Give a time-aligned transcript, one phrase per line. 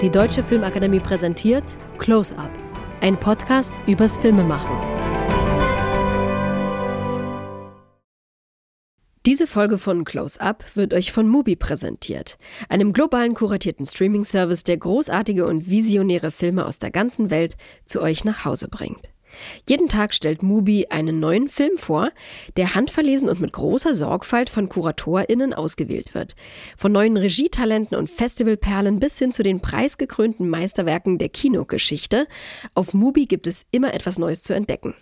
[0.00, 1.64] Die Deutsche Filmakademie präsentiert
[1.98, 2.52] Close Up,
[3.00, 4.76] ein Podcast übers Filmemachen.
[9.26, 12.38] Diese Folge von Close Up wird euch von Mubi präsentiert,
[12.68, 18.24] einem globalen kuratierten Streaming-Service, der großartige und visionäre Filme aus der ganzen Welt zu euch
[18.24, 19.10] nach Hause bringt.
[19.68, 22.10] Jeden Tag stellt Mubi einen neuen Film vor,
[22.56, 26.34] der handverlesen und mit großer Sorgfalt von KuratorInnen ausgewählt wird.
[26.76, 32.26] Von neuen Regietalenten und Festivalperlen bis hin zu den preisgekrönten Meisterwerken der Kinogeschichte.
[32.74, 34.94] Auf Mubi gibt es immer etwas Neues zu entdecken.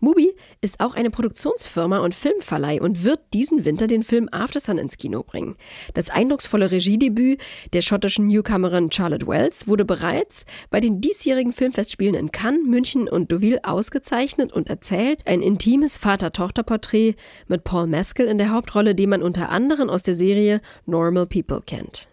[0.00, 4.78] Mubi ist auch eine Produktionsfirma und Filmverleih und wird diesen Winter den Film After Sun
[4.78, 5.56] ins Kino bringen.
[5.94, 7.40] Das eindrucksvolle Regiedebüt
[7.72, 13.30] der schottischen Newcomerin Charlotte Wells wurde bereits bei den diesjährigen Filmfestspielen in Cannes, München und
[13.30, 17.14] Deauville ausgezeichnet und erzählt ein intimes Vater-Tochter-Porträt
[17.46, 21.62] mit Paul Mescal in der Hauptrolle, den man unter anderem aus der Serie Normal People
[21.64, 22.08] kennt.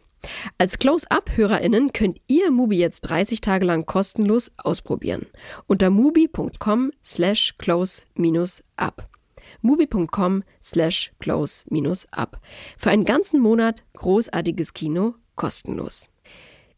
[0.57, 5.27] Als Close-Up-HörerInnen könnt ihr Mubi jetzt 30 Tage lang kostenlos ausprobieren.
[5.67, 9.09] Unter mubi.com slash close-up.
[9.61, 12.39] mubi.com slash close-up.
[12.77, 16.09] Für einen ganzen Monat großartiges Kino kostenlos.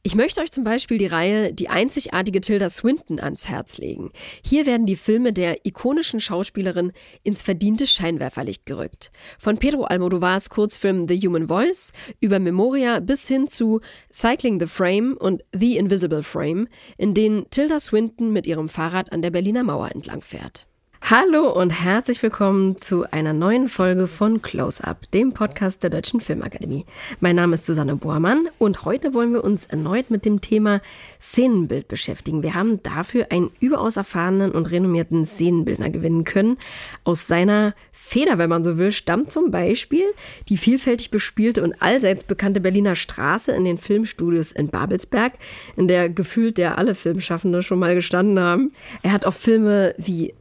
[0.07, 4.13] Ich möchte euch zum Beispiel die Reihe Die einzigartige Tilda Swinton ans Herz legen.
[4.41, 9.11] Hier werden die Filme der ikonischen Schauspielerin ins verdiente Scheinwerferlicht gerückt.
[9.37, 11.91] Von Pedro Almodovars Kurzfilm The Human Voice
[12.21, 17.81] über Memoria bis hin zu Cycling the Frame und The Invisible Frame, in denen Tilda
[17.81, 20.67] Swinton mit ihrem Fahrrad an der Berliner Mauer entlang fährt.
[21.01, 26.19] Hallo und herzlich willkommen zu einer neuen Folge von Close Up, dem Podcast der Deutschen
[26.19, 26.85] Filmakademie.
[27.21, 30.81] Mein Name ist Susanne Bohrmann und heute wollen wir uns erneut mit dem Thema
[31.21, 32.43] Szenenbild beschäftigen.
[32.43, 36.57] Wir haben dafür einen überaus erfahrenen und renommierten Szenenbildner gewinnen können.
[37.05, 40.05] Aus seiner Feder, wenn man so will, stammt zum Beispiel
[40.49, 45.33] die vielfältig bespielte und allseits bekannte Berliner Straße in den Filmstudios in Babelsberg,
[45.77, 48.71] in der gefühlt der alle Filmschaffende schon mal gestanden haben.
[49.03, 50.33] Er hat auch Filme wie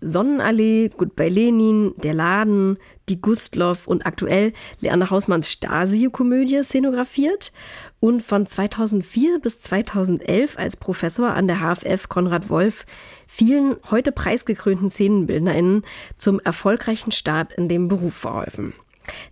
[0.47, 2.79] Sonnenallee, Goodbye Lenin, Der Laden,
[3.09, 7.53] Die Gustloff und aktuell Leander Hausmanns Stasi-Komödie szenografiert
[7.99, 12.87] und von 2004 bis 2011 als Professor an der HFF Konrad Wolf
[13.27, 15.83] vielen heute preisgekrönten SzenenbildnerInnen
[16.17, 18.73] zum erfolgreichen Start in dem Beruf verholfen.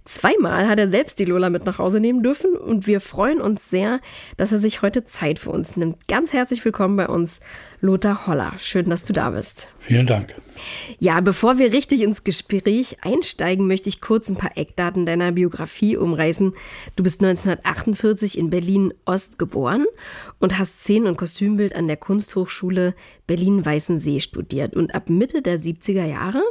[0.04, 3.70] Zweimal hat er selbst die Lola mit nach Hause nehmen dürfen und wir freuen uns
[3.70, 4.00] sehr,
[4.36, 6.06] dass er sich heute Zeit für uns nimmt.
[6.08, 7.40] Ganz herzlich willkommen bei uns,
[7.80, 8.52] Lothar Holler.
[8.58, 9.68] Schön, dass du da bist.
[9.78, 10.34] Vielen Dank.
[10.98, 15.96] Ja, bevor wir richtig ins Gespräch einsteigen, möchte ich kurz ein paar Eckdaten deiner Biografie
[15.96, 16.52] umreißen.
[16.96, 19.84] Du bist 1948 in Berlin-Ost geboren
[20.44, 22.94] und hast Szenen- und Kostümbild an der Kunsthochschule
[23.26, 26.42] Berlin-Weißensee studiert und ab Mitte der 70er Jahre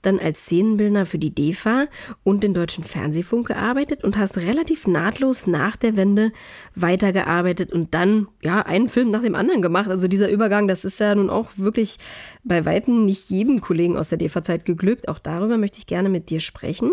[0.00, 1.88] dann als Szenenbildner für die DEFA
[2.22, 6.32] und den Deutschen Fernsehfunk gearbeitet und hast relativ nahtlos nach der Wende
[6.74, 9.90] weitergearbeitet und dann ja einen Film nach dem anderen gemacht.
[9.90, 11.98] Also dieser Übergang, das ist ja nun auch wirklich
[12.44, 15.08] bei Weitem nicht jedem Kollegen aus der DEFA-Zeit geglückt.
[15.08, 16.92] Auch darüber möchte ich gerne mit dir sprechen,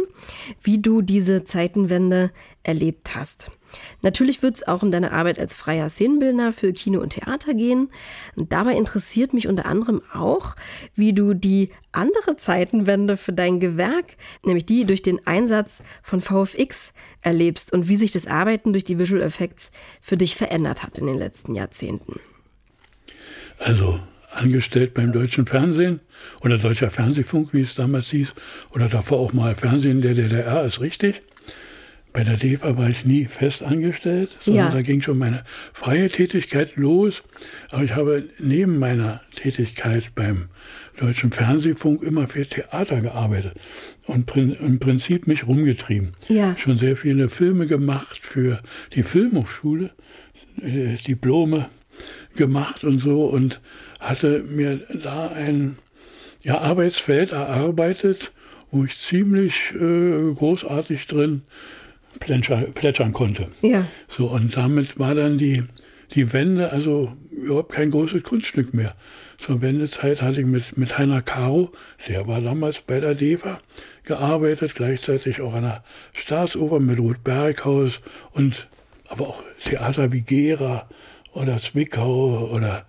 [0.61, 2.31] wie du diese Zeitenwende
[2.63, 3.51] erlebt hast.
[4.01, 7.89] Natürlich wird es auch um deine Arbeit als freier Szenenbildner für Kino und Theater gehen.
[8.35, 10.55] Und dabei interessiert mich unter anderem auch,
[10.93, 16.93] wie du die andere Zeitenwende für dein Gewerk, nämlich die durch den Einsatz von VFX,
[17.21, 19.71] erlebst und wie sich das Arbeiten durch die Visual Effects
[20.01, 22.19] für dich verändert hat in den letzten Jahrzehnten.
[23.59, 23.99] Also
[24.31, 25.99] angestellt beim deutschen Fernsehen
[26.41, 28.33] oder deutscher Fernsehfunk, wie es damals hieß,
[28.71, 31.21] oder davor auch mal Fernsehen der DDR, ist richtig.
[32.13, 34.71] Bei der DEFA war ich nie fest angestellt, sondern ja.
[34.71, 37.23] da ging schon meine freie Tätigkeit los.
[37.69, 40.49] Aber ich habe neben meiner Tätigkeit beim
[40.99, 43.53] Deutschen Fernsehfunk immer für Theater gearbeitet
[44.07, 46.11] und im Prinzip mich rumgetrieben.
[46.27, 46.55] Ja.
[46.57, 48.61] Schon sehr viele Filme gemacht für
[48.93, 49.91] die Filmhochschule,
[50.61, 51.69] äh, Diplome
[52.35, 53.61] gemacht und so und
[53.99, 55.77] hatte mir da ein
[56.43, 58.31] ja, Arbeitsfeld erarbeitet,
[58.69, 61.43] wo ich ziemlich äh, großartig drin
[62.21, 63.49] plätschern, plätschern konnte.
[63.61, 63.85] Ja.
[64.07, 65.63] So, und damit war dann die,
[66.13, 68.95] die Wende, also überhaupt kein großes Kunststück mehr.
[69.37, 71.73] Zur Wendezeit hatte ich mit, mit Heiner Caro,
[72.07, 73.59] der war damals bei der DEFA,
[74.03, 75.83] gearbeitet, gleichzeitig auch an der
[76.13, 77.99] Staatsoper mit Ruth Berghaus
[78.31, 78.67] und
[79.09, 80.87] aber auch Theater wie Gera
[81.33, 82.85] oder Zwickau oder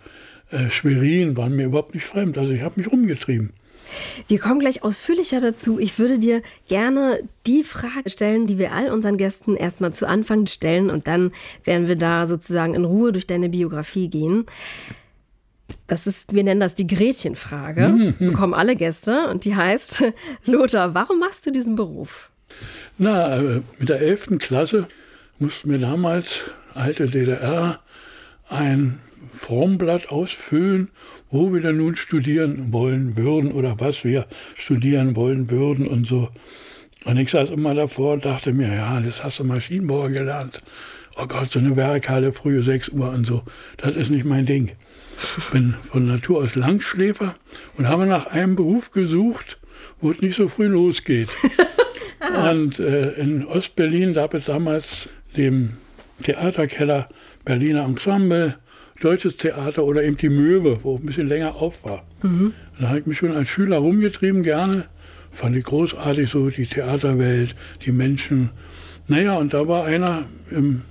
[0.51, 2.39] äh, Schwerin waren mir überhaupt nicht fremd.
[2.39, 3.53] Also ich habe mich rumgetrieben.
[4.29, 5.79] Wir kommen gleich ausführlicher dazu.
[5.79, 10.47] Ich würde dir gerne die Frage stellen, die wir all unseren Gästen erstmal zu Anfang
[10.47, 11.33] stellen und dann
[11.65, 14.47] werden wir da sozusagen in Ruhe durch deine Biografie gehen.
[15.87, 17.89] Das ist, wir nennen das die Gretchenfrage.
[17.89, 18.15] Mhm.
[18.19, 20.05] Bekommen alle Gäste und die heißt,
[20.47, 22.31] Lothar, warum machst du diesen Beruf?
[22.99, 24.39] Na, äh, mit der 11.
[24.39, 24.87] Klasse
[25.39, 27.81] mussten wir damals, alte DDR,
[28.49, 29.01] ein
[29.33, 30.91] Formblatt ausfüllen,
[31.33, 36.29] wo wir denn nun studieren wollen würden oder was wir studieren wollen würden und so.
[37.05, 40.63] Und ich saß immer davor und dachte mir, ja, das hast du Maschinenbauer gelernt.
[41.17, 43.43] Oh Gott, so eine Werkhalle, frühe 6 Uhr und so.
[43.79, 44.73] Das ist nicht mein Ding.
[45.39, 47.35] Ich bin von Natur aus Langschläfer
[47.77, 49.59] und habe nach einem Beruf gesucht,
[50.01, 51.31] wo es nicht so früh losgeht.
[52.51, 55.77] und äh, in Ostberlin gab es damals dem
[56.23, 57.09] Theaterkeller
[57.45, 58.57] Berliner Ensemble,
[59.03, 62.05] Deutsches Theater oder eben die Möwe, wo ein bisschen länger auf war.
[62.23, 62.53] Mhm.
[62.79, 64.87] Da habe ich mich schon als Schüler rumgetrieben, gerne.
[65.33, 68.51] Fand ich großartig so, die Theaterwelt, die Menschen.
[69.09, 70.83] Naja, und da war einer im,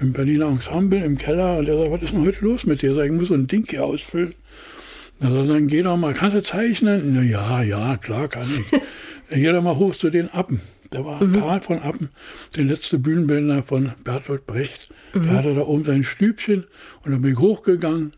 [0.00, 2.94] im Berliner Ensemble im Keller und der sagt, was ist denn heute los mit dir?
[2.94, 4.34] Sag, ich muss so ein Ding hier ausfüllen.
[5.20, 7.12] Da sagt er, geh doch mal, kannst du zeichnen?
[7.14, 8.80] Na, ja, ja, klar kann ich.
[9.30, 10.60] geh doch mal hoch zu den Appen.
[10.90, 11.34] Da war mhm.
[11.34, 12.10] Karl von Appen,
[12.56, 14.90] der letzte Bühnenbildner von Bertolt Brecht.
[15.14, 15.24] Mhm.
[15.24, 16.64] Der hatte da oben sein Stübchen
[17.04, 18.14] und dann bin ich hochgegangen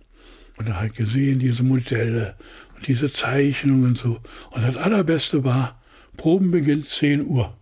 [0.59, 2.37] und da halt gesehen, diese Modelle
[2.77, 4.19] und diese Zeichnungen und so.
[4.51, 5.81] Und das Allerbeste war,
[6.17, 7.57] Proben beginnt 10 Uhr.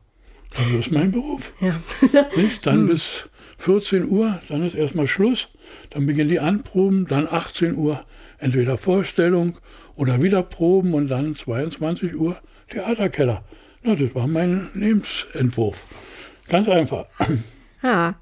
[0.57, 1.53] Das ist mein Beruf.
[1.61, 1.81] Ja.
[2.63, 2.89] Dann mhm.
[2.89, 3.29] bis
[3.59, 5.49] 14 Uhr, dann ist erstmal Schluss.
[5.91, 8.01] Dann beginnen die Anproben, dann 18 Uhr
[8.39, 9.59] entweder Vorstellung
[9.97, 12.37] oder wieder Proben und dann 22 Uhr
[12.71, 13.45] Theaterkeller.
[13.89, 15.87] Ja, das war mein Lebensentwurf.
[16.49, 17.07] Ganz einfach.
[17.83, 18.17] Ja.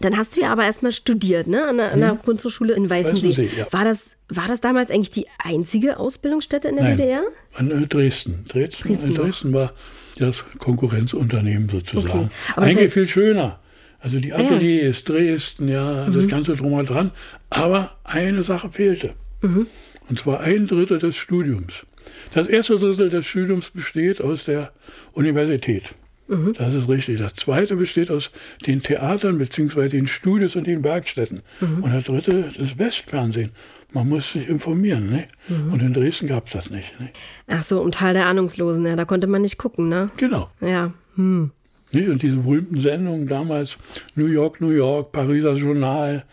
[0.00, 1.64] Dann hast du ja aber erstmal studiert, ne?
[1.64, 2.22] An der, an der hm.
[2.22, 3.28] Kunsthochschule in Weißensee.
[3.28, 3.66] Weißensee ja.
[3.70, 7.22] war, das, war das damals eigentlich die einzige Ausbildungsstätte in der Nein, DDR?
[7.54, 8.44] An äh, Dresden.
[8.48, 9.72] Dresden, Dresden, Dresden war
[10.16, 12.30] das Konkurrenzunternehmen sozusagen.
[12.52, 12.60] Okay.
[12.60, 13.60] Eigentlich viel schöner.
[14.00, 15.14] Also die Ateliers, ja.
[15.14, 16.14] Dresden, ja, mhm.
[16.14, 17.10] das Ganze drum und dran.
[17.48, 19.14] Aber eine Sache fehlte.
[19.42, 19.66] Mhm.
[20.08, 21.84] Und zwar ein Drittel des Studiums.
[22.32, 24.72] Das erste Drittel des Studiums besteht aus der
[25.12, 25.84] Universität.
[26.28, 26.54] Mhm.
[26.56, 27.18] Das ist richtig.
[27.18, 28.30] Das zweite besteht aus
[28.66, 29.88] den Theatern bzw.
[29.88, 31.42] den Studios und den Werkstätten.
[31.60, 31.82] Mhm.
[31.82, 33.50] Und das dritte das Westfernsehen.
[33.92, 35.10] Man muss sich informieren.
[35.10, 35.26] Ne?
[35.48, 35.72] Mhm.
[35.72, 36.98] Und in Dresden gab es das nicht.
[37.00, 37.10] Ne?
[37.48, 40.10] Ach so, um Teil der Ahnungslosen, ja, da konnte man nicht gucken, ne?
[40.16, 40.48] Genau.
[40.60, 40.92] Ja.
[41.16, 41.50] Hm.
[41.90, 42.08] Nicht?
[42.08, 43.76] Und diese berühmten Sendungen damals,
[44.14, 46.24] New York, New York, Pariser Journal,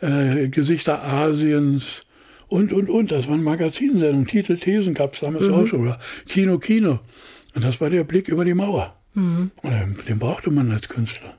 [0.00, 2.02] äh, Gesichter Asiens,
[2.50, 3.10] und, und, und.
[3.10, 4.26] Das waren Magazinsendungen.
[4.26, 5.54] Titel, Thesen gab es damals mhm.
[5.54, 5.82] auch schon.
[5.82, 5.98] Oder
[6.28, 6.98] Kino, Kino.
[7.54, 8.96] Und das war der Blick über die Mauer.
[9.14, 9.50] Mhm.
[9.62, 11.34] Und den, den brauchte man als Künstler.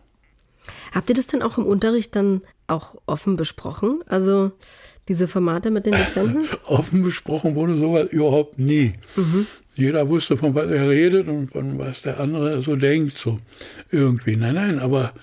[0.93, 4.01] Habt ihr das denn auch im Unterricht dann auch offen besprochen?
[4.07, 4.51] Also
[5.07, 6.47] diese Formate mit den Dozenten?
[6.65, 8.93] offen besprochen wurde sowas überhaupt nie.
[9.15, 9.47] Mhm.
[9.75, 13.39] Jeder wusste, von was er redet und von was der andere so denkt, so
[13.89, 14.35] irgendwie.
[14.35, 15.13] Nein, nein, aber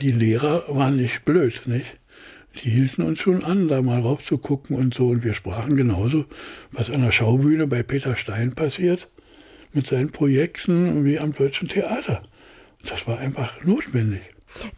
[0.00, 1.97] die Lehrer waren nicht blöd, nicht?
[2.62, 5.08] Die hielten uns schon an, da mal rauf zu gucken und so.
[5.08, 6.24] Und wir sprachen genauso,
[6.72, 9.08] was an der Schaubühne bei Peter Stein passiert,
[9.72, 12.22] mit seinen Projekten wie am Deutschen Theater.
[12.84, 14.20] Das war einfach notwendig.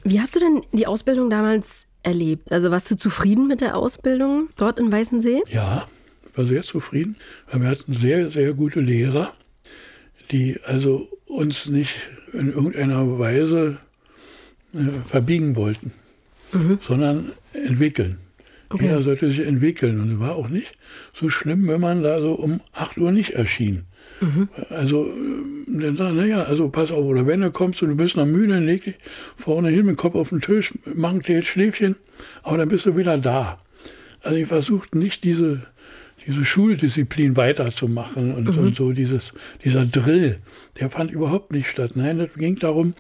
[0.02, 2.50] Wie hast du denn die Ausbildung damals erlebt?
[2.52, 5.42] Also warst du zufrieden mit der Ausbildung dort in Weißensee?
[5.50, 5.86] Ja,
[6.28, 7.16] ich war sehr zufrieden,
[7.50, 9.32] weil wir hatten sehr, sehr gute Lehrer,
[10.30, 11.94] die also uns nicht
[12.32, 13.78] in irgendeiner Weise
[14.74, 15.92] äh, verbiegen wollten
[16.52, 16.79] mhm.
[16.87, 18.19] sondern entwickeln.
[18.69, 18.85] Okay.
[18.85, 20.00] Jeder sollte sich entwickeln.
[20.00, 20.73] Und es war auch nicht
[21.12, 23.85] so schlimm, wenn man da so um 8 Uhr nicht erschien.
[24.20, 24.49] Mhm.
[24.69, 25.11] Also,
[25.67, 28.55] dann sagen, naja, also pass auf, oder wenn du kommst und du bist noch müde,
[28.55, 28.97] dann leg dich
[29.37, 31.97] vorne hin mit dem Kopf auf den Tisch, mach ein kleines Schläfchen,
[32.43, 33.58] aber dann bist du wieder da.
[34.23, 35.62] Also ich versuchte nicht diese,
[36.26, 38.62] diese Schuldisziplin weiterzumachen und, mhm.
[38.62, 39.33] und so dieses,
[39.64, 40.38] dieser Drill,
[40.78, 41.92] der fand überhaupt nicht statt.
[41.95, 42.95] Nein, es ging darum,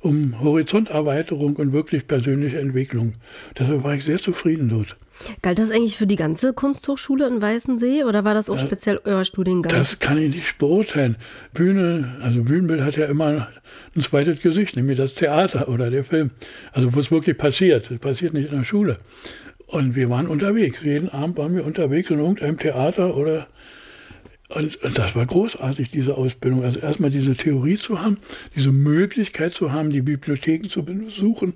[0.00, 3.14] um Horizonterweiterung und wirklich persönliche Entwicklung.
[3.58, 4.96] Deshalb war ich sehr zufrieden dort.
[5.42, 9.00] Galt das eigentlich für die ganze Kunsthochschule in Weißensee oder war das auch ja, speziell
[9.04, 9.72] euer Studiengang?
[9.72, 11.16] Das kann ich nicht beurteilen.
[11.52, 13.48] Bühne, also Bühnenbild hat ja immer
[13.96, 16.30] ein zweites Gesicht, nämlich das Theater oder der Film.
[16.72, 17.90] Also wo es wirklich passiert.
[17.90, 18.98] Es passiert nicht in der Schule.
[19.66, 20.78] Und wir waren unterwegs.
[20.82, 23.48] Jeden Abend waren wir unterwegs in irgendeinem Theater oder
[24.48, 26.64] und, das war großartig, diese Ausbildung.
[26.64, 28.16] Also erstmal diese Theorie zu haben,
[28.56, 31.54] diese Möglichkeit zu haben, die Bibliotheken zu besuchen,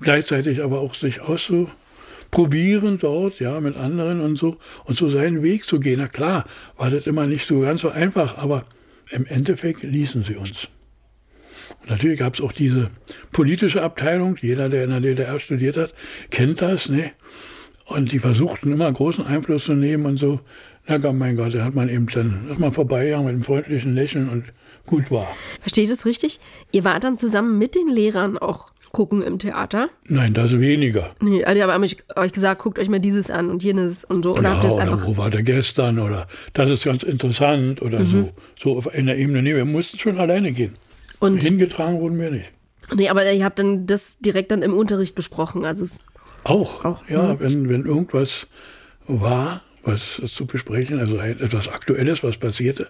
[0.00, 5.64] gleichzeitig aber auch sich auszuprobieren dort, ja, mit anderen und so, und so seinen Weg
[5.64, 6.00] zu gehen.
[6.00, 6.44] Na klar,
[6.76, 8.66] war das immer nicht so ganz so einfach, aber
[9.10, 10.68] im Endeffekt ließen sie uns.
[11.80, 12.90] Und natürlich gab es auch diese
[13.32, 15.94] politische Abteilung, jeder, der in der DDR studiert hat,
[16.30, 17.12] kennt das, ne?
[17.86, 20.40] Und die versuchten immer großen Einfluss zu nehmen und so.
[20.86, 23.94] Na Gott, mein Gott, da hat man eben dann, ist man vorbeigegangen mit einem freundlichen
[23.94, 24.44] Lächeln und
[24.86, 25.34] gut war.
[25.60, 26.40] Versteht es richtig?
[26.72, 29.90] Ihr wart dann zusammen mit den Lehrern auch gucken im Theater?
[30.06, 31.14] Nein, das weniger.
[31.20, 34.32] Nee, also aber haben euch gesagt, guckt euch mal dieses an und jenes und so.
[34.32, 38.00] Oder ja, habt oder einfach wo war der gestern oder das ist ganz interessant oder
[38.00, 38.06] mhm.
[38.10, 38.30] so.
[38.56, 39.42] So auf einer Ebene.
[39.42, 40.76] Nee, wir mussten schon alleine gehen.
[41.18, 42.50] Und Hingetragen wurden wir nicht.
[42.94, 45.64] Nee, aber ihr habt dann das direkt dann im Unterricht besprochen.
[45.64, 45.84] Also
[46.44, 47.40] Auch, auch ja, mhm.
[47.40, 48.46] wenn, wenn irgendwas
[49.06, 52.88] war, was zu besprechen, also etwas Aktuelles, was passierte,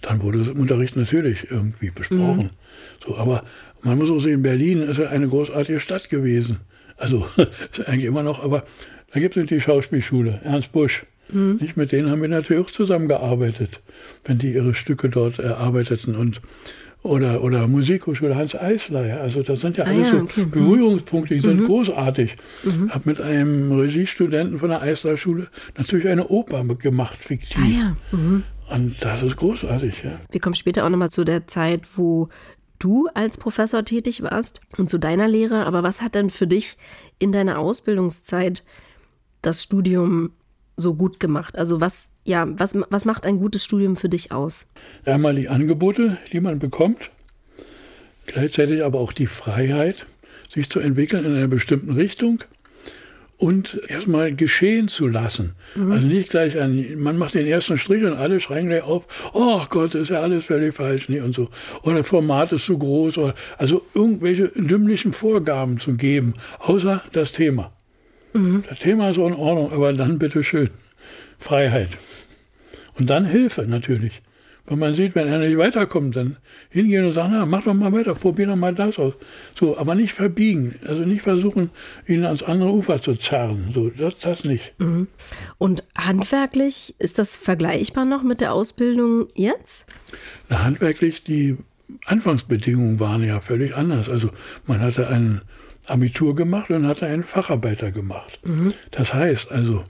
[0.00, 2.44] dann wurde es im Unterricht natürlich irgendwie besprochen.
[2.44, 3.04] Mhm.
[3.04, 3.44] So, aber
[3.82, 6.60] man muss auch sehen, Berlin ist ja eine großartige Stadt gewesen.
[6.96, 8.64] Also ist eigentlich immer noch, aber
[9.12, 11.04] da gibt es die Schauspielschule, Ernst Busch.
[11.28, 11.58] Mhm.
[11.60, 13.80] Nicht, mit denen haben wir natürlich auch zusammengearbeitet,
[14.24, 16.40] wenn die ihre Stücke dort erarbeiteten und
[17.06, 19.06] oder, oder Musikhochschule Hans Eisler.
[19.06, 19.16] Ja.
[19.18, 20.32] Also das sind ja ah, alles ja, okay.
[20.34, 20.50] so mhm.
[20.50, 21.66] Berührungspunkte, die sind mhm.
[21.66, 22.36] großartig.
[22.64, 22.90] Mhm.
[22.90, 27.58] Habe mit einem Regiestudenten von der Eisler Schule natürlich eine Oper gemacht, fiktiv.
[27.62, 27.96] Ah, ja.
[28.12, 28.42] mhm.
[28.68, 30.02] Und das ist großartig.
[30.04, 30.20] Ja.
[30.30, 32.28] Wir kommen später auch nochmal zu der Zeit, wo
[32.78, 35.66] du als Professor tätig warst und zu deiner Lehre.
[35.66, 36.76] Aber was hat denn für dich
[37.18, 38.64] in deiner Ausbildungszeit
[39.42, 40.32] das Studium
[40.76, 41.56] so gut gemacht?
[41.58, 44.66] Also was, ja, was, was macht ein gutes Studium für dich aus?
[45.04, 47.10] Einmal die Angebote, die man bekommt,
[48.26, 50.06] gleichzeitig aber auch die Freiheit,
[50.48, 52.42] sich zu entwickeln in einer bestimmten Richtung
[53.38, 55.54] und erstmal geschehen zu lassen.
[55.74, 55.92] Mhm.
[55.92, 59.60] Also nicht gleich ein, man macht den ersten Strich und alle schreien gleich auf, oh
[59.68, 61.48] Gott, ist ja alles völlig falsch nee, und so.
[61.82, 63.18] Oder Format ist zu groß.
[63.18, 67.70] Oder, also irgendwelche dümmlichen Vorgaben zu geben, außer das Thema.
[68.36, 68.64] Mhm.
[68.68, 70.70] Das Thema ist so in Ordnung, aber dann bitte schön
[71.38, 71.90] Freiheit.
[72.98, 74.22] Und dann Hilfe natürlich.
[74.68, 76.38] Wenn man sieht, wenn er nicht weiterkommt, dann
[76.70, 79.14] hingehen und sagen, na, mach doch mal weiter, probier doch mal das aus.
[79.58, 81.70] So, aber nicht verbiegen, also nicht versuchen,
[82.08, 83.70] ihn ans andere Ufer zu zerren.
[83.72, 84.74] So, das, das nicht.
[84.78, 85.06] Mhm.
[85.58, 89.86] Und handwerklich, ist das vergleichbar noch mit der Ausbildung jetzt?
[90.48, 91.56] Na, handwerklich, die
[92.04, 94.08] Anfangsbedingungen waren ja völlig anders.
[94.08, 94.30] Also
[94.66, 95.42] man hatte ein
[95.86, 98.40] Abitur gemacht und hatte einen Facharbeiter gemacht.
[98.44, 98.74] Mhm.
[98.90, 99.84] Das heißt also,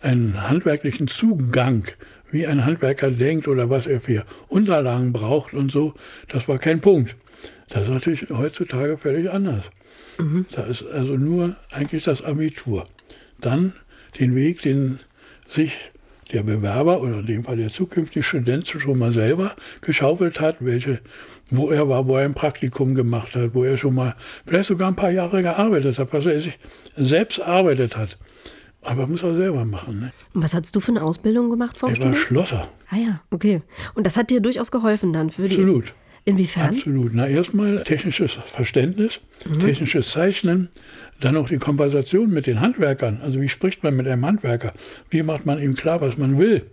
[0.00, 1.88] einen handwerklichen Zugang
[2.30, 5.94] wie ein Handwerker denkt oder was er für Unterlagen braucht und so,
[6.28, 7.16] das war kein Punkt.
[7.68, 9.64] Das ist natürlich heutzutage völlig anders.
[10.18, 10.46] Mhm.
[10.52, 12.86] Da ist also nur eigentlich das Abitur.
[13.40, 13.74] Dann
[14.18, 15.00] den Weg, den
[15.48, 15.90] sich
[16.32, 21.00] der Bewerber oder in dem Fall der zukünftige Student schon mal selber geschaufelt hat, welche,
[21.50, 24.14] wo er war, wo er ein Praktikum gemacht hat, wo er schon mal
[24.46, 26.58] vielleicht sogar ein paar Jahre gearbeitet hat, was er sich
[26.96, 28.18] selbst arbeitet hat.
[28.82, 30.00] Aber muss er selber machen.
[30.00, 30.12] Ne?
[30.32, 32.68] Und was hast du für eine Ausbildung gemacht vor Ich war Schlosser.
[32.90, 33.62] Ah ja, okay.
[33.94, 35.56] Und das hat dir durchaus geholfen dann für die.
[35.56, 35.92] Absolut.
[36.24, 36.74] Inwiefern?
[36.74, 37.12] Absolut.
[37.14, 39.60] Na, erstmal technisches Verständnis, mhm.
[39.60, 40.70] technisches Zeichnen,
[41.20, 43.20] dann auch die Kompensation mit den Handwerkern.
[43.22, 44.72] Also wie spricht man mit einem Handwerker?
[45.08, 46.64] Wie macht man ihm klar, was man will?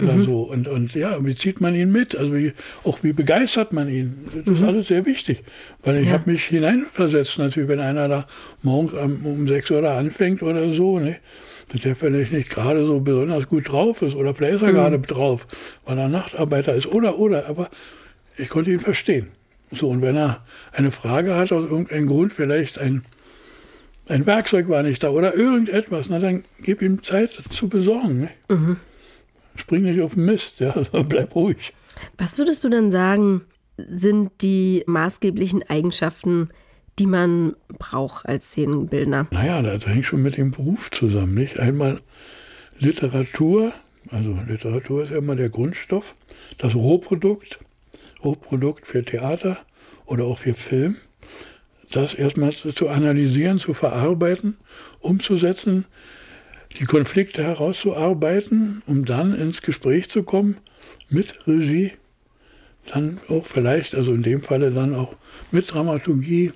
[0.00, 0.24] Oder mhm.
[0.24, 0.42] so.
[0.42, 2.16] Und, und ja, wie zieht man ihn mit?
[2.16, 2.52] Also wie,
[2.84, 4.26] auch wie begeistert man ihn?
[4.34, 4.54] Das mhm.
[4.54, 5.42] ist alles sehr wichtig.
[5.82, 6.14] Weil ich ja.
[6.14, 8.26] habe mich hineinversetzt, natürlich, wenn einer da
[8.62, 11.16] morgens um sechs Uhr da anfängt oder so, ne?
[11.72, 14.74] dass der vielleicht nicht gerade so besonders gut drauf ist oder vielleicht ist er mhm.
[14.74, 15.46] gerade drauf,
[15.84, 17.68] weil er Nachtarbeiter ist oder, oder, aber
[18.36, 19.28] ich konnte ihn verstehen.
[19.70, 23.04] So, und wenn er eine Frage hat aus irgendeinem Grund, vielleicht ein,
[24.08, 28.20] ein Werkzeug war nicht da oder irgendetwas, na, dann gib ihm Zeit zu besorgen.
[28.20, 28.30] Ne?
[28.48, 28.76] Mhm.
[29.58, 30.72] Spring nicht auf den Mist, ja,
[31.08, 31.72] bleib ruhig.
[32.16, 33.42] Was würdest du denn sagen,
[33.76, 36.50] sind die maßgeblichen Eigenschaften
[36.98, 39.28] die man braucht als Szenenbildner?
[39.30, 41.34] Naja, das hängt schon mit dem Beruf zusammen.
[41.34, 41.60] Nicht?
[41.60, 41.98] Einmal
[42.78, 43.72] Literatur,
[44.10, 46.14] also Literatur ist ja immer der Grundstoff,
[46.58, 47.58] das Rohprodukt,
[48.24, 49.58] Rohprodukt für Theater
[50.06, 50.96] oder auch für Film,
[51.90, 54.58] das erstmal zu analysieren, zu verarbeiten,
[55.00, 55.86] umzusetzen,
[56.78, 60.58] die Konflikte herauszuarbeiten, um dann ins Gespräch zu kommen
[61.08, 61.92] mit Regie,
[62.92, 65.14] dann auch vielleicht, also in dem Falle dann auch
[65.50, 66.52] mit Dramaturgie,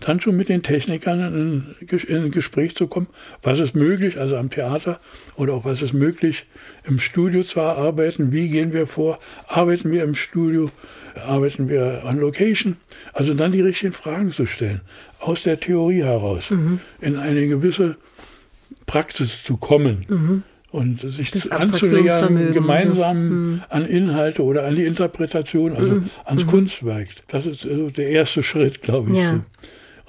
[0.00, 3.06] dann schon mit den Technikern in, in ein Gespräch zu kommen,
[3.42, 5.00] was ist möglich, also am Theater
[5.36, 6.46] oder auch was ist möglich
[6.84, 9.18] im Studio zu erarbeiten, wie gehen wir vor,
[9.48, 10.70] arbeiten wir im Studio,
[11.26, 12.76] arbeiten wir an Location,
[13.14, 14.82] also dann die richtigen Fragen zu stellen,
[15.18, 16.80] aus der Theorie heraus, mhm.
[17.00, 17.96] in eine gewisse
[18.86, 20.06] Praxis zu kommen.
[20.08, 20.42] Mhm
[20.76, 23.74] und sich das anzunähern, gemeinsam so.
[23.74, 26.10] an Inhalte oder an die Interpretation, also mhm.
[26.24, 26.48] ans mhm.
[26.48, 27.08] Kunstwerk.
[27.28, 29.18] Das ist also der erste Schritt, glaube ich.
[29.18, 29.36] Ja.
[29.36, 29.40] So.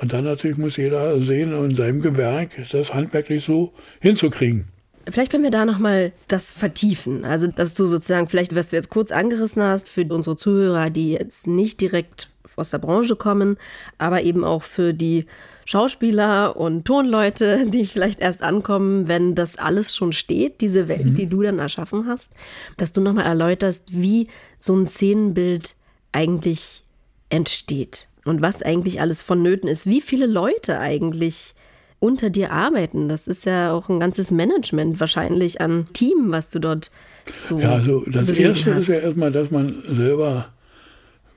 [0.02, 4.66] Und dann natürlich muss jeder sehen, in seinem Gewerk das handwerklich so hinzukriegen.
[5.10, 7.24] Vielleicht können wir da nochmal das vertiefen.
[7.24, 11.14] Also, dass du sozusagen, vielleicht, was du jetzt kurz angerissen hast, für unsere Zuhörer, die
[11.14, 13.58] jetzt nicht direkt aus der Branche kommen,
[13.98, 15.26] aber eben auch für die
[15.68, 21.16] Schauspieler und Tonleute, die vielleicht erst ankommen, wenn das alles schon steht, diese Welt, mhm.
[21.16, 22.32] die du dann erschaffen hast,
[22.78, 25.76] dass du nochmal erläuterst, wie so ein Szenenbild
[26.14, 26.84] eigentlich
[27.30, 31.54] entsteht und was eigentlich alles vonnöten ist, wie viele Leute eigentlich
[32.00, 33.10] unter dir arbeiten.
[33.10, 36.92] Das ist ja auch ein ganzes Management wahrscheinlich an Team, was du dort
[37.40, 37.60] zu.
[37.60, 38.84] Ja, also das Erste hast.
[38.84, 40.48] ist ja erstmal, dass man selber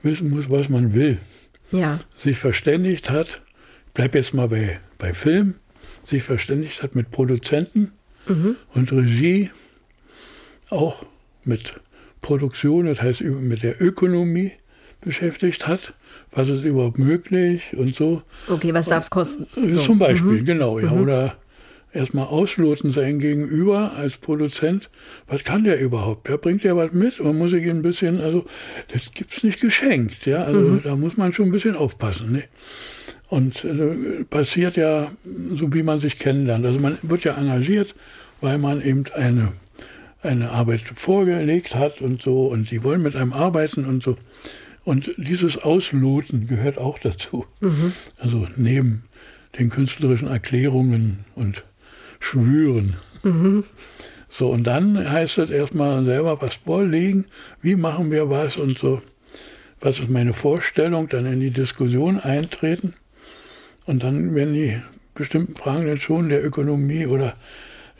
[0.03, 1.17] wissen muss, was man will.
[1.73, 1.99] Ja.
[2.15, 3.41] Sich verständigt hat,
[3.93, 5.55] bleib jetzt mal bei, bei Film,
[6.03, 7.91] sich verständigt hat mit Produzenten
[8.27, 8.55] mhm.
[8.73, 9.51] und Regie,
[10.69, 11.05] auch
[11.43, 11.73] mit
[12.21, 14.51] Produktion, das heißt mit der Ökonomie
[15.01, 15.93] beschäftigt hat.
[16.31, 18.21] Was ist überhaupt möglich und so.
[18.47, 19.47] Okay, was darf es kosten?
[19.71, 19.81] So.
[19.81, 20.45] Zum Beispiel, mhm.
[20.45, 20.91] genau, ja.
[20.91, 21.01] Mhm.
[21.01, 21.37] Oder
[21.93, 24.89] erstmal ausloten sein Gegenüber als Produzent.
[25.27, 26.27] Was kann der überhaupt?
[26.29, 28.45] Der bringt ja was mit und muss ich ein bisschen, also
[28.89, 30.25] das gibt es nicht geschenkt.
[30.25, 30.43] Ja?
[30.43, 30.81] Also mhm.
[30.83, 32.31] da muss man schon ein bisschen aufpassen.
[32.31, 32.43] Ne?
[33.31, 35.09] Und äh, passiert ja,
[35.55, 36.65] so wie man sich kennenlernt.
[36.65, 37.95] Also man wird ja engagiert,
[38.41, 39.53] weil man eben eine,
[40.21, 44.17] eine Arbeit vorgelegt hat und so und sie wollen mit einem arbeiten und so.
[44.83, 47.45] Und dieses Ausloten gehört auch dazu.
[47.61, 47.93] Mhm.
[48.17, 49.05] Also neben
[49.57, 51.63] den künstlerischen Erklärungen und
[52.19, 52.97] schwüren.
[53.23, 53.63] Mhm.
[54.27, 57.27] So, und dann heißt es erstmal selber was vorlegen,
[57.61, 59.01] wie machen wir was und so.
[59.79, 61.07] Was ist meine Vorstellung?
[61.07, 62.95] Dann in die Diskussion eintreten.
[63.85, 64.79] Und dann werden die
[65.13, 67.33] bestimmten Fragen dann schon der Ökonomie oder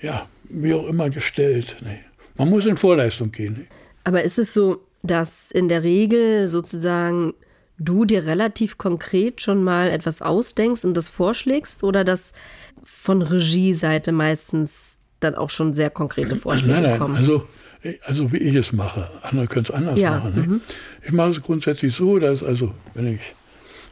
[0.01, 1.77] ja, wie auch immer gestellt.
[1.81, 1.99] Nee.
[2.35, 3.67] Man muss in Vorleistung gehen.
[4.03, 7.33] Aber ist es so, dass in der Regel sozusagen
[7.77, 12.33] du dir relativ konkret schon mal etwas ausdenkst und das vorschlägst oder dass
[12.83, 17.15] von Regieseite meistens dann auch schon sehr konkrete Vorschläge nein, nein, kommen?
[17.15, 17.47] Also,
[18.03, 19.09] also wie ich es mache.
[19.23, 20.33] Andere können es anders ja, machen.
[20.35, 20.61] Mhm.
[21.03, 23.21] Ich mache es grundsätzlich so, dass also, wenn ich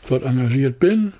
[0.07, 1.13] dort engagiert bin,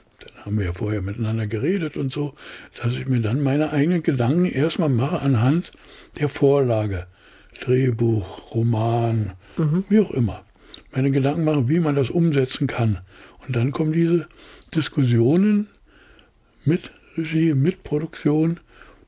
[0.50, 2.34] haben wir ja vorher miteinander geredet und so,
[2.82, 5.72] dass ich mir dann meine eigenen Gedanken erstmal mache anhand
[6.20, 7.08] der Vorlage.
[7.62, 9.84] Drehbuch, Roman, mhm.
[9.90, 10.44] wie auch immer
[10.92, 13.00] meine Gedanken machen, wie man das umsetzen kann.
[13.46, 14.28] Und dann kommen diese
[14.76, 15.68] Diskussionen
[16.66, 18.60] mit Regie, mit Produktion,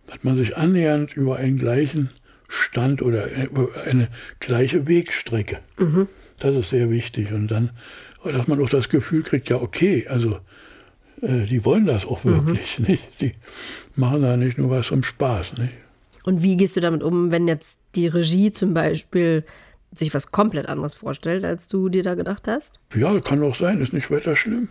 [0.07, 2.09] dass man sich annähernd über einen gleichen
[2.47, 5.59] Stand oder über eine gleiche Wegstrecke.
[5.77, 6.07] Mhm.
[6.39, 7.31] Das ist sehr wichtig.
[7.31, 7.71] Und dann,
[8.23, 10.39] dass man auch das Gefühl kriegt, ja, okay, also
[11.21, 12.47] äh, die wollen das auch mhm.
[12.47, 12.79] wirklich.
[12.79, 12.85] Mhm.
[12.87, 13.21] Nicht?
[13.21, 13.33] Die
[13.95, 15.57] machen da nicht nur was zum Spaß.
[15.57, 15.73] Nicht?
[16.23, 19.43] Und wie gehst du damit um, wenn jetzt die Regie zum Beispiel
[19.93, 22.79] sich was komplett anderes vorstellt, als du dir da gedacht hast?
[22.95, 24.69] Ja, kann doch sein, ist nicht weiter schlimm.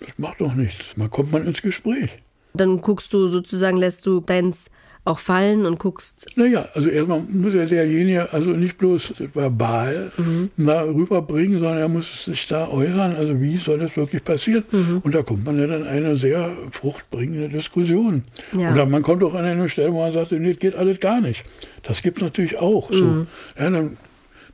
[0.00, 0.96] Das macht doch nichts.
[0.96, 2.10] Mal kommt man ins Gespräch.
[2.54, 4.70] Dann guckst du sozusagen, lässt du deins
[5.08, 6.26] auch fallen und guckst.
[6.36, 10.50] Naja, also erstmal muss ja derjenige also nicht bloß verbal mhm.
[10.56, 14.64] da rüberbringen, sondern er muss sich da äußern, also wie soll das wirklich passieren?
[14.70, 15.00] Mhm.
[15.02, 18.24] Und da kommt man ja dann eine sehr fruchtbringende Diskussion.
[18.52, 18.72] Ja.
[18.72, 21.20] Oder man kommt auch an eine Stelle, wo man sagt, nee, das geht alles gar
[21.20, 21.44] nicht.
[21.82, 22.92] Das gibt es natürlich auch.
[22.92, 23.04] So.
[23.04, 23.26] Mhm.
[23.58, 23.96] Ja, dann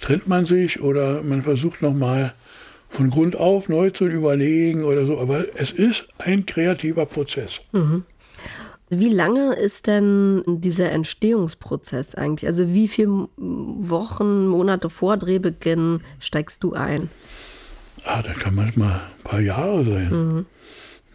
[0.00, 2.32] trennt man sich oder man versucht nochmal
[2.90, 5.18] von Grund auf neu zu überlegen oder so.
[5.18, 7.60] Aber es ist ein kreativer Prozess.
[7.72, 8.04] Mhm.
[8.98, 12.46] Wie lange ist denn dieser Entstehungsprozess eigentlich?
[12.46, 17.08] Also wie viele Wochen, Monate vor Drehbeginn steigst du ein?
[18.04, 20.10] Ah, das kann manchmal ein paar Jahre sein.
[20.10, 20.46] Mhm.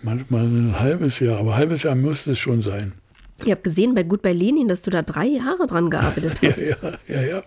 [0.01, 2.93] Manchmal ein halbes Jahr, aber ein halbes Jahr müsste es schon sein.
[3.43, 6.61] Ich habe gesehen bei Gut bei Lenin, dass du da drei Jahre dran gearbeitet hast.
[6.61, 6.75] Ja,
[7.07, 7.21] ja, ja.
[7.21, 7.43] ja.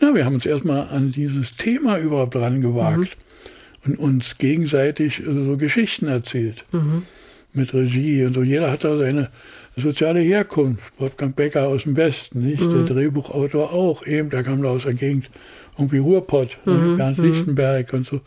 [0.00, 3.16] Na, wir haben uns erstmal an dieses Thema überhaupt dran gewagt
[3.84, 3.92] mhm.
[3.92, 6.64] und uns gegenseitig so Geschichten erzählt.
[6.72, 7.04] Mhm.
[7.52, 8.42] Mit Regie und so.
[8.42, 9.30] Jeder hat da seine
[9.76, 10.92] soziale Herkunft.
[10.98, 12.62] Wolfgang Becker aus dem Westen, nicht?
[12.62, 12.86] Mhm.
[12.86, 15.30] Der Drehbuchautor auch, eben, der kam da aus der Gegend,
[15.78, 16.74] irgendwie Ruhrpott, ne?
[16.74, 16.96] mhm.
[16.96, 17.24] Bernd mhm.
[17.24, 18.20] Lichtenberg und so.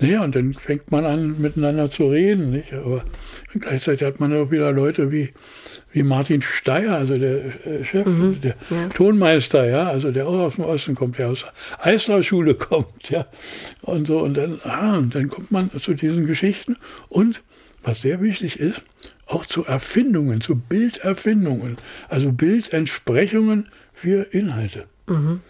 [0.00, 2.72] Naja, und dann fängt man an, miteinander zu reden, nicht?
[2.72, 3.04] Aber
[3.52, 5.30] gleichzeitig hat man auch wieder Leute wie
[5.94, 8.88] wie Martin Steyer, also der äh, Chef, mhm, der ja.
[8.88, 11.44] Tonmeister, ja, also der auch aus dem Osten kommt, der aus
[11.78, 13.26] Eisler-Schule kommt, ja,
[13.82, 16.76] und so, und dann, ah, und dann kommt man zu diesen Geschichten
[17.08, 17.42] und,
[17.84, 18.82] was sehr wichtig ist,
[19.26, 24.86] auch zu Erfindungen, zu Bilderfindungen, also Bildentsprechungen für Inhalte.
[25.06, 25.40] Mhm.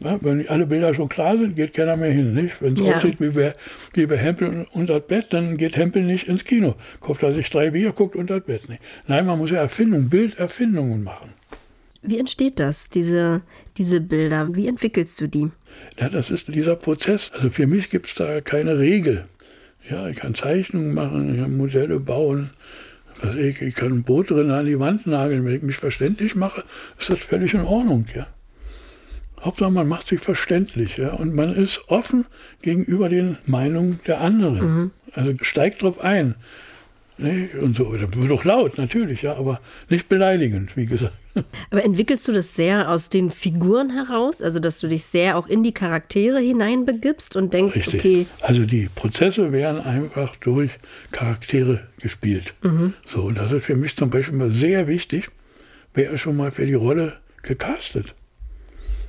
[0.00, 2.50] Ja, wenn alle Bilder schon klar sind, geht keiner mehr hin.
[2.60, 2.96] Wenn es ja.
[2.96, 3.54] aussieht wie bei,
[3.94, 6.74] wie bei Hempel unter das Bett, dann geht Hempel nicht ins Kino.
[7.00, 8.68] Kauft er sich drei Bier, guckt unter das Bett.
[8.68, 8.82] Nicht.
[9.06, 11.30] Nein, man muss ja Erfindungen, Bilderfindungen machen.
[12.02, 13.40] Wie entsteht das, diese,
[13.78, 14.54] diese Bilder?
[14.54, 15.50] Wie entwickelst du die?
[15.98, 17.30] Ja, das ist dieser Prozess.
[17.32, 19.24] Also für mich gibt es da keine Regel.
[19.88, 22.50] Ja, ich kann Zeichnungen machen, ich kann Modelle bauen.
[23.24, 25.44] Was ich, ich kann ein Boot drin an die Wand nageln.
[25.44, 26.64] Wenn ich mich verständlich mache,
[26.98, 28.06] ist das völlig in Ordnung.
[28.14, 28.26] Ja.
[29.40, 32.24] Hauptsache, man macht sich verständlich ja, und man ist offen
[32.62, 34.74] gegenüber den Meinungen der anderen.
[34.76, 34.90] Mhm.
[35.12, 36.34] Also steigt drauf ein.
[37.18, 37.50] Ne?
[37.60, 41.12] Und so, wird doch laut, natürlich, ja, aber nicht beleidigend, wie gesagt.
[41.70, 44.40] Aber entwickelst du das sehr aus den Figuren heraus?
[44.40, 47.94] Also, dass du dich sehr auch in die Charaktere hineinbegibst und denkst, Richtig.
[48.00, 48.26] okay.
[48.40, 50.70] Also, die Prozesse werden einfach durch
[51.12, 52.54] Charaktere gespielt.
[52.62, 52.94] Mhm.
[53.06, 55.28] So, und das ist für mich zum Beispiel mal sehr wichtig.
[55.94, 58.14] Wer ist schon mal für die Rolle gecastet?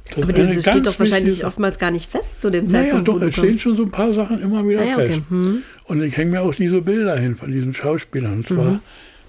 [0.10, 3.08] Das aber das, das steht doch wahrscheinlich oftmals gar nicht fest zu dem Zeitpunkt.
[3.08, 5.12] Naja, doch, es stehen schon so ein paar Sachen immer wieder ah, ja, fest.
[5.12, 5.22] Okay.
[5.30, 5.64] Hm.
[5.86, 8.34] Und ich hänge mir auch diese Bilder hin von diesen Schauspielern.
[8.34, 8.80] Und zwar mhm.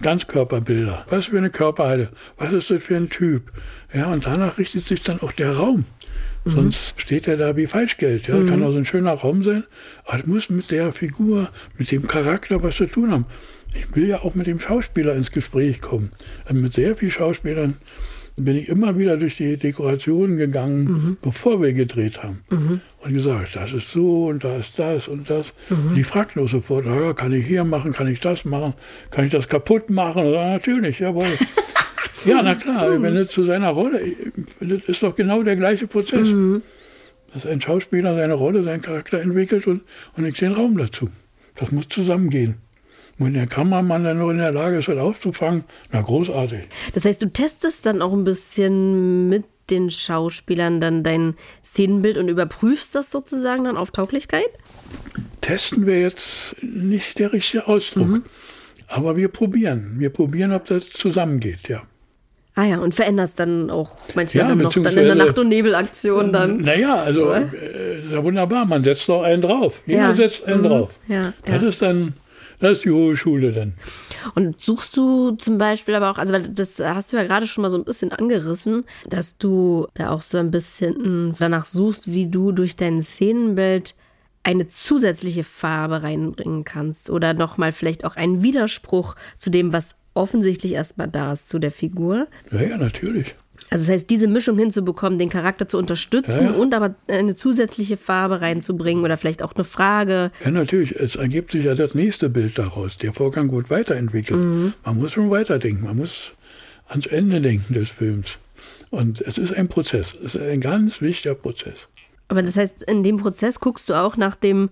[0.02, 1.06] Ganzkörperbilder.
[1.08, 2.10] Was für eine Körperhalte?
[2.36, 3.52] Was ist das für ein Typ?
[3.92, 5.86] Ja, und danach richtet sich dann auch der Raum.
[6.44, 6.50] Mhm.
[6.54, 8.28] Sonst steht er da wie Falschgeld.
[8.28, 8.48] Ja, mhm.
[8.48, 9.64] kann auch so ein schöner Raum sein,
[10.04, 13.26] aber es muss mit der Figur, mit dem Charakter was zu tun haben.
[13.74, 16.12] Ich will ja auch mit dem Schauspieler ins Gespräch kommen.
[16.44, 17.76] Also mit sehr vielen Schauspielern
[18.36, 21.16] bin ich immer wieder durch die Dekorationen gegangen, mhm.
[21.22, 22.44] bevor wir gedreht haben.
[22.50, 22.80] Mhm.
[23.00, 25.52] Und gesagt, das ist so und da ist das und das.
[25.70, 25.88] Mhm.
[25.88, 28.74] Und die fragt nur sofort, ja, kann ich hier machen, kann ich das machen,
[29.10, 30.30] kann ich das kaputt machen?
[30.30, 31.24] Ja, natürlich, jawohl.
[32.26, 33.02] ja, na klar, mhm.
[33.02, 34.00] wenn es zu seiner Rolle,
[34.60, 36.28] das ist doch genau der gleiche Prozess.
[36.28, 36.62] Mhm.
[37.32, 39.82] Dass ein Schauspieler seine Rolle, seinen Charakter entwickelt und,
[40.16, 41.08] und ich den Raum dazu.
[41.54, 42.56] Das muss zusammengehen.
[43.18, 46.68] Und wenn der Kameramann dann nur in der Lage ist, das aufzufangen, na großartig.
[46.92, 52.28] Das heißt, du testest dann auch ein bisschen mit den Schauspielern dann dein Szenenbild und
[52.28, 54.46] überprüfst das sozusagen dann auf Tauglichkeit?
[55.40, 58.08] Testen wir jetzt nicht der richtige Ausdruck.
[58.08, 58.24] Mhm.
[58.88, 59.94] Aber wir probieren.
[59.98, 61.82] Wir probieren, ob das zusammengeht, ja.
[62.54, 65.48] Ah ja, und veränderst dann auch manchmal ja, dann noch dann in der Nacht- und
[65.48, 66.58] Nebelaktion dann.
[66.62, 67.42] Naja, also äh,
[68.02, 69.82] ist ja wunderbar, man setzt doch einen drauf.
[69.84, 70.14] Jeder ja.
[70.14, 70.66] setzt einen mhm.
[70.66, 70.98] drauf.
[71.06, 72.14] Ja, das ist dann
[72.60, 73.74] das ist die hohe Schule dann.
[74.34, 77.70] Und suchst du zum Beispiel aber auch, also das hast du ja gerade schon mal
[77.70, 82.52] so ein bisschen angerissen, dass du da auch so ein bisschen danach suchst, wie du
[82.52, 83.94] durch dein Szenenbild
[84.42, 90.72] eine zusätzliche Farbe reinbringen kannst oder nochmal vielleicht auch einen Widerspruch zu dem, was offensichtlich
[90.72, 92.28] erstmal da ist, zu der Figur.
[92.52, 93.34] Ja, ja, natürlich.
[93.70, 96.58] Also das heißt, diese Mischung hinzubekommen, den Charakter zu unterstützen ja, ja.
[96.58, 100.30] und aber eine zusätzliche Farbe reinzubringen oder vielleicht auch eine Frage.
[100.44, 100.94] Ja, natürlich.
[100.94, 102.98] Es ergibt sich ja das nächste Bild daraus.
[102.98, 104.38] Der Vorgang wird weiterentwickelt.
[104.38, 104.74] Mhm.
[104.84, 105.84] Man muss schon weiterdenken.
[105.84, 106.32] Man muss
[106.88, 108.38] ans Ende denken des Films.
[108.90, 110.14] Und es ist ein Prozess.
[110.24, 111.88] Es ist ein ganz wichtiger Prozess.
[112.28, 114.70] Aber das heißt, in dem Prozess guckst du auch nach dem,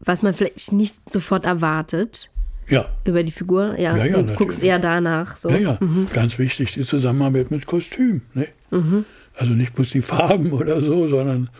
[0.00, 2.30] was man vielleicht nicht sofort erwartet.
[2.68, 2.86] Ja.
[3.04, 3.96] Über die Figur, ja.
[3.96, 5.36] ja, ja und guckst eher danach.
[5.36, 5.50] So.
[5.50, 5.78] Ja, ja.
[5.80, 6.06] Mhm.
[6.12, 8.22] Ganz wichtig, die Zusammenarbeit mit Kostüm.
[8.34, 8.48] Ne?
[8.70, 9.04] Mhm.
[9.36, 11.50] Also nicht bloß die Farben oder so, sondern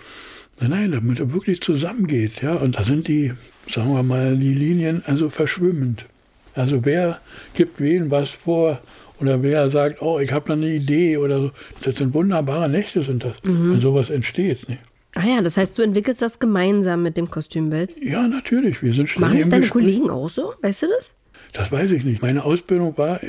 [0.61, 2.43] nein, nein, damit er wirklich zusammengeht.
[2.43, 2.55] Ja?
[2.55, 3.33] Und da sind die,
[3.69, 6.07] sagen wir mal, die Linien also verschwimmend.
[6.55, 7.21] Also wer
[7.55, 8.81] gibt wen was vor
[9.21, 11.51] oder wer sagt, oh, ich habe da eine Idee oder so.
[11.83, 13.73] Das sind wunderbare Nächte, sind das, mhm.
[13.73, 14.69] wenn sowas entsteht.
[14.69, 14.79] Ne?
[15.14, 17.94] Ah ja, das heißt, du entwickelst das gemeinsam mit dem Kostümbild?
[18.03, 18.83] Ja, natürlich.
[18.83, 20.55] Wir sind Machen es deine Kollegen auch so?
[20.61, 21.12] Weißt du das?
[21.53, 22.20] Das weiß ich nicht.
[22.20, 23.20] Meine Ausbildung war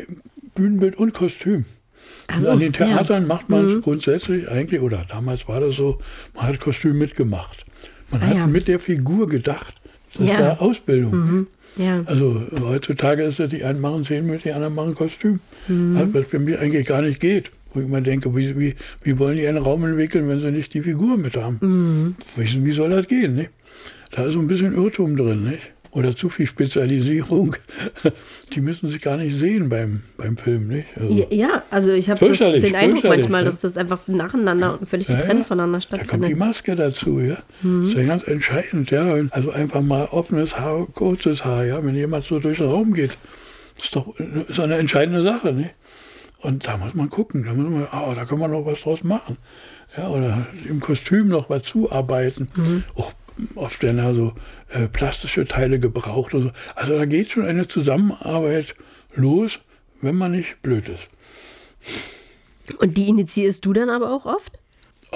[0.55, 1.65] Bühnenbild und Kostüm.
[2.39, 3.27] So, an den Theatern ja.
[3.27, 3.81] macht man es mhm.
[3.81, 5.99] grundsätzlich eigentlich, oder damals war das so,
[6.33, 7.65] man hat Kostüm mitgemacht.
[8.09, 8.47] Man ah, hat ja.
[8.47, 9.75] mit der Figur gedacht.
[10.17, 10.39] Das ja.
[10.39, 11.11] war Ausbildung.
[11.11, 11.47] Mhm.
[11.77, 12.01] Ja.
[12.05, 15.39] Also heutzutage ist es, die einen machen Szenenbild, die anderen machen Kostüm.
[15.67, 16.13] Mhm.
[16.13, 17.51] Was für mich eigentlich gar nicht geht.
[17.75, 20.73] Wo ich immer denke, wie, wie, wie wollen die einen Raum entwickeln, wenn sie nicht
[20.73, 21.59] die Figur mit haben?
[21.61, 22.15] Mhm.
[22.35, 23.35] Wie, wie soll das gehen?
[23.35, 23.51] Nicht?
[24.11, 25.43] Da ist so ein bisschen Irrtum drin.
[25.43, 25.71] Nicht?
[25.95, 27.55] oder zu viel Spezialisierung,
[28.53, 30.67] die müssen sich gar nicht sehen beim, beim Film.
[30.67, 30.87] Nicht?
[30.99, 32.27] Also ja, also ich habe
[32.59, 33.45] den Eindruck manchmal, ja.
[33.45, 36.11] dass das einfach nacheinander und völlig getrennt ja, voneinander stattfindet.
[36.11, 37.37] Da kommt die Maske dazu, ja.
[37.61, 37.83] Mhm.
[37.83, 39.15] Das ist ja ganz entscheidend, ja.
[39.31, 41.83] Also einfach mal offenes Haar, kurzes Haar, ja.
[41.83, 43.11] Wenn jemand so durch den Raum geht,
[43.81, 45.71] ist doch ist eine entscheidende Sache, nicht?
[46.45, 49.03] Und da muss man gucken, da muss man, oh, da kann man noch was draus
[49.03, 49.37] machen.
[49.97, 52.49] Ja, oder im Kostüm noch was zuarbeiten.
[52.55, 52.83] Mhm.
[52.93, 53.13] Auch
[53.55, 54.33] oft werden also
[54.69, 56.33] äh, plastische Teile gebraucht.
[56.33, 56.51] So.
[56.75, 58.75] Also da geht schon eine Zusammenarbeit
[59.15, 59.57] los,
[60.01, 61.07] wenn man nicht blöd ist.
[62.77, 64.59] Und die initiierst du dann aber auch oft?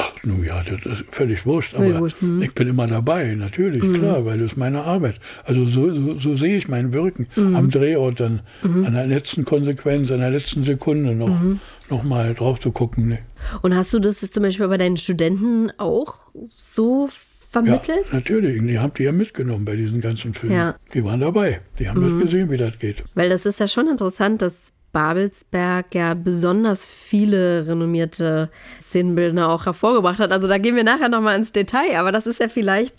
[0.01, 1.75] Ach, nun ja, das ist völlig wurscht.
[1.75, 2.41] Aber wurscht, hm.
[2.41, 3.95] ich bin immer dabei, natürlich, mhm.
[3.95, 5.19] klar, weil das ist meine Arbeit.
[5.43, 7.53] Also so, so, so sehe ich mein Wirken mhm.
[7.53, 8.85] am Drehort dann, mhm.
[8.85, 11.59] an der letzten Konsequenz, an der letzten Sekunde noch, mhm.
[11.89, 13.09] noch mal drauf zu gucken.
[13.09, 13.19] Ne?
[13.62, 17.09] Und hast du das zum Beispiel bei deinen Studenten auch so
[17.49, 18.07] vermittelt?
[18.07, 18.62] Ja, natürlich.
[18.62, 20.55] Die haben die ja mitgenommen bei diesen ganzen Filmen.
[20.55, 20.75] Ja.
[20.93, 21.59] Die waren dabei.
[21.77, 22.19] Die haben mhm.
[22.19, 23.03] das gesehen, wie das geht.
[23.15, 28.49] Weil das ist ja schon interessant, dass Babelsberg ja besonders viele renommierte
[28.82, 30.32] Szenenbildner auch hervorgebracht hat.
[30.32, 32.95] Also da gehen wir nachher nochmal ins Detail, aber das ist ja vielleicht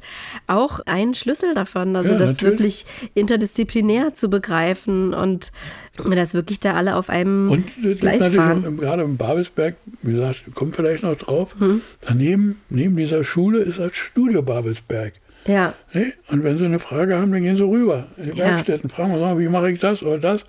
[0.46, 2.50] auch ein Schlüssel davon, also ja, das natürlich.
[2.50, 5.52] wirklich interdisziplinär zu begreifen und
[5.96, 8.62] dass wirklich da alle auf einem und Gleis fahren.
[8.62, 11.82] Noch, gerade im Babelsberg, wie gesagt, kommt vielleicht noch drauf, hm.
[12.00, 15.14] daneben, neben dieser Schule ist das Studio Babelsberg.
[15.46, 15.74] Ja.
[16.28, 18.46] Und wenn sie eine Frage haben, dann gehen sie rüber in die ja.
[18.46, 20.42] Werkstätten, fragen wir, wie mache ich das oder das.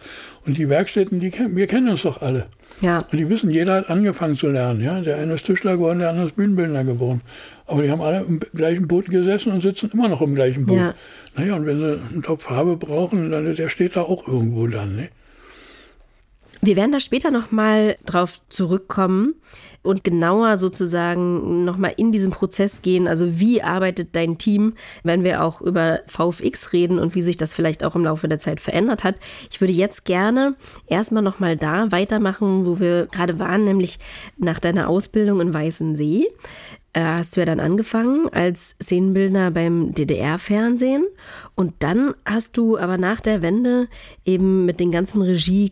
[0.46, 2.48] Und die Werkstätten, die wir kennen uns doch alle.
[2.82, 3.06] Ja.
[3.12, 4.82] Und die wissen, jeder hat angefangen zu lernen.
[4.82, 5.02] Ja?
[5.02, 7.22] Der eine ist Tischler geworden, der andere ist Bühnenbildner geworden.
[7.68, 10.78] Aber die haben alle im gleichen Boot gesessen und sitzen immer noch im gleichen Boot.
[10.78, 10.96] Ja.
[11.36, 14.96] Naja, und wenn sie einen Topf Farbe brauchen, dann der steht da auch irgendwo dann.
[14.96, 15.10] Ne?
[16.64, 19.34] Wir werden da später nochmal drauf zurückkommen
[19.82, 23.08] und genauer sozusagen nochmal in diesen Prozess gehen.
[23.08, 27.56] Also wie arbeitet dein Team, wenn wir auch über VFX reden und wie sich das
[27.56, 29.20] vielleicht auch im Laufe der Zeit verändert hat.
[29.50, 33.98] Ich würde jetzt gerne erstmal nochmal da weitermachen, wo wir gerade waren, nämlich
[34.38, 36.28] nach deiner Ausbildung in Weißensee
[36.94, 41.06] äh, hast du ja dann angefangen als Szenenbildner beim DDR-Fernsehen
[41.56, 43.88] und dann hast du aber nach der Wende
[44.26, 45.72] eben mit den ganzen Regie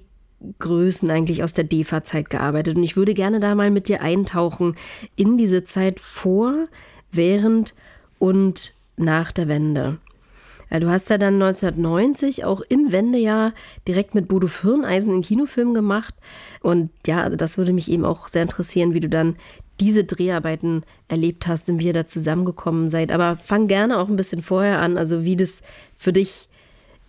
[0.59, 2.77] Größen eigentlich aus der DEFA-Zeit gearbeitet.
[2.77, 4.75] Und ich würde gerne da mal mit dir eintauchen
[5.15, 6.67] in diese Zeit vor,
[7.11, 7.75] während
[8.19, 9.97] und nach der Wende.
[10.71, 13.53] Du hast ja dann 1990 auch im Wendejahr
[13.87, 16.13] direkt mit Bodo Firneisen einen Kinofilm gemacht.
[16.61, 19.35] Und ja, also das würde mich eben auch sehr interessieren, wie du dann
[19.79, 23.11] diese Dreharbeiten erlebt hast und wie ihr da zusammengekommen seid.
[23.11, 25.63] Aber fang gerne auch ein bisschen vorher an, also wie das
[25.95, 26.48] für dich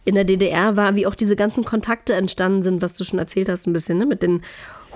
[0.05, 3.49] in der DDR war, wie auch diese ganzen Kontakte entstanden sind, was du schon erzählt
[3.49, 4.07] hast, ein bisschen, ne?
[4.07, 4.43] mit den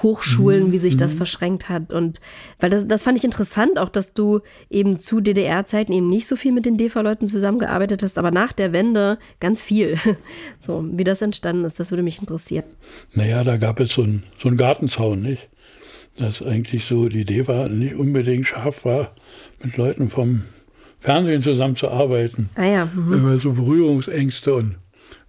[0.03, 1.19] Hochschulen, wie sich das mhm.
[1.19, 1.93] verschränkt hat.
[1.93, 2.21] Und
[2.61, 4.41] weil das, das fand ich interessant, auch dass du
[4.71, 8.73] eben zu DDR-Zeiten eben nicht so viel mit den DEFA-Leuten zusammengearbeitet hast, aber nach der
[8.73, 9.99] Wende ganz viel.
[10.61, 12.65] So, wie das entstanden ist, das würde mich interessieren.
[13.13, 15.49] Naja, da gab es so einen so Gartenzaun, nicht?
[16.17, 19.15] Dass eigentlich so die DEFA nicht unbedingt scharf war,
[19.63, 20.45] mit Leuten vom
[21.01, 22.49] Fernsehen zusammenzuarbeiten.
[22.55, 22.85] Ah ja.
[22.87, 23.13] Mhm.
[23.13, 24.77] Immer so Berührungsängste und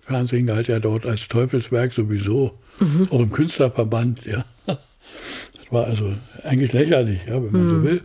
[0.06, 3.08] Fernsehen galt ja dort als Teufelswerk sowieso, mhm.
[3.10, 4.46] auch im Künstlerverband, ja.
[4.68, 6.14] Das war also
[6.44, 7.70] eigentlich lächerlich, ja, wenn man mhm.
[7.70, 8.02] so will.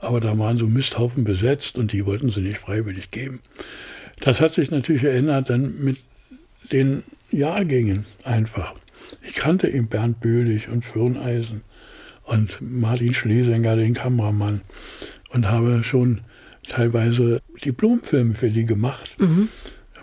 [0.00, 3.40] Aber da waren so Misthaufen besetzt und die wollten sie nicht freiwillig geben.
[4.20, 5.98] Das hat sich natürlich geändert dann mit
[6.72, 8.74] den Jahrgängen einfach.
[9.22, 11.62] Ich kannte eben Bernd Böhlich und Firneisen
[12.24, 14.62] und Martin Schlesinger, den Kameramann,
[15.30, 16.22] und habe schon
[16.66, 19.14] teilweise Diplomfilme für die gemacht.
[19.18, 19.48] Mhm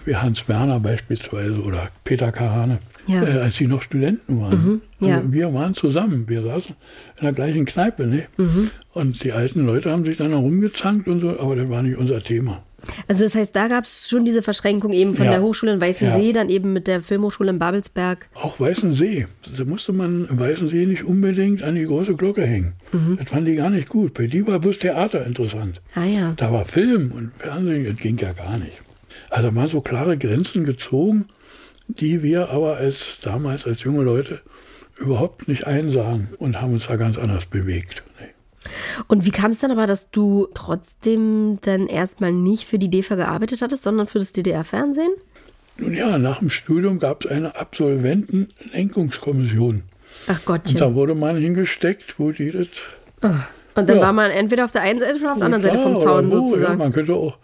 [0.06, 3.24] wie Hans Werner beispielsweise oder Peter Kahane, ja.
[3.24, 4.82] äh, als sie noch Studenten waren.
[5.00, 5.18] Mhm, ja.
[5.18, 6.76] also wir waren zusammen, wir saßen
[7.18, 8.08] in der gleichen Kneipe.
[8.08, 8.24] Ne?
[8.38, 8.72] Mhm.
[8.94, 12.24] Und die alten Leute haben sich dann herumgezankt und so, aber das war nicht unser
[12.24, 12.64] Thema.
[13.08, 15.32] Also das heißt, da gab es schon diese Verschränkung eben von ja.
[15.32, 16.34] der Hochschule in Weißensee, ja.
[16.34, 18.28] dann eben mit der Filmhochschule in Babelsberg.
[18.34, 19.28] Auch Weißensee.
[19.56, 22.74] Da musste man Weißensee nicht unbedingt an die große Glocke hängen.
[22.92, 23.18] Mhm.
[23.18, 24.14] Das fanden die gar nicht gut.
[24.14, 25.82] Bei die war bloß Theater interessant.
[25.96, 26.34] Ah, ja.
[26.38, 28.82] Da war Film und Fernsehen, das ging ja gar nicht.
[29.32, 31.26] Also mal so klare Grenzen gezogen,
[31.88, 34.42] die wir aber als damals als junge Leute
[35.00, 38.04] überhaupt nicht einsahen und haben uns da ganz anders bewegt.
[39.08, 43.16] Und wie kam es dann aber, dass du trotzdem dann erstmal nicht für die DEFA
[43.16, 45.14] gearbeitet hattest, sondern für das DDR-Fernsehen?
[45.78, 49.84] Nun ja, nach dem Studium gab es eine Absolventenlenkungskommission.
[50.28, 50.76] Ach Gottchen.
[50.76, 52.68] Und da wurde man hingesteckt, wo die das.
[53.24, 53.30] Oh.
[53.74, 54.04] Und dann ja.
[54.04, 56.64] war man entweder auf der einen Seite oder auf der anderen Seite vom Zaun sozusagen.
[56.64, 57.38] Ja, man könnte auch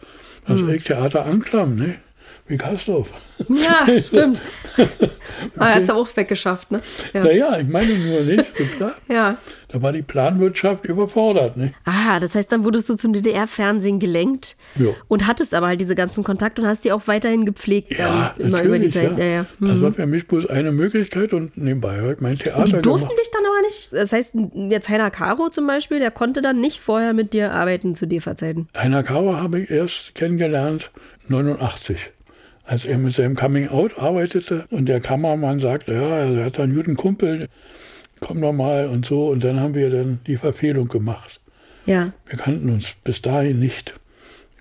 [0.48, 0.84] das hm.
[0.84, 1.96] Theater Anklam, ne?
[2.48, 3.10] Wie Kastorf.
[3.50, 4.42] Ja, stimmt.
[4.78, 4.88] okay.
[5.58, 6.82] Aber er hat es auch weggeschafft, ne?
[7.14, 7.24] Ja.
[7.24, 8.46] Naja, ich meine nur nicht,
[8.78, 8.96] klar.
[9.10, 9.38] ja.
[9.70, 11.74] Da war die Planwirtschaft überfordert, ne?
[11.84, 14.92] Ah, das heißt, dann wurdest du zum DDR-Fernsehen gelenkt ja.
[15.10, 18.48] und hattest aber halt diese ganzen Kontakte und hast die auch weiterhin gepflegt ja, dann
[18.48, 19.18] immer über die Zeit.
[19.18, 19.26] Ja.
[19.26, 19.68] Ja, mhm.
[19.68, 23.10] Das war für mich bloß eine Möglichkeit und nebenbei halt mein Theater und die durften
[23.10, 23.20] gemacht.
[23.20, 24.32] dich dann aber nicht, das heißt,
[24.70, 28.68] jetzt Heiner Caro zum Beispiel, der konnte dann nicht vorher mit dir arbeiten zu DEFA-Zeiten.
[28.78, 30.92] Heiner Caro habe ich erst kennengelernt
[31.28, 32.12] 89
[32.68, 36.76] als er mit seinem Coming Out arbeitete und der Kameramann sagte, ja, er hat einen
[36.76, 37.48] guten Kumpel,
[38.20, 39.28] komm doch mal und so.
[39.28, 41.40] Und dann haben wir dann die Verfehlung gemacht.
[41.86, 42.12] Ja.
[42.28, 43.94] Wir kannten uns bis dahin nicht.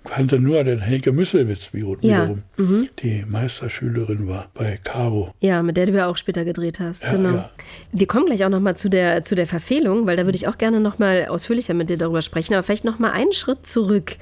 [0.03, 2.33] Ich kannte nur den Henke Müsselwitz wiederum, ja.
[2.55, 2.87] mhm.
[2.99, 5.33] die Meisterschülerin war bei Caro.
[5.41, 7.03] Ja, mit der du ja auch später gedreht hast.
[7.03, 7.33] Ja, genau.
[7.33, 7.49] Ja.
[7.91, 10.57] Wir kommen gleich auch nochmal zu der, zu der Verfehlung, weil da würde ich auch
[10.57, 12.53] gerne nochmal ausführlicher mit dir darüber sprechen.
[12.53, 14.15] Aber vielleicht nochmal einen Schritt zurück.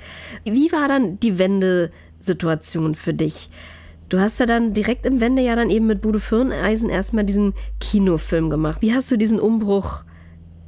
[0.44, 3.50] Wie war dann die Wendesituation für dich?
[4.10, 8.50] Du hast ja dann direkt im Wendejahr dann eben mit Bude Firneisen erstmal diesen Kinofilm
[8.50, 8.82] gemacht.
[8.82, 10.04] Wie hast du diesen Umbruch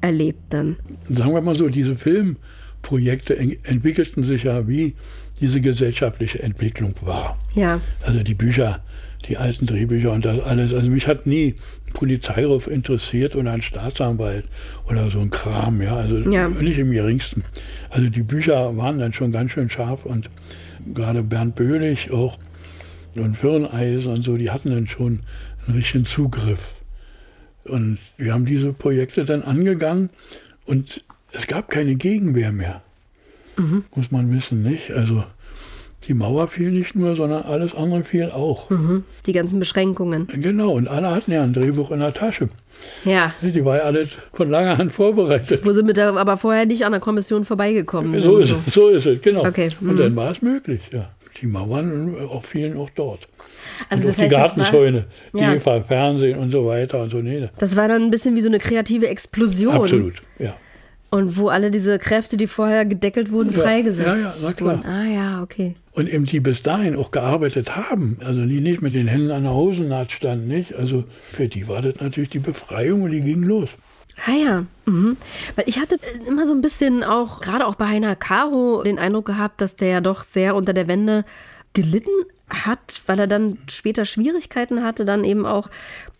[0.02, 0.78] erlebt dann?
[1.04, 4.96] Sagen wir mal so, diese Filmprojekte entwickelten sich ja wie
[5.40, 7.38] diese gesellschaftliche Entwicklung war.
[7.54, 7.82] Ja.
[8.02, 8.84] Also die Bücher,
[9.28, 10.74] die alten Drehbücher und das alles.
[10.74, 11.56] Also mich hat nie
[11.88, 14.46] ein Polizeiruf interessiert oder ein Staatsanwalt
[14.90, 15.96] oder so ein Kram, ja.
[15.96, 16.50] Also ja.
[16.50, 17.44] nicht im geringsten.
[17.92, 20.32] Also die Bücher waren dann schon ganz schön scharf und
[20.94, 22.40] gerade Bernd Böhlich auch
[23.20, 25.22] und Firneisen und so, die hatten dann schon
[25.66, 26.60] einen richtigen Zugriff.
[27.64, 30.10] Und wir haben diese Projekte dann angegangen
[30.66, 32.82] und es gab keine Gegenwehr mehr.
[33.58, 33.84] Mhm.
[33.96, 34.92] Muss man wissen, nicht?
[34.92, 35.24] Also
[36.08, 38.70] die Mauer fiel nicht nur, sondern alles andere fiel auch.
[38.70, 39.04] Mhm.
[39.26, 40.28] Die ganzen Beschränkungen.
[40.28, 42.48] Genau, und alle hatten ja ein Drehbuch in der Tasche.
[43.04, 43.34] Ja.
[43.42, 45.66] Die war ja alles von langer Hand vorbereitet.
[45.66, 48.24] Wo sie mit der, aber vorher nicht an der Kommission vorbeigekommen sind.
[48.24, 48.56] So ist, so.
[48.66, 49.46] Es, so ist es, genau.
[49.46, 49.70] Okay.
[49.80, 49.90] Mhm.
[49.90, 51.10] Und dann war es möglich, ja.
[51.42, 53.28] Die Mauern auch fielen auch dort.
[53.90, 55.54] Also und das auch die heißt, das war- Gartenscheune, Ja.
[55.54, 57.18] DEFA, Fernsehen und so weiter und so.
[57.18, 59.74] Nee, Das war dann ein bisschen wie so eine kreative Explosion.
[59.76, 60.56] absolut, ja.
[61.10, 64.78] Und wo alle diese Kräfte, die vorher gedeckelt wurden, Ja, freigesetzt ja, ja, klar.
[64.78, 64.86] wurden.
[64.90, 65.76] Ah ja, okay.
[65.94, 69.44] Und eben die bis dahin auch gearbeitet haben, also die nicht mit den Händen an
[69.44, 70.76] der Hosennaht standen, nicht?
[70.76, 73.74] Also für die war das natürlich die Befreiung und die ging los.
[74.26, 75.18] Ah ja, mhm.
[75.56, 79.26] weil ich hatte immer so ein bisschen auch, gerade auch bei Heiner Caro, den Eindruck
[79.26, 81.24] gehabt, dass der ja doch sehr unter der Wende
[81.74, 85.70] gelitten hat, weil er dann später Schwierigkeiten hatte, dann eben auch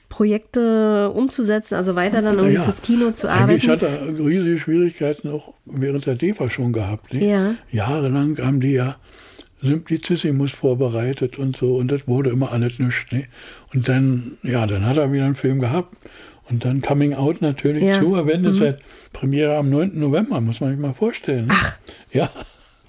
[0.10, 3.92] Projekte umzusetzen, also weiter dann irgendwie Ja, fürs Kino zu Eigentlich arbeiten.
[3.92, 7.14] hat er riesige Schwierigkeiten auch während der DEFA schon gehabt.
[7.14, 7.24] Nicht?
[7.24, 7.56] Ja.
[7.72, 8.98] Jahrelang haben die ja
[9.62, 13.12] Simplicissimus vorbereitet und so und das wurde immer alles nichts.
[13.12, 13.28] Nicht?
[13.74, 15.96] Und dann, ja, dann hat er wieder einen Film gehabt
[16.50, 17.98] und dann Coming Out natürlich Ja.
[18.02, 18.04] Mhm.
[18.16, 18.80] zu Wendezeit.
[19.14, 19.92] Premiere am 9.
[20.00, 21.48] November, muss man sich mal vorstellen.
[21.50, 21.78] Ach.
[22.12, 22.30] Ja,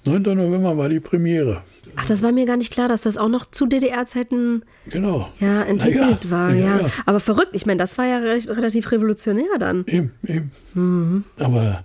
[0.05, 0.21] 9.
[0.23, 1.61] November war die Premiere.
[1.95, 5.27] Ach, das war mir gar nicht klar, dass das auch noch zu DDR-Zeiten Genau.
[5.39, 6.53] ja, entwickelt ja, war.
[6.53, 6.87] ja, Ja.
[7.05, 9.83] Aber verrückt, ich meine, das war ja recht, relativ revolutionär dann.
[9.87, 10.51] Eben, eben.
[10.75, 11.23] Mhm.
[11.39, 11.83] Aber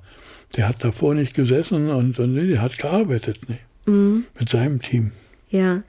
[0.56, 3.60] der hat davor nicht gesessen und, und nee, der hat gearbeitet nicht?
[3.87, 4.24] Mhm.
[4.38, 5.12] mit seinem Team.
[5.50, 5.82] Ja.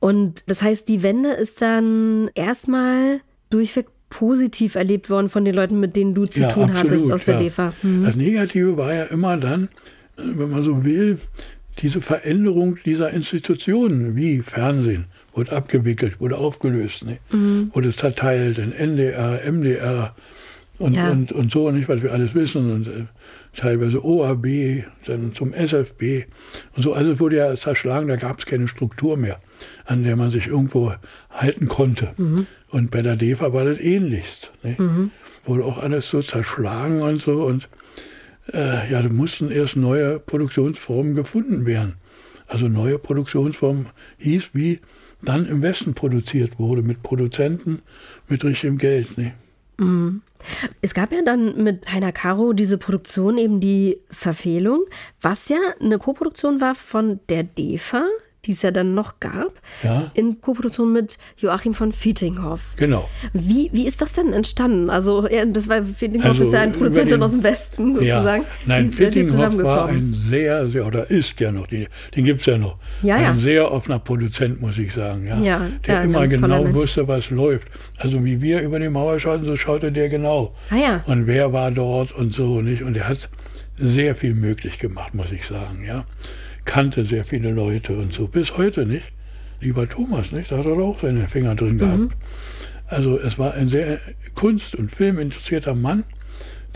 [0.00, 3.86] Und das heißt, die Wende ist dann erstmal durchweg
[4.18, 7.24] positiv erlebt worden von den Leuten, mit denen du zu Ja, tun absolut, hattest aus
[7.24, 7.40] der ja.
[7.40, 7.72] DEFA.
[7.82, 8.04] Mhm.
[8.04, 9.68] Das Negative war ja immer dann,
[10.16, 11.18] wenn man so will,
[11.80, 17.18] diese Veränderung dieser Institutionen wie Fernsehen wurde abgewickelt, wurde aufgelöst, ne?
[17.32, 17.70] Mhm.
[17.74, 20.14] wurde zerteilt in NDR, MDR
[20.78, 21.10] und, Ja.
[21.10, 22.70] und, und so, nicht, was wir alles wissen.
[22.72, 23.06] Und äh,
[23.56, 26.24] teilweise OAB, dann zum SFB
[26.76, 26.92] und so.
[26.92, 29.40] Also es wurde ja zerschlagen, da gab es keine Struktur mehr,
[29.84, 30.92] an der man sich irgendwo
[31.30, 32.12] halten konnte.
[32.70, 34.52] Und bei der DEFA war das ähnlichst.
[34.62, 34.76] Ne?
[35.44, 37.44] Wurde auch alles so zerschlagen und so.
[37.44, 37.68] Und
[38.52, 41.94] äh, ja, da mussten erst neue Produktionsformen gefunden werden.
[42.46, 43.86] Also neue Produktionsformen
[44.18, 44.80] hieß, wie
[45.22, 47.82] dann im Westen produziert wurde, mit Produzenten,
[48.28, 49.16] mit richtigem Geld.
[49.16, 49.32] Ne?
[50.80, 54.84] Es gab ja dann mit Heiner Caro diese Produktion, eben die Verfehlung,
[55.20, 58.04] was ja eine Koproduktion war von der DEFA,
[58.46, 59.52] die es ja dann noch gab,
[59.82, 60.10] Ja.
[60.14, 62.74] in Koproduktion mit Joachim von Fietinghoff.
[62.76, 63.08] Genau.
[63.32, 64.90] Wie, wie ist das denn entstanden?
[64.90, 68.42] Also, ja, das war Fietinghoff Also, ist ja ein Produzent den- aus dem Westen sozusagen.
[68.42, 72.40] Ja, nein, Wie Fittinghoff war ein sehr, sehr, oder ist ja noch, den, den gibt
[72.40, 72.76] es ja noch.
[73.02, 73.30] Ja, ja.
[73.30, 75.26] Ein sehr offener Produzent, muss ich sagen.
[75.26, 77.68] Ja, Ja, der immer genau wusste, was läuft.
[77.98, 80.54] Also wie wir über die Mauer schauten, so schaute der genau.
[80.70, 81.04] Ah ja.
[81.06, 82.82] Und wer war dort und so, nicht?
[82.82, 83.28] Und er hat
[83.76, 86.04] sehr viel möglich gemacht, muss ich sagen, ja.
[86.64, 89.12] Kannte sehr viele Leute und so, bis heute, nicht?
[89.60, 90.50] Lieber Thomas, nicht?
[90.50, 92.14] Da hat er auch seine Finger drin gehabt.
[92.86, 93.98] Also es war ein sehr
[94.34, 96.04] kunst- und filminteressierter Mann,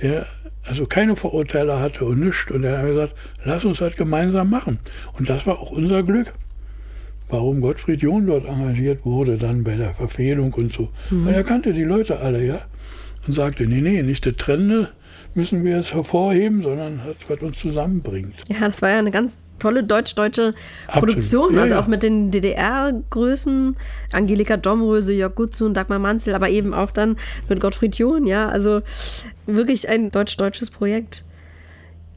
[0.01, 0.27] der
[0.65, 2.51] also keine Vorurteile hatte und nichts.
[2.51, 4.79] Und er hat gesagt, lass uns das gemeinsam machen.
[5.19, 6.33] Und das war auch unser Glück.
[7.31, 10.89] Warum Gottfried John dort engagiert wurde, dann bei der Verfehlung und so.
[11.11, 12.63] Weil er kannte die Leute alle, ja.
[13.27, 14.89] Und sagte, nee, nee, nicht das Trennende
[15.35, 18.35] müssen wir jetzt hervorheben, sondern das, was uns zusammenbringt.
[18.49, 20.55] Ja, das war ja eine ganz tolle deutsch-deutsche.
[20.89, 21.55] Produktion.
[21.55, 21.81] Ja, also ja.
[21.81, 23.77] auch mit den DDR-Größen,
[24.13, 27.17] Angelika Domröse, Jörg Gutzun, Dagmar Manzel, aber eben auch dann
[27.49, 28.49] mit Gottfried John, ja.
[28.49, 28.83] Also
[29.47, 31.25] wirklich ein deutsch-deutsches Projekt.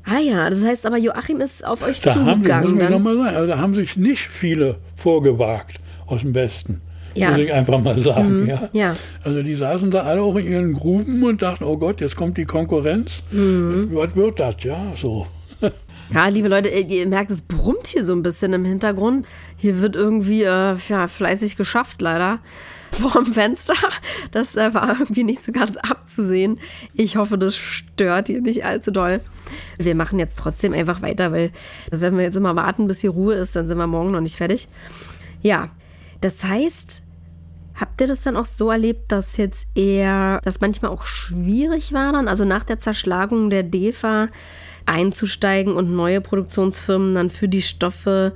[0.03, 2.69] Ah ja, das heißt aber, Joachim ist auf euch Da haben, zugegangen.
[2.71, 2.91] man Dann.
[2.91, 5.75] nochmal sagen, also da haben sich nicht viele vorgewagt
[6.07, 6.81] aus dem Westen.
[7.13, 7.27] Ja.
[7.29, 7.35] Mhm.
[7.35, 8.47] Muss ich einfach mal sagen.
[8.47, 8.69] Ja.
[8.73, 8.95] Ja.
[9.23, 12.37] Also die saßen da alle auch in ihren Gruben und dachten, oh Gott, jetzt kommt
[12.37, 13.21] die Konkurrenz.
[13.31, 13.89] Mhm.
[13.91, 14.55] Was wird das?
[14.63, 15.27] Ja, so.
[16.13, 19.25] Ja, liebe Leute, ihr merkt, es brummt hier so ein bisschen im Hintergrund.
[19.55, 22.39] Hier wird irgendwie äh, ja, fleißig geschafft, leider.
[22.91, 23.75] Vorm Fenster.
[24.31, 26.59] Das äh, war irgendwie nicht so ganz abzusehen.
[26.93, 29.21] Ich hoffe, das stört ihr nicht allzu doll.
[29.77, 31.51] Wir machen jetzt trotzdem einfach weiter, weil
[31.91, 34.35] wenn wir jetzt immer warten, bis hier Ruhe ist, dann sind wir morgen noch nicht
[34.35, 34.67] fertig.
[35.41, 35.69] Ja,
[36.19, 37.03] das heißt,
[37.73, 42.13] Habt ihr das dann auch so erlebt, dass jetzt eher, dass manchmal auch schwierig war
[42.13, 44.27] dann, also nach der Zerschlagung der DEFA
[44.85, 48.33] einzusteigen und neue Produktionsfirmen dann für die Stoffe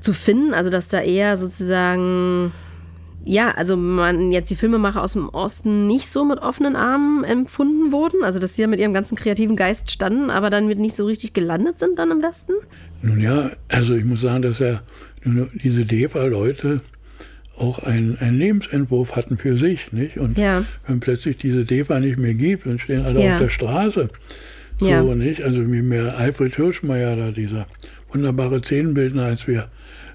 [0.00, 0.54] zu finden?
[0.54, 2.52] Also dass da eher sozusagen,
[3.24, 7.92] ja, also man jetzt die Filmemacher aus dem Osten nicht so mit offenen Armen empfunden
[7.92, 10.96] wurden, also dass sie ja mit ihrem ganzen kreativen Geist standen, aber dann mit nicht
[10.96, 12.52] so richtig gelandet sind dann im Westen?
[13.02, 14.80] Nun ja, also ich muss sagen, dass ja
[15.62, 16.80] diese DEFA-Leute
[17.56, 20.16] auch einen, einen Lebensentwurf hatten für sich, nicht?
[20.16, 20.64] Und Ja.
[20.86, 23.34] wenn plötzlich diese DEFA nicht mehr gibt, dann stehen alle Ja.
[23.34, 24.08] auf der Straße.
[24.82, 25.14] So, Ja.
[25.14, 25.42] nicht?
[25.42, 27.66] Also wie mir Alfred Hirschmeier da, dieser
[28.12, 29.68] wunderbare Szenenbildner, als wir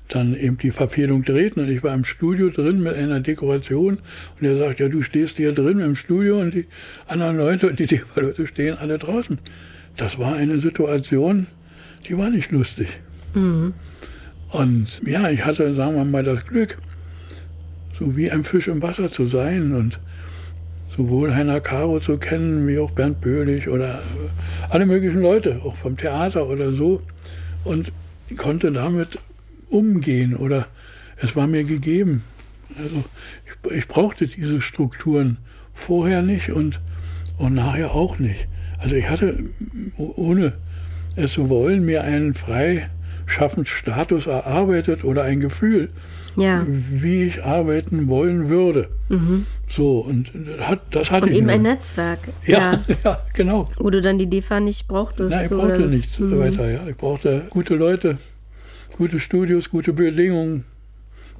[0.09, 3.97] dann eben die Verfehlung drehten und ich war im Studio drin mit einer Dekoration
[4.39, 6.65] und er sagt, ja, du stehst hier drin im Studio und die
[7.07, 9.37] anderen Leute und die DEFA-Leute stehen alle draußen.
[9.97, 11.47] Das war eine Situation,
[12.07, 12.87] die war nicht lustig.
[14.51, 16.77] Und ja, ich hatte, sagen wir mal, das Glück,
[17.99, 19.99] so wie ein Fisch im Wasser zu sein und
[20.97, 24.01] sowohl Heiner Caro zu kennen, wie auch Bernd Böhlich oder
[24.69, 27.01] alle möglichen Leute, auch vom Theater oder so.
[27.63, 27.91] Und
[28.35, 29.19] konnte damit
[29.69, 30.67] umgehen oder
[31.17, 32.23] es war mir gegeben.
[32.77, 33.03] Also
[33.45, 35.37] ich, ich brauchte diese Strukturen
[35.73, 36.81] vorher nicht und,
[37.37, 38.47] und nachher auch nicht.
[38.79, 39.43] Also ich hatte,
[39.97, 40.53] ohne
[41.15, 45.89] es zu wollen, mir einen Freischaffensstatus erarbeitet oder ein Gefühl,
[46.39, 46.65] ja.
[46.67, 48.89] wie ich arbeiten wollen würde.
[49.09, 49.45] Mhm.
[49.67, 51.37] So, und hat, das hatte und ich.
[51.37, 51.55] eben nur.
[51.55, 52.19] ein Netzwerk.
[52.45, 53.69] Ja, ja, ja, genau.
[53.77, 55.31] Wo du dann die DEFA nicht brauchtest.
[55.31, 56.39] Nein, ich brauchte nichts mhm.
[56.39, 56.69] weiter.
[56.69, 56.87] Ja.
[56.87, 58.17] Ich brauchte gute Leute,
[58.97, 60.65] gute Studios, gute Bedingungen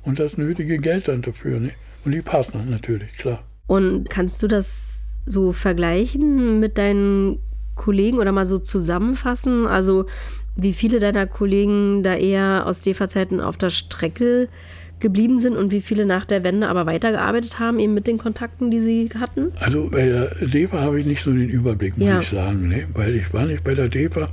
[0.04, 1.60] und das nötige Geld dann dafür.
[1.60, 1.72] Ne?
[2.06, 3.43] Und die Partner natürlich, klar.
[3.68, 7.39] Und kannst du das so vergleichen mit deinen
[7.76, 9.68] Kollegen oder mal so zusammenfassen?
[9.68, 10.06] Also
[10.56, 14.50] wie viele deiner Kollegen da eher aus DEFA-Zeiten auf der Strecke
[15.00, 18.72] geblieben sind und wie viele nach der Wende aber weitergearbeitet haben, eben mit den Kontakten,
[18.72, 19.52] die sie hatten?
[19.60, 22.20] Also bei der DEFA habe ich nicht so den Überblick, muss ja.
[22.20, 22.88] ich sagen, ne?
[22.93, 24.30] weil ich war nicht bei der DEFA,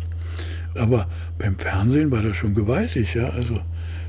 [0.74, 1.08] aber
[1.38, 3.60] beim Fernsehen war das schon gewaltig, ja, also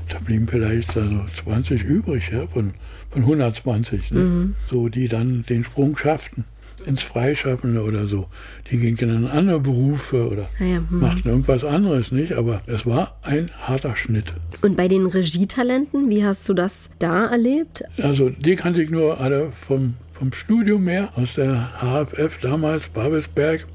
[0.08, 2.74] da blieben vielleicht also 20 übrig, ja, von,
[3.10, 4.20] von 120, ne?
[4.20, 4.54] mhm.
[4.70, 6.44] so die dann den Sprung schafften
[6.86, 8.26] ins Freischaffende oder so.
[8.70, 10.86] Die gingen in andere Berufe oder ah ja, hm.
[10.90, 14.32] machten irgendwas anderes nicht, aber es war ein harter Schnitt.
[14.62, 17.84] Und bei den Regietalenten, wie hast du das da erlebt?
[18.02, 23.66] Also die kannte ich nur alle vom, vom Studium her, aus der HFF damals, Babelsberg.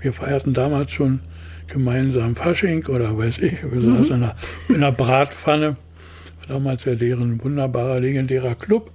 [0.00, 1.20] Wir feierten damals schon
[1.66, 3.96] gemeinsam Fasching oder weiß ich, wir mhm.
[3.96, 4.36] saßen in, einer,
[4.68, 5.76] in einer Bratpfanne.
[6.48, 8.90] Damals ja deren wunderbarer, legendärer Club.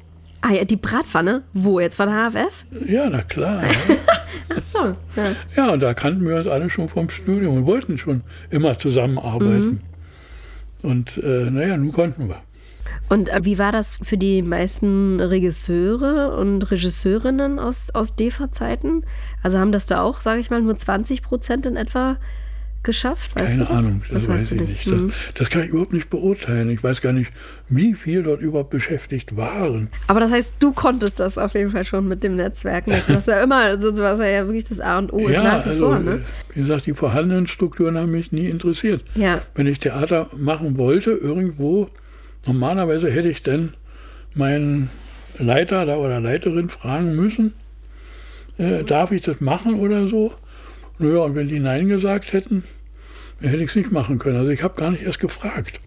[0.48, 1.42] Ah ja, die Bratpfanne?
[1.54, 2.66] Wo jetzt von HFF?
[2.86, 3.64] Ja, na klar.
[3.64, 3.72] Ja.
[4.50, 4.80] Ach so.
[5.20, 5.36] Ja.
[5.56, 8.22] ja, und da kannten wir uns alle schon vom Studium und wollten schon
[8.52, 9.82] immer zusammenarbeiten.
[10.84, 10.88] Mhm.
[10.88, 12.44] Und äh, naja, nun konnten wir.
[13.10, 19.04] Und äh, wie war das für die meisten Regisseure und Regisseurinnen aus, aus DEFA-Zeiten?
[19.42, 22.18] Also haben das da auch, sage ich mal, nur 20 Prozent in etwa
[22.86, 23.36] geschafft?
[23.36, 24.86] Weißt Keine Ahnung, das, das weiß ich nicht.
[24.86, 25.12] Das, mhm.
[25.34, 26.70] das, kann ich überhaupt nicht beurteilen.
[26.70, 27.32] Ich weiß gar nicht,
[27.68, 29.90] wie viel dort überhaupt beschäftigt waren.
[30.08, 32.92] Aber das heißt, du konntest das auf jeden Fall schon mit dem Netzwerken.
[32.92, 35.66] Das was ja immer, also was ja wirklich das A und O ist ja, nach
[35.66, 36.00] wie also, vor.
[36.00, 36.22] Ne?
[36.54, 39.04] Wie gesagt, die vorhandenen Strukturen haben mich nie interessiert.
[39.16, 39.42] Ja.
[39.56, 41.90] Wenn ich Theater machen wollte, irgendwo,
[42.46, 43.74] normalerweise hätte ich dann
[44.36, 44.90] meinen
[45.38, 47.54] Leiter oder Leiterin fragen müssen,
[48.58, 50.34] äh, darf ich das machen oder so?
[51.00, 52.64] Naja, und wenn die Nein gesagt hätten,
[53.40, 54.38] hätte ich es nicht machen können.
[54.38, 55.80] Also ich habe gar nicht erst gefragt.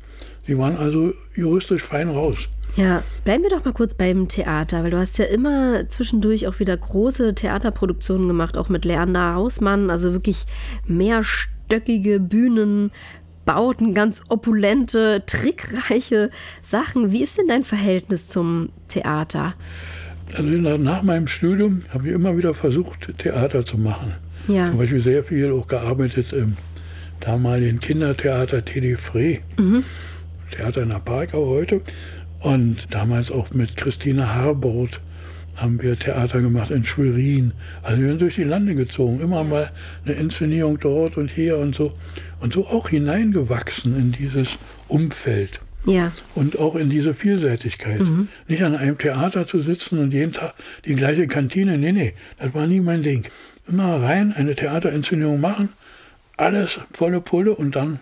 [0.47, 2.49] Sie waren also juristisch fein raus.
[2.77, 6.59] Ja, bleiben wir doch mal kurz beim Theater, weil du hast ja immer zwischendurch auch
[6.61, 10.45] wieder große Theaterproduktionen gemacht, auch mit Leander Hausmann, also wirklich
[10.87, 12.93] mehrstöckige Bühnen,
[13.45, 16.31] Bauten, ganz opulente, trickreiche
[16.63, 17.11] Sachen.
[17.11, 19.55] Wie ist denn dein Verhältnis zum Theater?
[20.37, 24.15] Also nach meinem Studium habe ich immer wieder versucht, Theater zu machen.
[24.49, 24.71] Ja.
[24.71, 26.57] Zum Beispiel sehr viel auch gearbeitet im
[27.21, 29.41] damaligen Kindertheater Teddy Frey.
[29.59, 29.85] Mhm.
[30.51, 31.81] Theater in der Parkau heute.
[32.41, 35.01] Und damals auch mit Christine Harbord
[35.57, 37.53] haben wir Theater gemacht in Schwerin.
[37.83, 39.71] Also wir sind durch die Lande gezogen, immer mal
[40.05, 41.93] eine Inszenierung dort und hier und so.
[42.41, 45.61] Und so auch hineingewachsen in dieses Umfeld.
[45.85, 46.13] Ja.
[46.35, 48.01] Und auch in diese Vielseitigkeit.
[48.01, 48.29] Mhm.
[48.47, 51.77] Nicht an einem Theater zu sitzen und jeden Tag die gleiche Kantine.
[51.77, 53.25] Nee, nee, das war nie mein Ding
[53.69, 55.71] immer rein, eine Theaterinszenierung machen,
[56.37, 58.01] alles volle Pulle und dann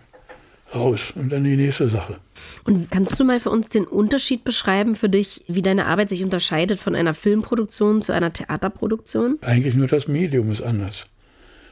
[0.74, 2.18] raus und dann die nächste Sache.
[2.64, 6.24] Und kannst du mal für uns den Unterschied beschreiben für dich, wie deine Arbeit sich
[6.24, 9.38] unterscheidet von einer Filmproduktion zu einer Theaterproduktion?
[9.42, 11.06] Eigentlich nur das Medium ist anders.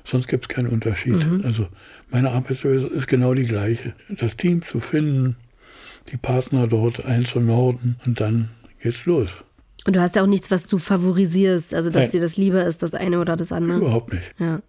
[0.04, 1.26] Sonst gibt es keinen Unterschied.
[1.26, 1.42] Mhm.
[1.44, 1.68] Also
[2.10, 3.94] meine Arbeitsweise ist genau die gleiche.
[4.08, 5.36] Das Team zu finden,
[6.12, 9.30] die Partner dort einzunorden und dann geht's los.
[9.86, 12.10] Und du hast ja auch nichts, was du favorisierst, also dass Nein.
[12.12, 13.78] dir das lieber ist, das eine oder das andere.
[13.78, 14.34] Überhaupt nicht.
[14.38, 14.60] Ja.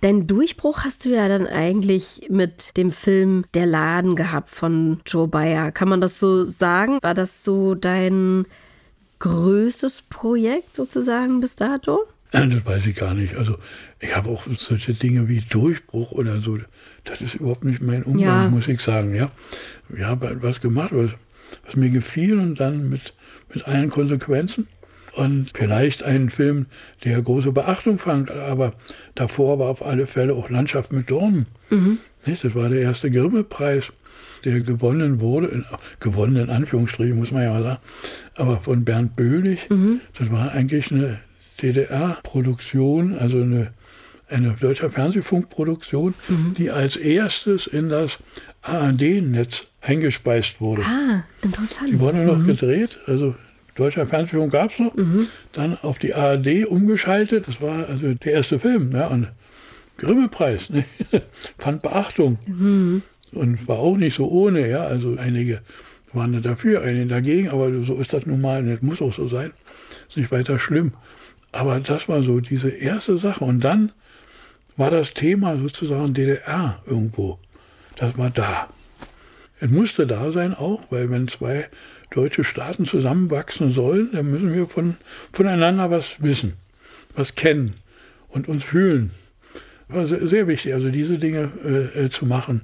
[0.00, 5.28] Deinen Durchbruch hast du ja dann eigentlich mit dem Film Der Laden gehabt von Joe
[5.28, 5.70] Bayer.
[5.70, 6.98] Kann man das so sagen?
[7.02, 8.46] War das so dein
[9.20, 12.00] größtes Projekt sozusagen bis dato?
[12.32, 13.36] Das weiß ich gar nicht.
[13.36, 13.58] Also
[14.00, 16.58] ich habe auch solche Dinge wie Durchbruch oder so.
[17.04, 18.48] Das ist überhaupt nicht mein Umgang, ja.
[18.48, 19.14] muss ich sagen.
[19.14, 19.30] Ja,
[19.94, 21.10] ich habe was gemacht, was,
[21.64, 23.12] was mir gefiel und dann mit
[23.54, 24.68] mit allen Konsequenzen.
[25.14, 26.66] Und vielleicht einen Film,
[27.04, 28.72] der große Beachtung fand, aber
[29.14, 31.46] davor war auf alle Fälle auch Landschaft mit Dornen.
[31.68, 31.98] Mhm.
[32.24, 33.92] Das war der erste Grimme-Preis,
[34.44, 35.64] der gewonnen wurde, in,
[36.00, 37.78] gewonnen in Anführungsstrichen, muss man ja mal sagen,
[38.36, 39.68] aber von Bernd Böhlich.
[39.68, 40.00] Mhm.
[40.18, 41.20] Das war eigentlich eine
[41.60, 43.72] DDR-Produktion, also eine,
[44.32, 46.54] eine deutsche Fernsehfunkproduktion, mhm.
[46.56, 48.18] die als erstes in das
[48.62, 50.82] ARD-Netz eingespeist wurde.
[50.82, 51.90] Ah, interessant.
[51.90, 52.46] Die wurde noch mhm.
[52.46, 53.34] gedreht, also
[53.74, 55.26] deutscher Fernsehfunk gab es noch, mhm.
[55.52, 57.48] dann auf die ARD umgeschaltet.
[57.48, 58.92] Das war also der erste Film.
[58.92, 59.28] Ja, und
[59.98, 60.84] Grimme-Preis, ne?
[61.58, 62.38] fand Beachtung.
[62.46, 63.02] Mhm.
[63.32, 64.84] Und war auch nicht so ohne, ja.
[64.84, 65.62] Also einige
[66.12, 69.52] waren dafür, einige dagegen, aber so ist das nun mal, das muss auch so sein.
[70.08, 70.92] Ist nicht weiter schlimm.
[71.52, 73.44] Aber das war so diese erste Sache.
[73.44, 73.92] Und dann
[74.76, 77.38] war das Thema sozusagen DDR irgendwo.
[77.96, 78.68] Das war da.
[79.60, 81.68] Es musste da sein auch, weil wenn zwei
[82.10, 84.96] deutsche Staaten zusammenwachsen sollen, dann müssen wir von,
[85.32, 86.54] voneinander was wissen,
[87.14, 87.74] was kennen
[88.28, 89.12] und uns fühlen.
[89.88, 92.62] War sehr, wichtig, also diese Dinge äh, äh zu machen.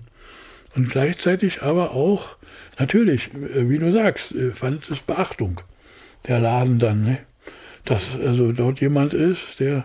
[0.74, 2.36] Und gleichzeitig aber auch,
[2.78, 5.60] natürlich, äh, wie du sagst, äh, fand es Beachtung,
[6.26, 7.18] der Laden dann, ne?
[7.84, 9.84] dass also dort jemand ist, der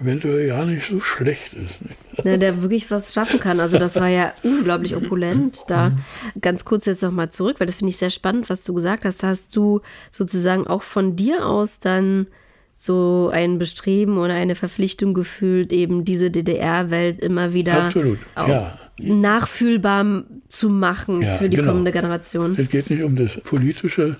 [0.00, 1.82] eventuell ja nicht so schlecht ist.
[1.82, 2.32] Ne?
[2.32, 3.60] Ja, der wirklich was schaffen kann.
[3.60, 5.64] Also das war ja unglaublich opulent.
[5.68, 6.40] Da mhm.
[6.40, 9.22] ganz kurz jetzt nochmal zurück, weil das finde ich sehr spannend, was du gesagt hast.
[9.22, 9.80] Hast du
[10.10, 12.26] sozusagen auch von dir aus dann
[12.74, 18.78] so ein Bestreben oder eine Verpflichtung gefühlt, eben diese DDR-Welt immer wieder Absolut, ja.
[18.98, 21.70] nachfühlbar zu machen ja, für die genau.
[21.70, 22.54] kommende Generation?
[22.56, 24.16] Es geht nicht um das politische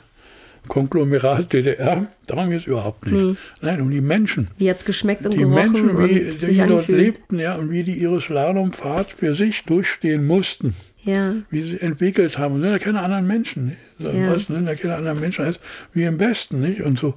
[0.69, 3.15] Konglomerat DDR, darum geht es überhaupt nicht.
[3.15, 3.37] Nee.
[3.61, 4.49] Nein, um die Menschen.
[4.59, 7.71] Wie hat es geschmeckt und die gerochen Menschen, wie, und die dort lebten, ja, und
[7.71, 10.75] wie die ihre Slalomfahrt für sich durchstehen mussten.
[11.03, 11.35] Ja.
[11.51, 12.55] Wie sie entwickelt haben.
[12.55, 13.67] Und sind ja keine anderen Menschen.
[13.67, 13.79] Nicht?
[13.99, 14.33] Ja.
[14.33, 15.59] Osten sind ja keine anderen Menschen als
[15.93, 16.61] wie im Westen.
[16.61, 16.83] Nicht?
[16.83, 17.15] Und so.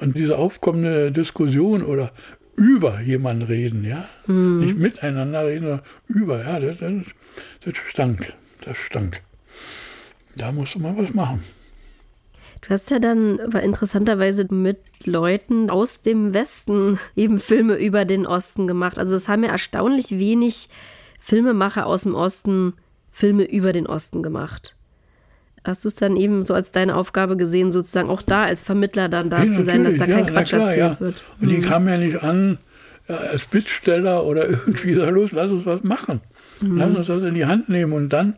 [0.00, 2.12] Und diese aufkommende Diskussion oder
[2.56, 4.08] über jemanden reden, ja.
[4.26, 4.60] Mhm.
[4.60, 6.92] Nicht miteinander reden, sondern über, ja, das, das,
[7.64, 8.32] das stank.
[8.62, 9.22] Das stank.
[10.36, 11.40] Da musste man was machen.
[12.66, 18.26] Du hast ja dann aber interessanterweise mit Leuten aus dem Westen eben Filme über den
[18.26, 18.98] Osten gemacht.
[18.98, 20.68] Also es haben ja erstaunlich wenig
[21.20, 22.74] Filmemacher aus dem Osten
[23.08, 24.74] Filme über den Osten gemacht.
[25.62, 29.08] Hast du es dann eben so als deine Aufgabe gesehen, sozusagen auch da als Vermittler
[29.08, 31.00] dann da ja, zu sein, dass da kein ja, Quatsch klar, erzählt ja.
[31.00, 31.24] wird?
[31.40, 31.62] Und die mhm.
[31.62, 32.58] kamen ja nicht an
[33.08, 36.20] als Bittsteller oder irgendwie da los, lass uns was machen.
[36.60, 36.78] Mhm.
[36.78, 38.34] Lass uns das in die Hand nehmen und dann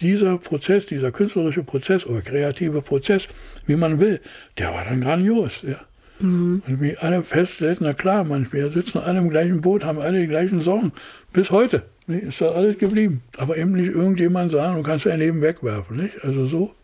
[0.00, 3.28] dieser Prozess, dieser künstlerische Prozess oder kreative Prozess,
[3.66, 4.20] wie man will,
[4.58, 5.62] der war dann grandios.
[5.62, 5.80] Ja.
[6.20, 6.62] Mhm.
[6.66, 10.20] Und wie alle feststellten, na klar, man, wir sitzen alle im gleichen Boot, haben alle
[10.20, 10.92] die gleichen Sorgen.
[11.32, 13.22] Bis heute nee, ist das alles geblieben.
[13.38, 15.96] Aber eben nicht irgendjemand sagen, du kannst dein Leben wegwerfen.
[15.96, 16.22] Nicht?
[16.24, 16.74] Also so,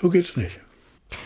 [0.00, 0.60] so geht es nicht.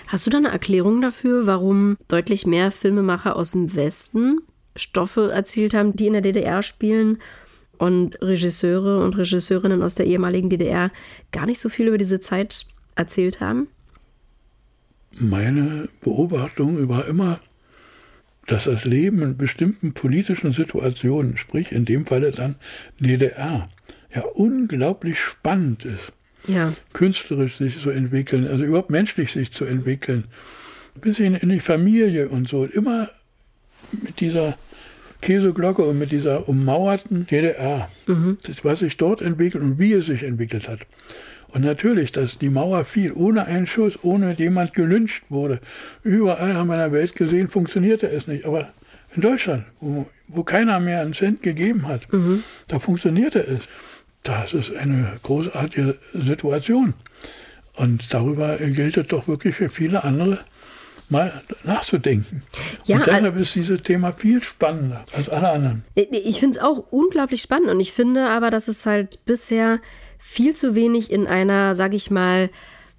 [0.07, 4.41] Hast du da eine Erklärung dafür, warum deutlich mehr Filmemacher aus dem Westen
[4.76, 7.18] Stoffe erzielt haben, die in der DDR spielen
[7.81, 10.91] und Regisseure und Regisseurinnen aus der ehemaligen DDR
[11.33, 13.68] gar nicht so viel über diese Zeit erzählt haben?
[15.12, 17.41] Meine Beobachtung war immer,
[18.47, 22.57] dass das Leben in bestimmten politischen Situationen, sprich in dem Falle dann
[22.99, 23.70] DDR,
[24.14, 26.12] ja unglaublich spannend ist.
[26.47, 26.74] Ja.
[26.93, 30.24] Künstlerisch sich zu entwickeln, also überhaupt menschlich sich zu entwickeln,
[31.01, 32.66] bis hin in die Familie und so.
[32.66, 33.09] Immer
[33.93, 34.59] mit dieser
[35.21, 37.89] Käseglocke und mit dieser ummauerten DDR.
[38.07, 38.39] Mhm.
[38.45, 40.81] Das, was sich dort entwickelt und wie es sich entwickelt hat.
[41.53, 45.61] Und natürlich, dass die Mauer fiel, ohne einen Schuss, ohne jemand gelünscht wurde.
[46.03, 48.45] Überall haben wir in der Welt gesehen, funktionierte es nicht.
[48.45, 48.71] Aber
[49.14, 52.45] in Deutschland, wo, wo keiner mehr einen Cent gegeben hat, mhm.
[52.68, 53.62] da funktionierte es.
[54.23, 56.95] Das ist eine großartige Situation.
[57.75, 60.41] Und darüber gilt es doch wirklich für viele andere
[61.11, 62.43] mal nachzudenken.
[62.85, 65.85] Ja, und deshalb ist dieses Thema viel spannender als alle anderen.
[65.95, 69.81] Ich finde es auch unglaublich spannend und ich finde aber, dass es halt bisher
[70.19, 72.51] viel zu wenig in einer, sag ich mal,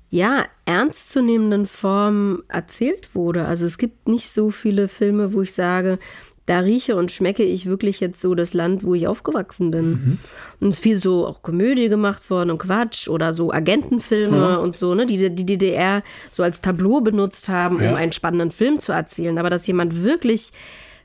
[0.10, 3.46] ja, ernstzunehmenden Form erzählt wurde.
[3.46, 6.00] Also es gibt nicht so viele Filme, wo ich sage,
[6.46, 9.90] da rieche und schmecke ich wirklich jetzt so das Land, wo ich aufgewachsen bin.
[9.90, 10.18] Mhm.
[10.60, 14.56] Und es ist viel so auch Komödie gemacht worden und Quatsch oder so Agentenfilme ja.
[14.56, 17.90] und so, ne, die die DDR so als Tableau benutzt haben, ja.
[17.90, 19.38] um einen spannenden Film zu erzählen.
[19.38, 20.52] Aber dass jemand wirklich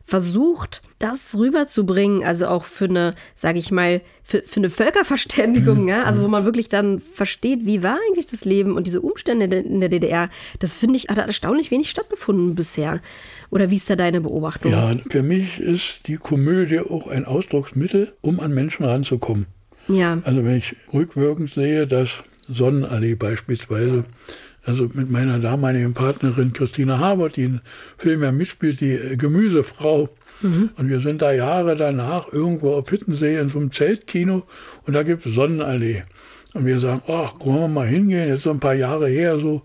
[0.07, 5.89] versucht, das rüberzubringen, also auch für eine, sage ich mal, für, für eine Völkerverständigung, mhm.
[5.89, 9.45] ja, also wo man wirklich dann versteht, wie war eigentlich das Leben und diese Umstände
[9.57, 10.30] in der DDR,
[10.61, 13.01] das finde ich, hat erstaunlich wenig stattgefunden bisher.
[13.51, 14.72] Oder wie ist da deine Beobachtung?
[14.72, 19.47] Ja, für mich ist die Komödie auch ein Ausdrucksmittel, um an Menschen ranzukommen.
[19.88, 20.18] Ja.
[20.24, 24.05] Also wenn ich rückwirkend sehe, dass Sonnenallee beispielsweise
[24.66, 27.61] also mit meiner damaligen Partnerin Christina Habert, die im
[27.99, 30.09] Film ja mitspielt, die äh, Gemüsefrau.
[30.42, 30.70] Mhm.
[30.76, 34.42] Und wir sind da Jahre danach irgendwo auf Hittensee in so einem Zeltkino
[34.84, 36.03] und da gibt es Sonnenallee.
[36.53, 39.62] Und wir sagen, ach, wollen wir mal hingehen, jetzt so ein paar Jahre her, so,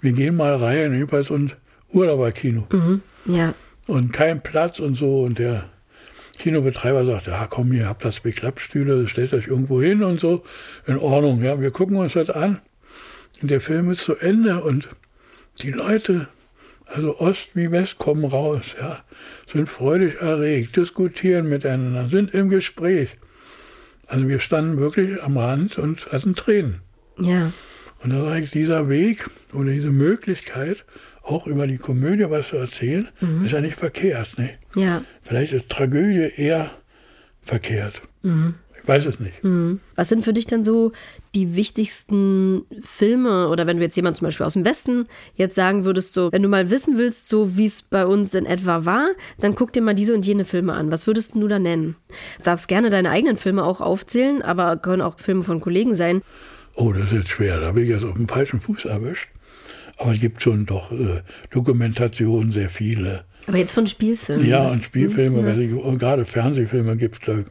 [0.00, 1.56] wir gehen mal rein, jedenfalls und
[1.92, 2.66] Urlauberkino.
[2.72, 3.02] Mhm.
[3.26, 3.54] Ja.
[3.86, 5.22] Und kein Platz und so.
[5.22, 5.64] Und der
[6.38, 10.42] Kinobetreiber sagt, ja komm, ihr habt das Beklappstühle, stellt euch irgendwo hin und so,
[10.86, 11.42] in Ordnung.
[11.42, 12.60] Ja, wir gucken uns das an.
[13.42, 14.88] Und der Film ist zu Ende und
[15.62, 16.28] die Leute,
[16.86, 19.00] also Ost wie West, kommen raus, ja,
[19.46, 23.16] sind freudig erregt, diskutieren miteinander, sind im Gespräch.
[24.06, 26.80] Also wir standen wirklich am Rand und hatten Tränen.
[27.18, 27.52] Ja.
[28.02, 30.84] Und da sage ich, dieser Weg oder diese Möglichkeit,
[31.22, 33.44] auch über die Komödie was zu erzählen, mhm.
[33.44, 34.38] ist ja nicht verkehrt.
[34.38, 34.50] Ne?
[34.74, 35.04] Ja.
[35.22, 36.70] Vielleicht ist Tragödie eher
[37.42, 38.02] verkehrt.
[38.22, 38.54] Mhm.
[38.82, 39.44] Ich weiß es nicht.
[39.44, 39.80] Mhm.
[39.94, 40.92] Was sind für dich denn so
[41.34, 45.84] die wichtigsten Filme oder wenn du jetzt jemand zum Beispiel aus dem Westen jetzt sagen
[45.84, 49.10] würdest, so, wenn du mal wissen willst, so wie es bei uns in etwa war,
[49.38, 50.90] dann guck dir mal diese und jene Filme an.
[50.90, 51.96] Was würdest du da nennen?
[52.38, 56.22] Du darfst gerne deine eigenen Filme auch aufzählen, aber können auch Filme von Kollegen sein.
[56.74, 57.60] Oh, das ist jetzt schwer.
[57.60, 59.28] Da bin ich jetzt auf dem falschen Fuß erwischt.
[60.00, 61.20] Aber es gibt schon doch äh,
[61.50, 63.24] Dokumentationen, sehr viele.
[63.46, 64.46] Aber jetzt von Spielfilmen?
[64.46, 65.62] Ja, und Spielfilme, ne?
[65.62, 67.44] ich, gerade Fernsehfilme gibt es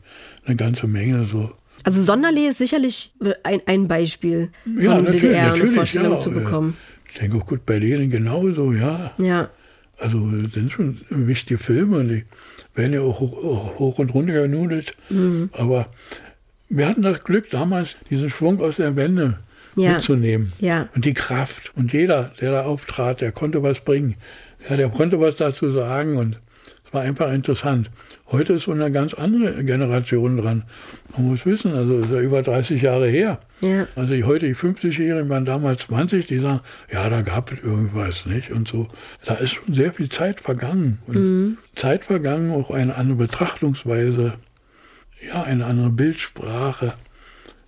[0.46, 1.52] eine ganze Menge so.
[1.84, 6.32] Also Sonderlee ist sicherlich ein, ein Beispiel von ja, natürlich, DDR, natürlich, Vorstellung ja, zu
[6.32, 6.76] bekommen.
[7.12, 9.12] Ich denke auch gut, bei denen genauso, ja.
[9.20, 9.52] Ja.
[10.00, 12.26] Also das sind schon wichtige Filme und die
[12.74, 14.96] werden ja auch hoch, hoch und runter genudelt.
[15.10, 15.52] Mhm.
[15.54, 15.92] Aber
[16.68, 19.38] wir hatten das Glück, damals diesen Schwung aus der Wende
[19.76, 19.94] ja.
[19.94, 20.54] mitzunehmen.
[20.60, 20.90] Ja.
[20.96, 21.72] Und die Kraft.
[21.76, 24.16] Und jeder, der da auftrat, der konnte was bringen.
[24.70, 26.38] Ja, der konnte was dazu sagen und
[26.90, 27.92] es war einfach interessant.
[28.32, 30.64] Heute ist so eine ganz andere Generation dran.
[31.16, 33.40] Man muss wissen, also ist ja über 30 Jahre her.
[33.62, 33.88] Ja.
[33.96, 36.62] Also die heute die 50-Jährigen waren damals 20, die sagen,
[36.92, 38.88] ja, da gab es irgendwas nicht und so.
[39.26, 40.98] Da ist schon sehr viel Zeit vergangen.
[41.06, 41.58] Und mhm.
[41.76, 44.34] Zeit vergangen, auch eine andere Betrachtungsweise,
[45.28, 46.94] ja, eine andere Bildsprache.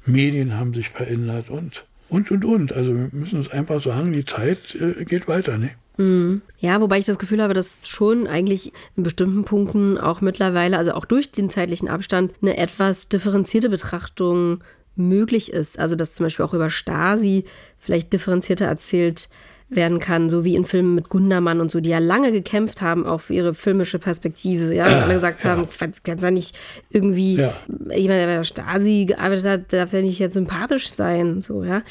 [0.06, 2.74] Medien haben sich verändert und und und und.
[2.74, 5.72] Also wir müssen uns einfach sagen, die Zeit äh, geht weiter, ne?
[5.98, 6.42] Mhm.
[6.60, 10.92] Ja, wobei ich das Gefühl habe, dass schon eigentlich in bestimmten Punkten auch mittlerweile, also
[10.92, 14.64] auch durch den zeitlichen Abstand, eine etwas differenzierte Betrachtung
[14.96, 15.80] möglich ist.
[15.80, 17.46] Also dass zum Beispiel auch über Stasi
[17.78, 19.30] vielleicht differenzierter erzählt
[19.74, 23.06] werden kann, so wie in Filmen mit Gundermann und so, die ja lange gekämpft haben,
[23.06, 25.52] auch für ihre filmische Perspektive, ja, und alle gesagt ja.
[25.52, 25.68] haben,
[26.04, 26.58] kann ja nicht
[26.90, 27.54] irgendwie ja.
[27.96, 31.84] jemand, der bei der Stasi gearbeitet hat, darf ja nicht jetzt sympathisch sein, so, ja.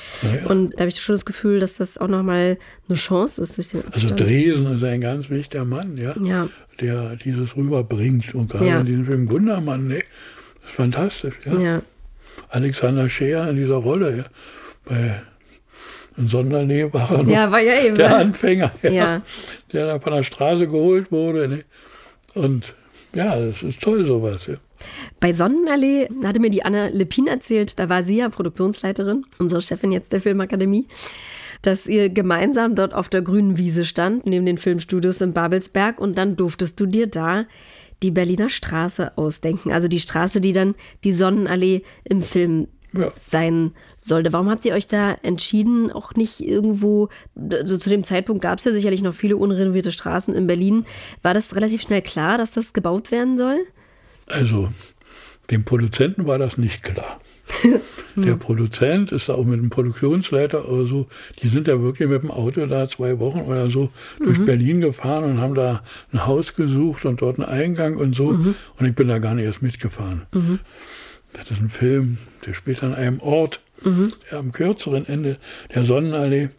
[0.49, 2.59] und da habe ich schon das Gefühl, dass das auch nochmal
[2.89, 4.13] eine Chance ist durch den also Abstand.
[4.13, 6.15] Also Dresen ist ein ganz wichtiger Mann, ja,
[6.81, 10.03] der dieses rüberbringt und gerade in diesem Film Gundermann, ne,
[10.61, 11.81] das ist fantastisch, ja.
[12.51, 14.25] Alexander Scheer in dieser Rolle, ja,
[14.85, 15.23] bei
[16.17, 17.97] ein Sonderlee war er ja, war ja eben.
[17.97, 19.23] der Anfänger, ja, ja.
[19.73, 21.49] der da von der Straße geholt wurde.
[21.49, 21.65] Ne?
[22.35, 22.75] Und
[23.15, 24.47] ja, es ist toll sowas.
[24.47, 24.57] Ja.
[25.19, 29.93] Bei Sonnenallee hatte mir die Anna Lepin erzählt, da war sie ja Produktionsleiterin, unsere Chefin
[29.93, 30.87] jetzt der Filmakademie,
[31.63, 36.17] dass ihr gemeinsam dort auf der grünen Wiese stand, neben den Filmstudios in Babelsberg und
[36.17, 37.47] dann durftest du dir da
[38.03, 43.11] die Berliner Straße ausdenken, also die Straße, die dann die Sonnenallee im Film ja.
[43.17, 44.33] sein sollte.
[44.33, 47.09] Warum habt ihr euch da entschieden, auch nicht irgendwo,
[47.51, 50.87] also zu dem Zeitpunkt gab es ja sicherlich noch viele unrenovierte Straßen in Berlin.
[51.23, 53.59] War das relativ schnell klar, dass das gebaut werden soll?
[54.27, 54.71] Also,
[55.51, 57.21] dem Produzenten war das nicht klar.
[58.17, 61.07] Der Produzent ist auch mit dem Produktionsleiter oder so,
[61.43, 64.47] die sind ja wirklich mit dem Auto da zwei Wochen oder so durch mhm.
[64.47, 65.83] Berlin gefahren und haben da
[66.13, 68.33] ein Haus gesucht und dort einen Eingang und so.
[68.33, 68.55] Mhm.
[68.79, 70.23] Und ich bin da gar nicht erst mitgefahren.
[70.33, 70.59] Mhm.
[71.33, 74.13] Das ist ein Film, der spielt an einem Ort mhm.
[74.31, 75.39] am kürzeren Ende
[75.75, 76.51] der Sonnenallee.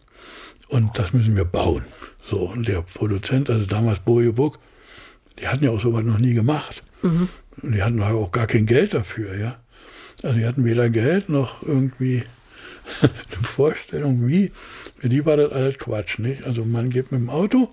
[0.68, 1.84] Und das müssen wir bauen.
[2.24, 4.58] So, und der Produzent, also damals Boje Buck,
[5.38, 6.82] die hatten ja auch sowas noch nie gemacht.
[7.02, 7.28] Mhm.
[7.60, 9.58] Und die hatten auch gar kein Geld dafür, ja.
[10.22, 12.22] Also die hatten weder Geld noch irgendwie
[13.02, 14.52] eine Vorstellung, wie.
[14.98, 16.44] Für die war das alles Quatsch, nicht?
[16.44, 17.68] Also man geht mit dem Auto,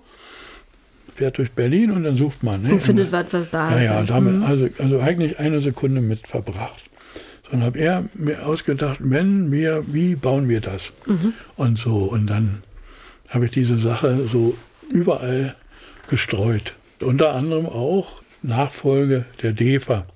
[1.14, 2.62] fährt durch Berlin und dann sucht man.
[2.62, 2.72] Nicht?
[2.72, 3.84] Und findet was, was da ist.
[3.84, 4.42] Ja, ja, damit, mhm.
[4.42, 6.89] also, also eigentlich eine Sekunde mit verbracht.
[7.50, 10.92] Dann habe er mir ausgedacht, wenn wir, wie bauen wir das?
[11.06, 11.32] Mhm.
[11.56, 11.96] Und so.
[11.96, 12.62] Und dann
[13.28, 14.56] habe ich diese Sache so
[14.90, 15.56] überall
[16.08, 16.74] gestreut.
[17.00, 20.06] Unter anderem auch Nachfolge der DEFA.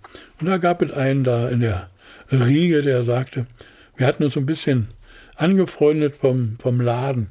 [0.40, 1.88] Und da gab es einen da in der
[2.30, 3.46] Riege, der sagte,
[3.96, 4.88] wir hatten uns ein bisschen
[5.36, 7.28] angefreundet vom, vom Laden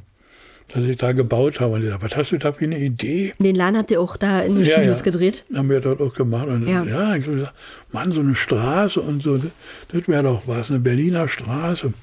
[0.74, 1.74] dass ich da gebaut habe.
[1.74, 3.34] Und ich sagte, was hast du da für eine Idee?
[3.38, 5.04] Den Laden habt ihr auch da in den ja, Studios ja.
[5.04, 5.46] gedreht?
[5.56, 6.48] Haben wir dort auch gemacht.
[6.48, 7.54] Und ja, ja ich habe gesagt,
[7.92, 11.94] Mann, so eine Straße und so, das, wäre doch was, eine Berliner Straße.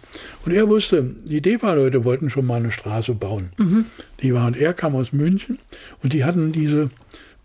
[0.46, 3.50] Und er wusste, die DEFA-Leute wollten schon mal eine Straße bauen.
[3.58, 3.86] Mhm.
[4.22, 5.58] Die waren, er kam aus München
[6.02, 6.90] und die hatten diese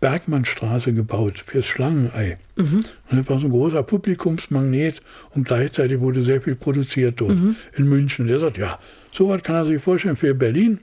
[0.00, 2.38] Bergmannstraße gebaut fürs Schlangenei.
[2.54, 2.84] Mhm.
[3.10, 5.02] Und das war so ein großer Publikumsmagnet
[5.34, 7.56] und gleichzeitig wurde sehr viel produziert dort mhm.
[7.76, 8.28] in München.
[8.28, 8.78] Der sagt, ja,
[9.10, 10.78] sowas kann er sich vorstellen für Berlin.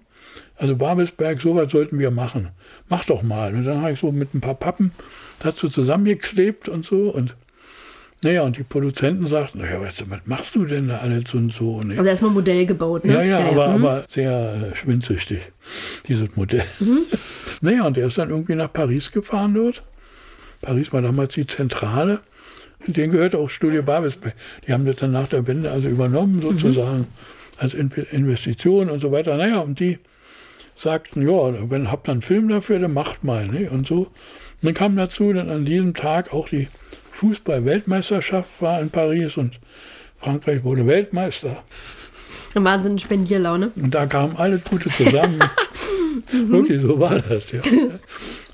[0.64, 2.48] Also Babelsberg, sowas sollten wir machen.
[2.88, 3.54] Mach doch mal.
[3.54, 4.94] Und dann habe ich so mit ein paar Pappen
[5.40, 7.10] dazu zusammengeklebt und so.
[7.10, 7.36] Und
[8.22, 11.52] naja, und die Produzenten sagten, naja, weißt du, was machst du denn da alles und
[11.52, 11.84] so?
[11.84, 11.98] Ne?
[11.98, 13.12] Also erstmal Modell gebaut, ne?
[13.12, 13.78] Ja, ja, ja aber, ja.
[13.78, 13.86] Mhm.
[13.86, 15.42] aber sehr äh, schwindsüchtig,
[16.08, 16.64] dieses Modell.
[16.80, 17.08] Mhm.
[17.62, 19.84] naja, und er ist dann irgendwie nach Paris gefahren dort.
[20.62, 22.22] Paris war damals die Zentrale.
[22.88, 24.34] Den gehörte auch Studio Babelsberg.
[24.66, 27.08] Die haben das dann nach der Wende also übernommen, sozusagen, mhm.
[27.58, 29.36] als Investition und so weiter.
[29.36, 29.98] Naja, und die
[30.84, 33.48] sagten, ja, wenn habt ihr einen Film dafür, dann macht mal.
[33.48, 33.70] Ne?
[33.70, 33.98] Und so.
[33.98, 34.10] Und
[34.62, 36.68] dann kam dazu, dann an diesem Tag auch die
[37.12, 39.60] Fußball-Weltmeisterschaft war in Paris und
[40.20, 41.64] Frankreich wurde Weltmeister.
[42.54, 43.72] Wahnsinn Spendierlaune.
[43.82, 45.40] Und da kam alles Gute zusammen.
[46.32, 47.62] Wirklich, so war das, ja.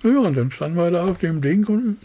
[0.04, 1.98] Ja, und dann standen wir da auf dem Ding und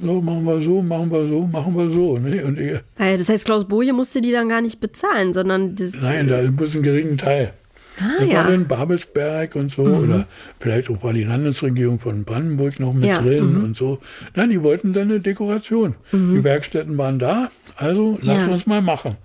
[0.00, 2.18] so, machen wir so, machen wir so, machen wir so.
[2.18, 2.44] Ne?
[2.44, 6.00] Und ihr, das heißt, Klaus Boje musste die dann gar nicht bezahlen, sondern das.
[6.00, 7.52] Nein, da ist ein geringen Teil.
[8.00, 8.48] Ah, ja.
[8.48, 10.04] in Babelsberg und so, mhm.
[10.04, 10.26] oder
[10.58, 13.20] vielleicht auch war die Landesregierung von Brandenburg noch mit ja.
[13.20, 13.64] drin mhm.
[13.64, 14.00] und so.
[14.34, 15.94] Nein, die wollten dann eine Dekoration.
[16.10, 16.34] Mhm.
[16.34, 18.46] Die Werkstätten waren da, also lass ja.
[18.46, 19.16] uns mal machen.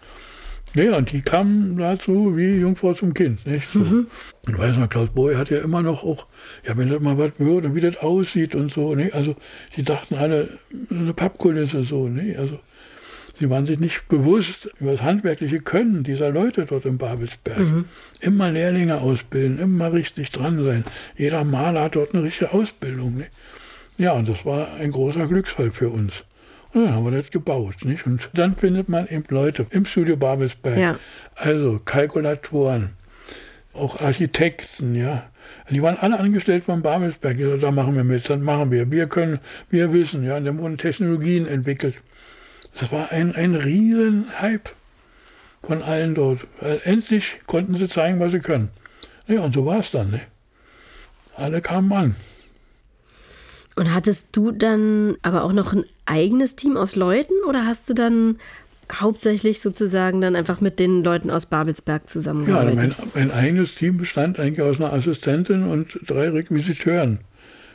[0.75, 3.45] Ja, und die kamen dazu wie Jungfrau zum Kind.
[3.47, 3.69] Nicht?
[3.71, 3.79] So.
[3.79, 4.07] Mhm.
[4.45, 6.27] Und weiß noch, Klaus Boy hat ja immer noch auch,
[6.65, 8.93] ja, wenn das mal was würde, wie das aussieht und so.
[8.93, 9.15] Nicht?
[9.15, 9.35] Also,
[9.75, 10.49] die dachten alle,
[10.91, 12.07] eine Pappkulisse so.
[12.07, 12.37] Nicht?
[12.37, 12.59] Also,
[13.39, 17.59] Sie waren sich nicht bewusst über das handwerkliche Können dieser Leute dort im Babelsberg.
[17.59, 17.85] Mhm.
[18.19, 20.83] Immer Lehrlinge ausbilden, immer richtig dran sein.
[21.15, 23.15] Jeder Maler hat dort eine richtige Ausbildung.
[23.15, 23.31] Nicht?
[23.97, 26.25] Ja, und das war ein großer Glücksfall für uns.
[26.73, 27.85] Und dann haben wir das gebaut.
[27.85, 28.05] Nicht?
[28.05, 30.77] Und dann findet man eben Leute im Studio Babelsberg.
[30.77, 30.99] Ja.
[31.35, 32.91] Also Kalkulatoren,
[33.73, 35.29] auch Architekten, ja.
[35.69, 37.37] Die waren alle angestellt von Babelsberg.
[37.37, 38.91] Die sagten, da machen wir mit, dann machen wir.
[38.91, 40.35] Wir können, wir wissen, ja.
[40.35, 41.95] Und dann wurden Technologien entwickelt.
[42.79, 44.69] Das war ein, ein riesen Hype
[45.63, 46.41] von allen dort.
[46.61, 48.69] Weil endlich konnten sie zeigen, was sie können.
[49.27, 50.11] Ja, und so war es dann.
[50.11, 50.21] Ne?
[51.35, 52.15] Alle kamen an.
[53.75, 57.93] Und hattest du dann aber auch noch ein eigenes Team aus Leuten oder hast du
[57.93, 58.37] dann
[58.91, 62.97] hauptsächlich sozusagen dann einfach mit den Leuten aus Babelsberg zusammengearbeitet?
[62.97, 67.19] Ja, mein, mein eigenes Team bestand eigentlich aus einer Assistentin und drei Requisiteuren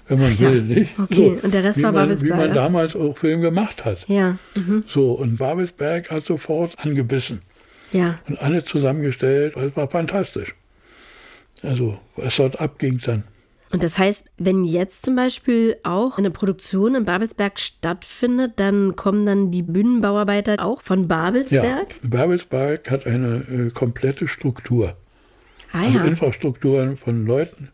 [0.08, 0.62] wenn man will.
[0.62, 0.98] Nicht?
[0.98, 2.32] Okay, so, und der Rest war man, Babelsberg.
[2.34, 4.08] Wie man damals auch Film gemacht hat.
[4.08, 4.38] Ja.
[4.54, 4.84] Mhm.
[4.86, 7.40] So, und Babelsberg hat sofort angebissen.
[7.92, 8.18] Ja.
[8.28, 10.54] Und alle zusammengestellt, es war fantastisch.
[11.62, 13.24] Also, was dort abging dann.
[13.70, 19.26] Und das heißt, wenn jetzt zum Beispiel auch eine Produktion in Babelsberg stattfindet, dann kommen
[19.26, 21.88] dann die Bühnenbauarbeiter auch von Babelsberg?
[22.02, 24.96] Ja, Babelsberg hat eine äh, komplette Struktur.
[25.72, 26.04] Ah, also ja.
[26.04, 27.72] Infrastrukturen von Leuten,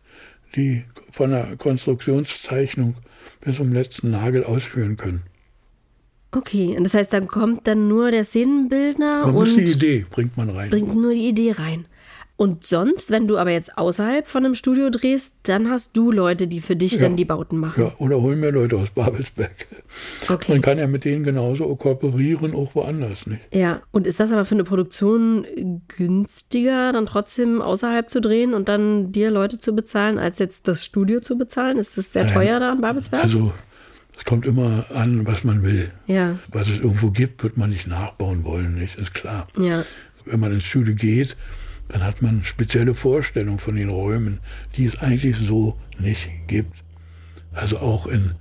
[0.55, 2.95] die von der Konstruktionszeichnung
[3.41, 5.23] bis zum letzten Nagel ausführen können.
[6.33, 10.05] Okay, und das heißt, dann kommt dann nur der Szenenbildner man und muss die Idee
[10.09, 10.69] bringt man rein.
[10.69, 11.85] Bringt nur die Idee rein.
[12.41, 16.47] Und sonst, wenn du aber jetzt außerhalb von einem Studio drehst, dann hast du Leute,
[16.47, 17.01] die für dich ja.
[17.01, 17.83] dann die Bauten machen.
[17.83, 19.67] Ja, oder holen mir Leute aus Babelsberg.
[20.27, 20.53] Okay.
[20.53, 23.41] Man kann ja mit denen genauso kooperieren, auch woanders, nicht?
[23.53, 25.45] Ja, und ist das aber für eine Produktion
[25.95, 30.83] günstiger, dann trotzdem außerhalb zu drehen und dann dir Leute zu bezahlen, als jetzt das
[30.83, 31.77] Studio zu bezahlen?
[31.77, 33.21] Ist das sehr teuer da in Babelsberg?
[33.21, 33.53] Also,
[34.17, 35.91] es kommt immer an, was man will.
[36.07, 36.39] Ja.
[36.47, 38.97] Was es irgendwo gibt, wird man nicht nachbauen wollen, nicht?
[38.97, 39.47] Ist klar.
[39.59, 39.85] Ja.
[40.25, 41.37] Wenn man ins Studio geht,
[41.91, 44.39] dann hat man spezielle Vorstellungen von den Räumen,
[44.77, 46.83] die es eigentlich so nicht gibt.
[47.51, 48.31] Also auch in,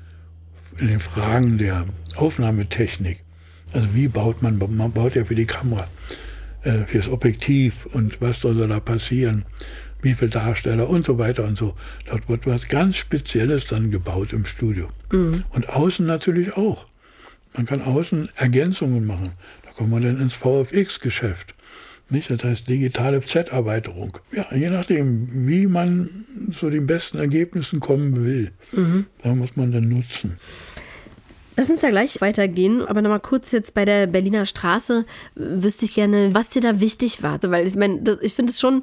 [0.78, 3.24] in den Fragen der Aufnahmetechnik.
[3.72, 5.88] Also wie baut man, man baut ja für die Kamera,
[6.62, 9.46] äh, fürs Objektiv und was soll da passieren,
[10.00, 11.74] wie viele Darsteller und so weiter und so.
[12.06, 14.88] Dort wird was ganz Spezielles dann gebaut im Studio.
[15.10, 15.42] Mhm.
[15.50, 16.86] Und außen natürlich auch.
[17.54, 19.32] Man kann außen Ergänzungen machen.
[19.64, 21.54] Da kommen wir dann ins VFX-Geschäft.
[22.10, 22.30] Nicht?
[22.30, 24.18] Das heißt digitale Z-Erweiterung.
[24.32, 29.06] Ja, je nachdem, wie man zu den besten Ergebnissen kommen will, mhm.
[29.22, 30.36] da muss man dann nutzen.
[31.56, 35.04] Lass uns da gleich weitergehen, aber nochmal kurz jetzt bei der Berliner Straße
[35.34, 37.38] wüsste ich gerne, was dir da wichtig war.
[37.42, 38.82] Weil ich meine, ich finde es schon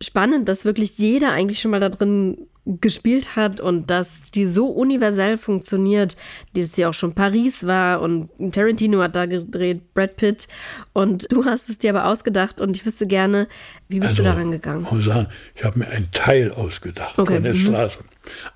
[0.00, 4.66] spannend, dass wirklich jeder eigentlich schon mal da drin gespielt hat und dass die so
[4.66, 6.16] universell funktioniert,
[6.56, 10.48] dieses Jahr auch schon Paris war und Tarantino hat da gedreht, Brad Pitt
[10.92, 13.46] und du hast es dir aber ausgedacht und ich wüsste gerne,
[13.88, 14.84] wie bist also, du daran gegangen?
[14.84, 17.34] Ich muss sagen, ich habe mir einen Teil ausgedacht okay.
[17.34, 17.66] von der mhm.
[17.66, 17.98] Straße.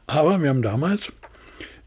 [0.09, 1.13] Aber wir haben damals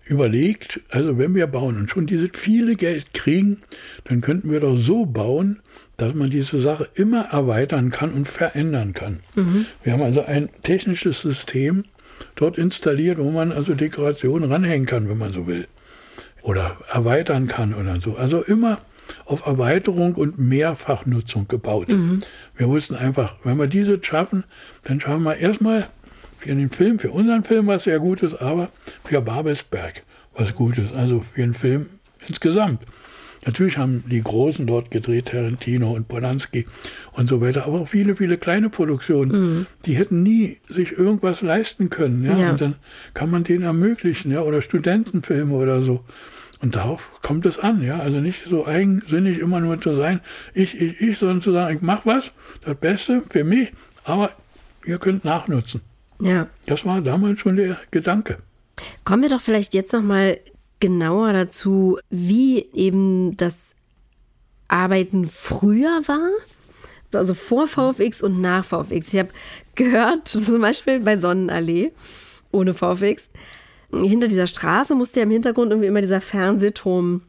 [0.05, 3.61] überlegt, also wenn wir bauen und schon dieses viele Geld kriegen,
[4.05, 5.61] dann könnten wir doch so bauen,
[5.97, 9.19] dass man diese Sache immer erweitern kann und verändern kann.
[9.35, 9.65] Mhm.
[9.83, 11.85] Wir haben also ein technisches System
[12.35, 15.67] dort installiert, wo man also Dekorationen ranhängen kann, wenn man so will.
[16.41, 18.15] Oder erweitern kann oder so.
[18.17, 18.79] Also immer
[19.25, 21.89] auf Erweiterung und Mehrfachnutzung gebaut.
[21.89, 22.21] Mhm.
[22.55, 24.43] Wir wussten einfach, wenn wir diese schaffen,
[24.83, 25.87] dann schaffen wir erstmal
[26.39, 28.69] für den Film, für unseren Film was sehr Gutes, aber
[29.05, 30.03] für Babelsberg
[30.35, 30.91] was Gutes.
[30.91, 31.87] Also für den Film
[32.27, 32.81] insgesamt.
[33.45, 36.65] Natürlich haben die Großen dort gedreht, Tarantino und Polanski
[37.11, 39.65] und so weiter, aber auch viele, viele kleine Produktionen, mhm.
[39.85, 42.23] die hätten nie sich irgendwas leisten können.
[42.23, 42.37] Ja?
[42.37, 42.51] ja?
[42.51, 42.75] Und dann
[43.13, 46.03] kann man denen ermöglichen, ja, oder Studentenfilme oder so.
[46.61, 47.99] Und darauf kommt es an, ja.
[47.99, 50.21] Also nicht so eigensinnig immer nur zu sein,
[50.53, 52.31] ich, ich, ich, sondern zu sagen, ich mache was,
[52.61, 53.73] das Beste für mich,
[54.05, 54.31] aber
[54.85, 55.81] ihr könnt nachnutzen.
[56.21, 56.47] Ja.
[56.67, 58.37] Das war damals schon der Gedanke.
[59.03, 60.37] Kommen wir doch vielleicht jetzt noch mal
[60.83, 63.73] genauer dazu, wie eben das
[64.67, 66.29] Arbeiten früher war.
[67.13, 69.13] Also vor VFX und nach VFX.
[69.13, 69.29] Ich habe
[69.75, 71.93] gehört, zum Beispiel bei Sonnenallee
[72.51, 73.29] ohne VFX,
[73.93, 77.21] hinter dieser Straße musste ja im Hintergrund irgendwie immer dieser Fernsehturm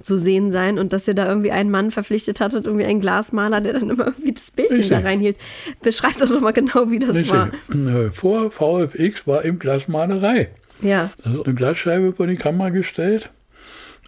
[0.00, 3.60] zu sehen sein und dass ihr da irgendwie einen Mann verpflichtet hattet, irgendwie einen Glasmaler,
[3.60, 4.98] der dann immer irgendwie das Bildchen Richtig.
[4.98, 5.36] da reinhielt.
[5.82, 7.30] Beschreibt doch nochmal genau, wie das Richtig.
[7.30, 7.50] war.
[7.70, 10.50] Äh, vor VFX war eben Glasmalerei.
[10.82, 11.10] Ja.
[11.24, 13.30] Ist eine Glasscheibe vor die Kamera gestellt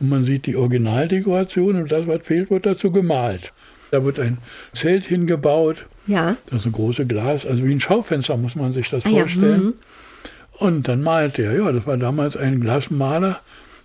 [0.01, 3.53] und man sieht die Originaldekoration und das, was fehlt, wird dazu gemalt.
[3.91, 4.39] Da wird ein
[4.73, 5.87] Zelt hingebaut.
[6.07, 6.37] Ja.
[6.47, 9.51] Das ist ein großes Glas, also wie ein Schaufenster muss man sich das ah, vorstellen.
[9.51, 9.69] Ja.
[9.69, 9.75] Mhm.
[10.59, 11.57] Und dann malte er.
[11.57, 13.41] Ja, das war damals ein Glasmaler,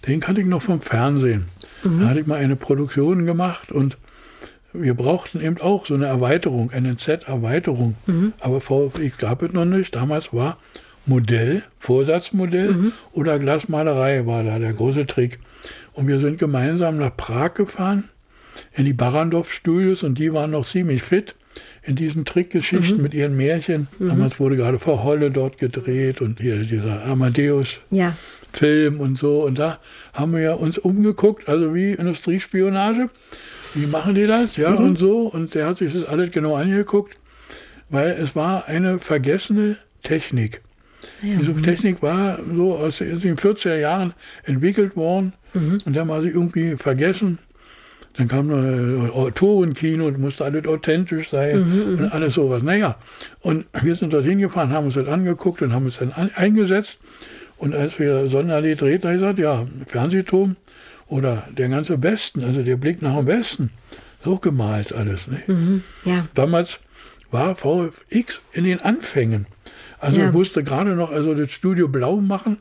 [0.08, 1.46] den kannte ich noch vom Fernsehen.
[1.84, 2.02] Mhm.
[2.02, 3.98] Da hatte ich mal eine Produktion gemacht und
[4.72, 7.96] wir brauchten eben auch so eine Erweiterung, eine Z-Erweiterung.
[8.06, 8.34] Mhm.
[8.40, 9.96] Aber VFX gab es noch nicht.
[9.96, 10.58] Damals war
[11.10, 12.92] Modell, Vorsatzmodell mhm.
[13.12, 15.40] oder Glasmalerei war da der große Trick.
[15.94, 18.06] Und wir sind gemeinsam nach Prag gefahren,
[18.74, 21.36] in die Barandov-Studios und die waren noch ziemlich fit
[21.84, 23.04] in diesen Trickgeschichten mhm.
[23.04, 23.88] mit ihren Märchen.
[23.98, 24.10] Mhm.
[24.10, 29.04] Damals wurde gerade Frau Holle dort gedreht und hier dieser Amadeus-Film ja.
[29.04, 29.44] und so.
[29.44, 29.80] Und da
[30.14, 33.10] haben wir uns umgeguckt, also wie Industriespionage.
[33.74, 34.58] Wie machen die das?
[34.58, 34.78] Ja, mhm.
[34.78, 35.22] und so.
[35.22, 37.18] Und der hat sich das alles genau angeguckt,
[37.90, 40.62] weil es war eine vergessene Technik.
[41.22, 41.38] Ja.
[41.38, 45.80] Diese Technik war so aus den 40er Jahren entwickelt worden mhm.
[45.86, 47.40] und dann war sie irgendwie vergessen.
[48.18, 52.64] Dann kam ein Autorenkino und musste alles authentisch sein mhm, mhm, und alles sowas.
[52.64, 52.98] Naja,
[53.42, 57.00] und wir sind dorthin gefahren, haben uns das angeguckt und haben uns dann eingesetzt.
[57.58, 60.56] Und als wir Sonnenallee drehten, habe ich gesagt, ja, Fernsehturm
[61.08, 63.70] oder der ganze Westen, also der Blick nach dem Westen,
[64.24, 65.22] so gemalt alles.
[65.48, 66.28] Mhm, ja.
[66.34, 66.80] Damals
[67.32, 69.46] war VFX in den Anfängen.
[70.00, 70.28] Also ja.
[70.28, 72.58] ich musste gerade noch also das Studio blau machen.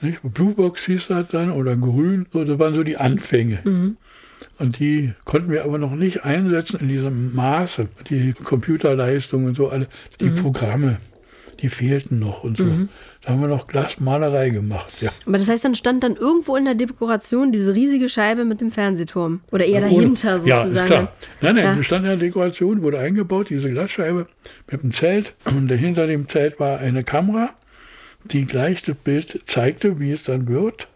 [0.00, 0.20] Nicht?
[0.22, 2.26] Bluebox hieß das dann oder grün.
[2.32, 3.60] So, das waren so die Anfänge.
[3.64, 3.96] Mhm.
[4.58, 7.88] Und die konnten wir aber noch nicht einsetzen in diesem Maße.
[8.08, 9.88] Die Computerleistung und so, alle,
[10.20, 10.36] die mhm.
[10.36, 10.96] Programme,
[11.60, 12.64] die fehlten noch und so.
[12.64, 12.88] Mhm.
[13.22, 15.10] Da haben wir noch Glasmalerei gemacht, ja.
[15.26, 18.70] Aber das heißt, dann stand dann irgendwo in der Dekoration diese riesige Scheibe mit dem
[18.70, 19.40] Fernsehturm.
[19.50, 20.74] Oder eher dahinter sozusagen.
[20.74, 21.12] Ja, klar.
[21.40, 21.82] Nein, nein, ja.
[21.82, 24.28] stand in der Dekoration, wurde eingebaut, diese Glasscheibe
[24.70, 25.34] mit dem Zelt.
[25.44, 27.50] Und hinter dem Zelt war eine Kamera,
[28.24, 30.86] die gleich das Bild zeigte, wie es dann wird.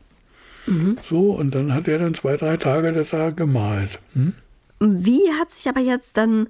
[0.66, 0.98] Mhm.
[1.08, 3.98] So, und dann hat er dann zwei, drei Tage das da gemalt.
[4.12, 4.34] Hm?
[4.78, 6.48] Wie hat sich aber jetzt dann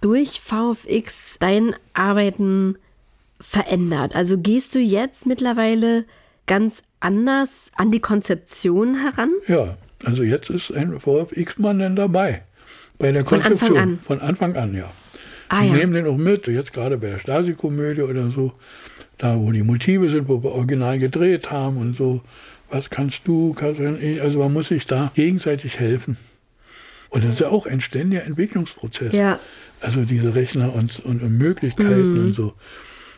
[0.00, 2.76] durch VFX dein Arbeiten
[3.40, 4.14] verändert?
[4.14, 6.04] Also gehst du jetzt mittlerweile
[6.46, 9.30] ganz anders an die Konzeption heran?
[9.46, 12.42] Ja, also jetzt ist ein VFX-Mann dann dabei.
[12.98, 13.76] Bei der Von Konzeption.
[13.76, 13.98] Anfang an.
[13.98, 14.90] Von Anfang an, ja.
[15.48, 15.74] Ah, ja.
[15.74, 18.52] nehmen den auch mit, jetzt gerade bei der Stasi-Komödie oder so,
[19.18, 22.22] da wo die Motive sind, wo wir original gedreht haben und so
[22.70, 26.16] was kannst du, kann ich, also man muss sich da gegenseitig helfen.
[27.10, 29.12] Und das ist ja auch ein ständiger Entwicklungsprozess.
[29.12, 29.38] Ja.
[29.80, 32.24] Also diese Rechner und, und, und Möglichkeiten mhm.
[32.24, 32.54] und so.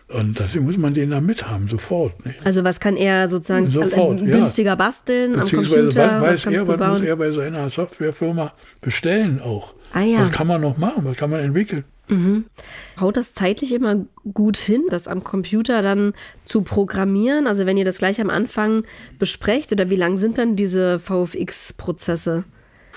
[0.08, 2.24] Und deswegen muss man den da mithaben, sofort.
[2.24, 2.44] Nicht?
[2.44, 4.76] Also was kann er sozusagen sofort, günstiger ja.
[4.76, 6.22] basteln am Computer?
[6.22, 9.74] Was weiß er, was muss er bei seiner Softwarefirma bestellen auch?
[9.92, 10.26] Ah, ja.
[10.26, 11.04] Was kann man noch machen?
[11.04, 11.84] Was kann man entwickeln?
[12.08, 12.46] Mhm.
[12.98, 16.14] Haut das zeitlich immer gut hin, das am Computer dann
[16.46, 17.46] zu programmieren?
[17.46, 18.84] Also wenn ihr das gleich am Anfang
[19.18, 22.44] besprecht oder wie lang sind dann diese VFX-Prozesse?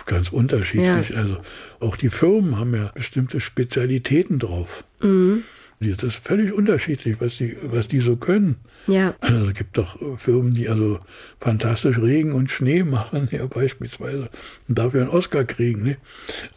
[0.06, 1.10] Ganz unterschiedlich.
[1.10, 1.18] Ja.
[1.18, 1.38] Also
[1.82, 4.86] auch die Firmen haben ja bestimmte Spezialitäten drauf.
[5.02, 5.44] Mhm.
[5.82, 8.58] Das ist völlig unterschiedlich, was die, was die so können.
[8.86, 9.16] Ja.
[9.20, 11.00] Also es gibt doch Firmen, die also
[11.40, 14.30] fantastisch Regen und Schnee machen, ja, beispielsweise,
[14.68, 15.82] und dafür einen Oscar kriegen.
[15.82, 15.98] Ne?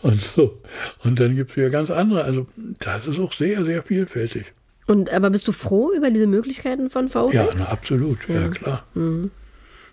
[0.03, 0.61] Und so.
[1.05, 2.25] Und dann gibt es ja ganz andere.
[2.25, 2.47] Also
[2.81, 4.53] das ist auch sehr, sehr vielfältig.
[4.87, 7.33] Und aber bist du froh über diese Möglichkeiten von VFX?
[7.33, 8.87] Ja, na, absolut, ja, ja klar.
[8.93, 9.31] Mhm.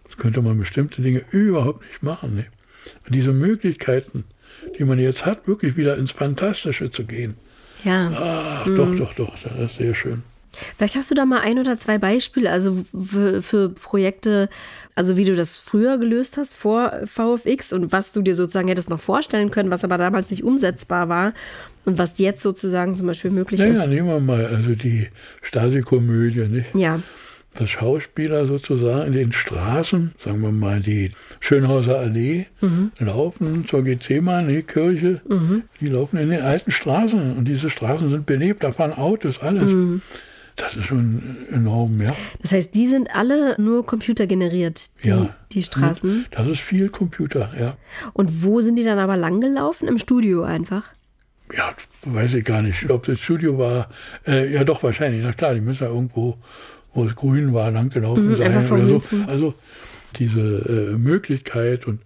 [0.03, 2.36] Das könnte man bestimmte Dinge überhaupt nicht machen.
[2.36, 2.47] Ne?
[3.05, 4.25] Und diese Möglichkeiten,
[4.77, 7.36] die man jetzt hat, wirklich wieder ins Fantastische zu gehen,
[7.84, 8.11] ja.
[8.15, 8.75] Ach, mhm.
[8.77, 10.23] doch, doch, doch, das ist sehr schön.
[10.77, 14.49] Vielleicht hast du da mal ein oder zwei Beispiele, also für, für, Projekte,
[14.95, 18.89] also wie du das früher gelöst hast vor VFX und was du dir sozusagen hättest
[18.89, 21.34] noch vorstellen können, was aber damals nicht umsetzbar war
[21.86, 23.79] und was jetzt sozusagen zum Beispiel möglich naja, ist.
[23.79, 25.07] Ja, nehmen wir mal also die
[25.41, 26.75] Stasi-Komödie, nicht?
[26.75, 27.01] Ja.
[27.54, 32.91] Das Schauspieler sozusagen in den Straßen, sagen wir mal die Schönhauser Allee, mhm.
[32.97, 35.64] laufen zur Gethsemane-Kirche, mhm.
[35.82, 39.70] die laufen in den alten Straßen und diese Straßen sind belebt, da fahren Autos, alles.
[39.72, 40.02] Mhm.
[40.56, 42.16] Das ist schon enorm, ja.
[42.41, 46.26] Das heißt, die sind alle nur computergeneriert, die, ja, die Straßen?
[46.32, 47.78] Das ist viel Computer, ja.
[48.14, 49.88] Und wo sind die dann aber langgelaufen?
[49.88, 50.93] Im Studio einfach?
[51.56, 51.74] Ja,
[52.06, 53.89] weiß ich gar nicht, ob das Studio war.
[54.26, 55.22] Äh, ja, doch, wahrscheinlich.
[55.24, 56.38] Na klar, die müssen ja irgendwo,
[56.93, 59.17] wo es grün war, langgelaufen mhm, sein oder so.
[59.27, 59.53] Also
[60.17, 62.01] diese äh, Möglichkeit und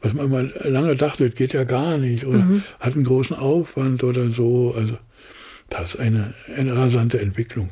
[0.00, 2.62] was man immer lange dachte, geht ja gar nicht oder mhm.
[2.80, 4.74] hat einen großen Aufwand oder so.
[4.76, 4.98] Also
[5.70, 7.70] das ist eine, eine rasante Entwicklung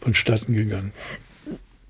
[0.00, 0.92] vonstatten gegangen.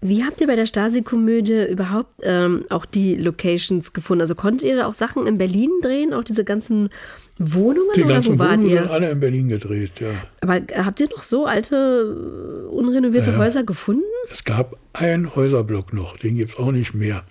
[0.00, 4.20] Wie habt ihr bei der Stasi-Komödie überhaupt ähm, auch die Locations gefunden?
[4.20, 6.90] Also konntet ihr da auch Sachen in Berlin drehen, auch diese ganzen
[7.38, 7.90] Wohnungen?
[7.96, 8.82] Die oder wo wart Wohnungen ihr?
[8.82, 10.10] sind alle in Berlin gedreht, ja.
[10.40, 14.02] Aber habt ihr noch so alte, unrenovierte ja, Häuser gefunden?
[14.30, 17.22] Es gab einen Häuserblock noch, den gibt es auch nicht mehr.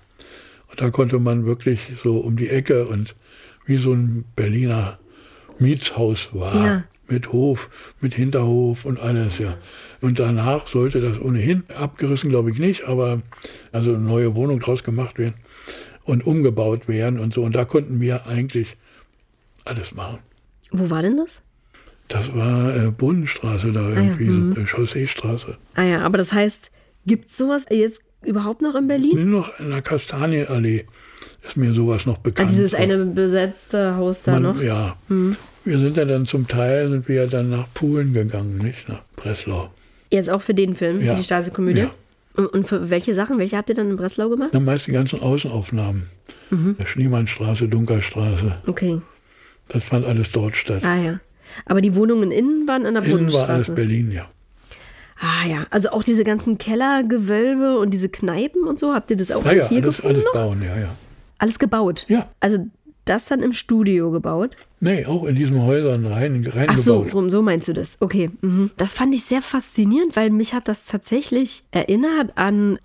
[0.69, 3.15] Und da konnte man wirklich so um die Ecke und
[3.65, 4.99] wie so ein Berliner
[5.59, 6.55] Mietshaus war.
[6.55, 7.69] Ja mit Hof,
[8.01, 9.57] mit Hinterhof und alles, ja.
[10.01, 13.21] Und danach sollte das ohnehin abgerissen, glaube ich nicht, aber
[13.71, 15.35] also eine neue Wohnung draus gemacht werden
[16.03, 17.43] und umgebaut werden und so.
[17.43, 18.77] Und da konnten wir eigentlich
[19.65, 20.19] alles machen.
[20.71, 21.41] Wo war denn das?
[22.07, 24.67] Das war äh, Bodenstraße da irgendwie, ah ja, mhm.
[24.67, 25.57] Chausseestraße.
[25.75, 26.69] Ah ja, aber das heißt,
[27.05, 29.29] gibt es sowas jetzt überhaupt noch in Berlin?
[29.29, 30.85] Nur noch in der Kastanienallee
[31.45, 32.49] ist mir sowas noch bekannt.
[32.49, 34.61] Ah, dieses eine besetzte Haus da Man, noch?
[34.61, 34.97] Ja.
[35.07, 35.35] Hm.
[35.65, 39.71] Wir sind ja dann zum Teil sind wir dann nach Polen gegangen, nicht nach Breslau.
[40.09, 41.11] Jetzt auch für den Film, ja.
[41.11, 41.81] für die Stasi-Komödie?
[41.81, 41.91] Ja.
[42.35, 44.49] Und, für welche Sachen, welche habt ihr dann in Breslau gemacht?
[44.53, 46.07] Dann meist die ganzen Außenaufnahmen.
[46.49, 46.75] Mhm.
[46.83, 48.57] Schniemannstraße, Dunkerstraße.
[48.65, 49.01] Okay.
[49.69, 50.83] Das fand alles dort statt.
[50.83, 51.19] Ah ja.
[51.65, 53.47] Aber die Wohnungen innen waren an der innen Brunnenstraße?
[53.47, 54.29] war alles Berlin, ja.
[55.19, 59.31] Ah ja, also auch diese ganzen Kellergewölbe und diese Kneipen und so, habt ihr das
[59.31, 60.17] auch alles ja, hier alles, gefunden?
[60.17, 60.95] alles bauen, ja, ja.
[61.37, 62.05] Alles gebaut?
[62.09, 62.29] Ja.
[62.39, 62.57] Also
[63.05, 64.55] das dann im Studio gebaut?
[64.79, 67.31] Nee, auch in diesen Häusern rein, rein Ach so, gebaut.
[67.31, 67.97] so meinst du das.
[67.99, 68.31] Okay.
[68.41, 68.71] Mhm.
[68.77, 72.79] Das fand ich sehr faszinierend, weil mich hat das tatsächlich erinnert an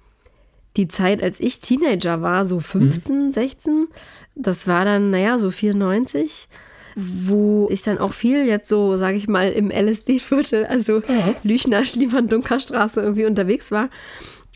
[0.77, 3.33] die Zeit, als ich Teenager war, so 15, mhm.
[3.33, 3.89] 16.
[4.35, 6.49] Das war dann, naja, so 94
[6.95, 11.35] wo ich dann auch viel jetzt so, sage ich mal, im LSD-Viertel, also ja.
[11.43, 13.91] Lüchner, Schliemann, Dunkerstraße irgendwie unterwegs war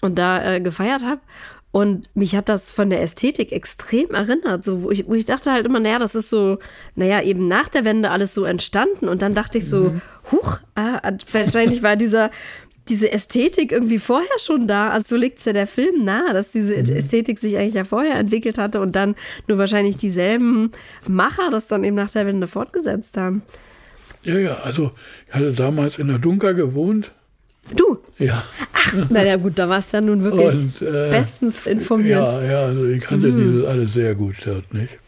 [0.00, 1.20] und da äh, gefeiert habe.
[1.72, 5.50] Und mich hat das von der Ästhetik extrem erinnert, so, wo, ich, wo ich dachte
[5.50, 6.58] halt immer, naja, das ist so,
[6.96, 9.08] naja, eben nach der Wende alles so entstanden.
[9.08, 10.02] Und dann dachte ich so, mhm.
[10.30, 11.00] huch, ah,
[11.32, 12.30] wahrscheinlich war dieser,
[12.88, 14.90] diese Ästhetik irgendwie vorher schon da.
[14.90, 16.88] Also so legt es ja der Film nahe, dass diese mhm.
[16.88, 19.14] Ästhetik sich eigentlich ja vorher entwickelt hatte und dann
[19.48, 20.72] nur wahrscheinlich dieselben
[21.06, 23.42] Macher das dann eben nach der Wende fortgesetzt haben.
[24.24, 24.90] Ja, ja, also
[25.28, 27.12] ich hatte damals in der Dunker gewohnt
[27.74, 27.98] Du?
[28.18, 28.44] Ja.
[28.72, 32.26] Ach, naja, gut, da warst du ja nun wirklich und, äh, bestens informiert.
[32.26, 33.36] Ja, ja, also ich kannte mhm.
[33.36, 34.98] dieses alles sehr gut dort, nicht?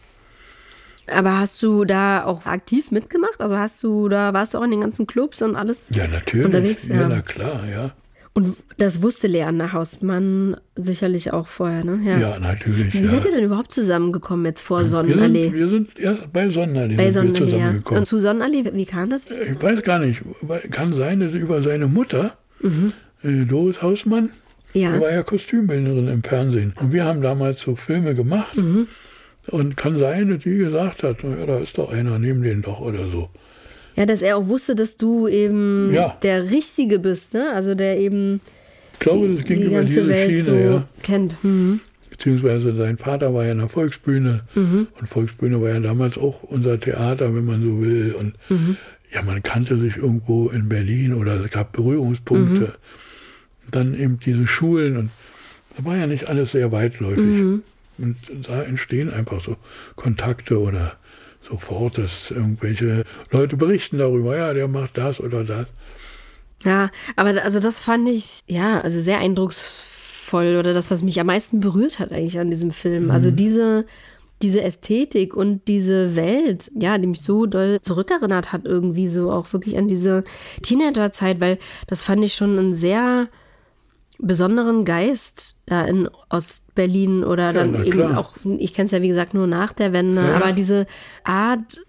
[1.06, 3.40] Aber hast du da auch aktiv mitgemacht?
[3.40, 6.46] Also hast du da, warst du auch in den ganzen Clubs und alles ja, natürlich.
[6.46, 6.86] unterwegs?
[6.88, 7.92] Ja, ja na klar, ja.
[8.36, 12.00] Und das wusste Leander Hausmann sicherlich auch vorher, ne?
[12.04, 12.92] Ja, ja natürlich.
[12.92, 13.08] Wie ja.
[13.08, 15.52] seid ihr denn überhaupt zusammengekommen jetzt vor Sonnenallee?
[15.52, 17.94] Wir sind, wir sind erst bei Sonnenallee, bei Sonnenallee zusammengekommen.
[17.94, 17.98] Ja.
[18.00, 19.26] Und zu Sonnenallee, wie kam das?
[19.26, 20.22] Ich weiß gar nicht.
[20.72, 22.92] Kann sein, dass über seine Mutter mhm.
[23.22, 24.30] Äh, Doris Hausmann.
[24.72, 24.96] Ja.
[24.96, 26.74] Die war ja Kostümbildnerin im Fernsehen.
[26.80, 28.56] Und wir haben damals so Filme gemacht.
[28.56, 28.88] Mhm.
[29.48, 32.80] Und kann sein, dass sie gesagt hat, ja, da ist doch einer, nehmen den doch
[32.80, 33.28] oder so.
[33.96, 36.16] Ja, dass er auch wusste, dass du eben ja.
[36.22, 37.52] der Richtige bist, ne?
[37.52, 38.40] Also der eben
[38.94, 40.88] ich glaube, das ging die über ganze diese Welt Schiene, so ja.
[41.02, 41.44] kennt.
[41.44, 41.80] Mhm.
[42.10, 44.86] Beziehungsweise sein Vater war ja in der Volksbühne mhm.
[44.98, 48.14] und Volksbühne war ja damals auch unser Theater, wenn man so will.
[48.18, 48.76] Und mhm.
[49.12, 52.64] ja, man kannte sich irgendwo in Berlin oder es gab Berührungspunkte.
[52.64, 53.70] Mhm.
[53.70, 55.10] Dann eben diese Schulen und
[55.76, 57.60] da war ja nicht alles sehr weitläufig.
[57.98, 58.16] Und
[58.46, 59.56] da entstehen einfach so
[59.96, 60.96] Kontakte oder
[61.40, 65.66] sofort, dass irgendwelche Leute berichten darüber, ja, der macht das oder das.
[66.64, 71.26] Ja, aber also das fand ich, ja, also sehr eindrucksvoll oder das, was mich am
[71.26, 73.10] meisten berührt hat eigentlich an diesem Film.
[73.10, 73.14] Also mhm.
[73.14, 73.86] Also diese,
[74.42, 79.52] diese Ästhetik und diese Welt, ja, die mich so doll zurückerinnert hat, irgendwie so auch
[79.52, 80.24] wirklich an diese
[80.62, 83.28] Teenagerzeit, weil das fand ich schon ein sehr
[84.18, 89.08] besonderen Geist da in Ostberlin oder dann ja, eben auch, ich kenne es ja wie
[89.08, 90.36] gesagt nur nach der Wende, ja.
[90.36, 90.86] aber diese
[91.24, 91.80] Art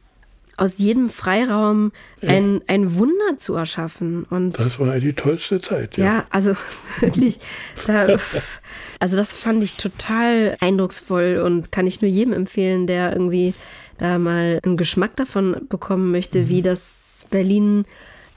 [0.57, 4.26] aus jedem Freiraum ein, ein Wunder zu erschaffen.
[4.30, 5.97] Und das war die tollste Zeit.
[5.97, 6.55] Ja, ja also
[6.99, 7.39] wirklich.
[7.86, 8.07] Da,
[8.99, 13.53] also das fand ich total eindrucksvoll und kann ich nur jedem empfehlen, der irgendwie
[13.97, 16.49] da mal einen Geschmack davon bekommen möchte, mhm.
[16.49, 17.86] wie das Berlin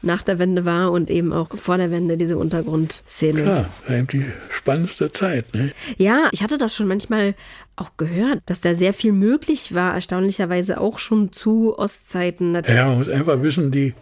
[0.02, 3.42] nach der Wende war und eben auch vor der Wende diese Untergrundszene.
[3.42, 5.52] Klar, die spannendste Zeit.
[5.54, 5.72] Ne?
[5.96, 7.34] Ja, ich hatte das schon manchmal
[7.76, 12.54] auch gehört, dass da sehr viel möglich war, erstaunlicherweise auch schon zu Ostzeiten.
[12.66, 13.94] Ja, man muss einfach wissen, die,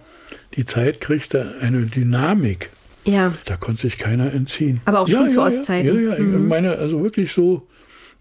[0.54, 2.70] die Zeit kriegte eine Dynamik.
[3.04, 3.32] Ja.
[3.44, 4.80] Da konnte sich keiner entziehen.
[4.84, 5.86] Aber auch ja, schon ja, zu Ostzeiten.
[5.86, 6.42] Ja, ja, mhm.
[6.42, 7.66] ich meine, also wirklich so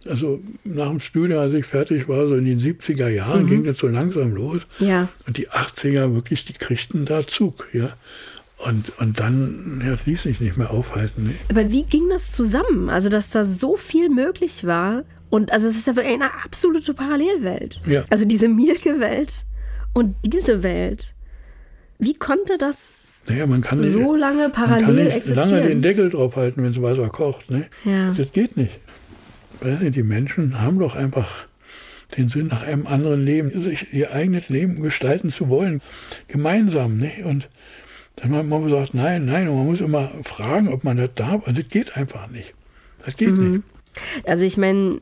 [0.07, 3.47] also nach dem Studium, als ich fertig war, so in den 70er Jahren, mhm.
[3.47, 4.61] ging das so langsam los.
[4.79, 5.09] Ja.
[5.27, 7.93] Und die 80er wirklich, die kriegten da Zug, ja.
[8.57, 11.25] Und, und dann, ja, ließ sich nicht mehr aufhalten.
[11.25, 11.33] Ne?
[11.49, 12.89] Aber wie ging das zusammen?
[12.89, 15.03] Also, dass da so viel möglich war.
[15.29, 17.81] Und also, es ist ja eine absolute Parallelwelt.
[17.85, 18.05] Ja.
[18.09, 19.43] Also, diese Mielke-Welt
[19.93, 21.13] und diese Welt.
[21.99, 25.49] Wie konnte das naja, man kann so nicht, lange parallel man kann nicht existieren?
[25.49, 27.49] lange den Deckel drauf halten, wenn es Wasser kocht.
[27.49, 27.65] Ne?
[27.83, 28.13] Ja.
[28.15, 28.79] Das geht nicht
[29.65, 31.45] die Menschen haben doch einfach
[32.17, 35.81] den Sinn nach einem anderen Leben, sich ihr eigenes Leben gestalten zu wollen,
[36.27, 36.97] gemeinsam.
[36.97, 37.23] Nicht?
[37.23, 37.49] Und
[38.15, 41.47] dann hat man gesagt, nein, nein, und man muss immer fragen, ob man das darf.
[41.47, 42.53] Also das geht einfach nicht.
[43.03, 43.51] Das geht mhm.
[43.51, 43.63] nicht.
[44.25, 44.99] Also ich meine,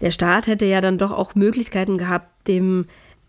[0.00, 2.86] der Staat hätte ja dann doch auch Möglichkeiten gehabt, dem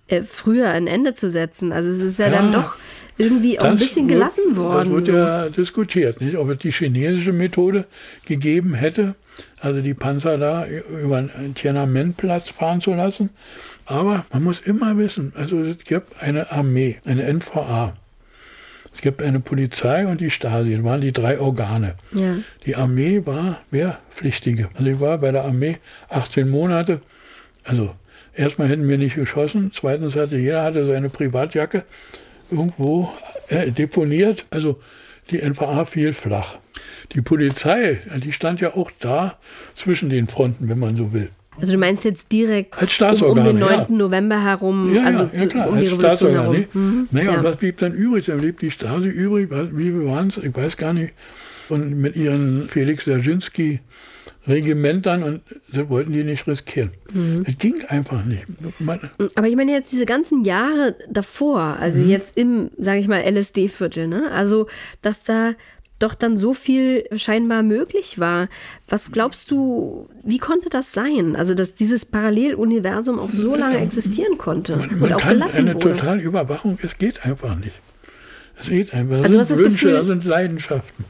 [0.08, 1.72] äh, früher ein Ende zu setzen.
[1.72, 2.76] Also es ist ja, ja dann doch
[3.18, 4.90] irgendwie auch ein bisschen wird, gelassen worden.
[4.90, 5.14] Das wird so.
[5.14, 6.38] ja diskutiert, nicht?
[6.38, 7.86] ob es die chinesische Methode
[8.26, 9.16] gegeben hätte,
[9.60, 13.30] also die Panzer da über den Tiananmenplatz fahren zu lassen.
[13.86, 17.96] Aber man muss immer wissen, also es gibt eine Armee, eine NVA.
[18.94, 21.96] Es gibt eine Polizei und die Stasi, das waren die drei Organe.
[22.14, 22.38] Ja.
[22.66, 24.70] Die Armee war Wehrpflichtige.
[24.74, 25.78] Also ich war bei der Armee
[26.10, 27.02] 18 Monate.
[27.66, 27.94] Also
[28.34, 31.84] erstmal hätten wir nicht geschossen, zweitens hatte jeder hatte seine Privatjacke
[32.50, 33.12] irgendwo
[33.50, 34.46] äh, deponiert.
[34.50, 34.80] Also
[35.30, 36.58] die NVA fiel flach.
[37.14, 39.38] Die Polizei, die stand ja auch da
[39.74, 41.30] zwischen den Fronten, wenn man so will.
[41.58, 43.72] Also du meinst jetzt direkt als Staatsorgan, um, um den 9.
[43.72, 43.86] Ja.
[43.90, 46.66] November herum, ja, also ja, klar, um die als Revolution herum.
[46.74, 47.08] Mhm.
[47.12, 47.38] Naja, ja.
[47.38, 48.26] und was blieb dann übrig?
[48.26, 50.38] Dann blieb die Stasi übrig, wie viel waren es?
[50.38, 51.14] Ich weiß gar nicht.
[51.70, 53.80] Und mit ihren Felix Dzerzhinsky
[54.48, 55.42] Regimentern und
[55.72, 56.92] das wollten die nicht riskieren.
[57.12, 57.44] Mhm.
[57.46, 58.46] Das ging einfach nicht.
[58.80, 59.00] Man
[59.36, 62.10] Aber ich meine jetzt diese ganzen Jahre davor, also mhm.
[62.10, 64.30] jetzt im, sage ich mal, LSD-Viertel, ne?
[64.32, 64.68] Also,
[65.02, 65.54] dass da
[66.06, 68.48] doch dann so viel scheinbar möglich war.
[68.88, 71.36] Was glaubst du, wie konnte das sein?
[71.36, 75.58] Also, dass dieses Paralleluniversum auch so lange existieren konnte man, man und auch kann gelassen
[75.58, 75.92] eine wurde?
[75.92, 77.74] totale Überwachung, es geht einfach nicht.
[78.60, 79.18] Es geht einfach.
[79.18, 81.06] Das also, sind das Wünsche, Gefühl, das sind Leidenschaften.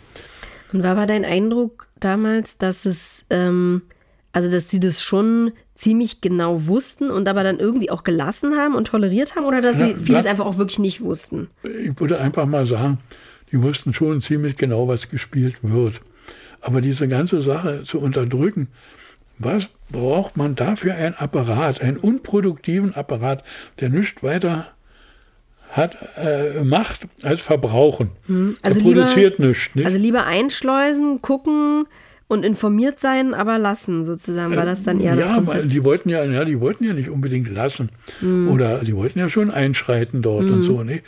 [0.73, 3.83] Und war aber dein Eindruck damals, dass es, ähm,
[4.31, 8.75] also dass sie das schon ziemlich genau wussten und aber dann irgendwie auch gelassen haben
[8.75, 11.49] und toleriert haben oder dass sie vieles einfach auch wirklich nicht wussten?
[11.63, 12.99] Ich würde einfach mal sagen,
[13.55, 16.01] die wussten schon ziemlich genau, was gespielt wird.
[16.59, 18.67] Aber diese ganze Sache zu unterdrücken,
[19.37, 23.43] was braucht man dafür ein Apparat, einen unproduktiven Apparat,
[23.79, 24.67] der nichts weiter
[25.69, 28.11] hat, äh, macht als verbrauchen.
[28.27, 28.57] Hm.
[28.61, 29.73] Also er produziert lieber, nichts.
[29.73, 29.85] Nicht?
[29.85, 31.85] Also lieber einschleusen, gucken
[32.27, 35.71] und informiert sein, aber lassen sozusagen, war das dann eher ja, das Konzept?
[35.71, 37.89] die wollten ja, ja, die wollten ja nicht unbedingt lassen.
[38.19, 38.49] Mhm.
[38.49, 40.53] Oder die wollten ja schon einschreiten dort mhm.
[40.55, 40.83] und so.
[40.83, 41.01] Ne?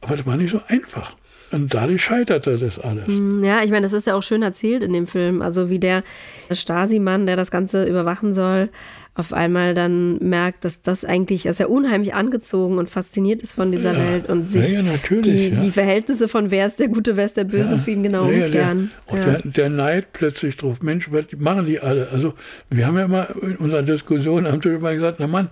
[0.00, 1.14] Aber das war nicht so einfach.
[1.52, 3.06] Und dadurch scheiterte das alles.
[3.06, 5.42] Hm, ja, ich meine, das ist ja auch schön erzählt in dem Film.
[5.42, 6.02] Also wie der
[6.50, 8.70] Stasi-Mann, der das Ganze überwachen soll,
[9.14, 13.70] auf einmal dann merkt, dass das eigentlich, dass er unheimlich angezogen und fasziniert ist von
[13.70, 15.58] dieser ja, Welt und sich ja, die, ja.
[15.58, 18.90] die Verhältnisse von wer ist der Gute, wer ist der Böse für ihn genau umkehren.
[19.04, 22.08] Und der, der, Neid plötzlich drauf, Mensch, was machen die alle?
[22.10, 22.32] Also
[22.70, 25.50] wir haben ja immer in unserer Diskussion am Tisch immer gesagt, na Mann,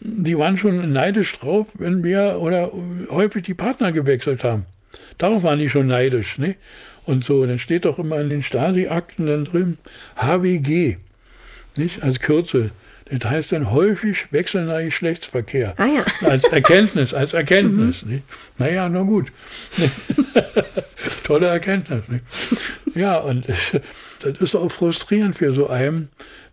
[0.00, 2.72] die waren schon neidisch drauf, wenn wir oder
[3.10, 4.64] häufig die Partner gewechselt haben.
[5.18, 6.38] Darauf waren die schon neidisch.
[6.38, 6.56] Ne?
[7.04, 9.78] Und so, dann steht doch immer in den Stasi-Akten dann drin
[10.16, 10.96] HWG,
[11.76, 12.02] nicht?
[12.02, 12.72] als Kürzel.
[13.08, 15.74] Das heißt dann häufig wechselnder Geschlechtsverkehr.
[15.76, 16.04] Ah, ja.
[16.28, 18.04] Als Erkenntnis, als Erkenntnis.
[18.04, 18.22] mhm.
[18.58, 19.30] Naja, na gut.
[21.24, 22.02] Tolle Erkenntnis.
[22.08, 22.24] Nicht?
[22.96, 23.46] Ja, und
[24.20, 26.08] das ist auch frustrierend für so einen,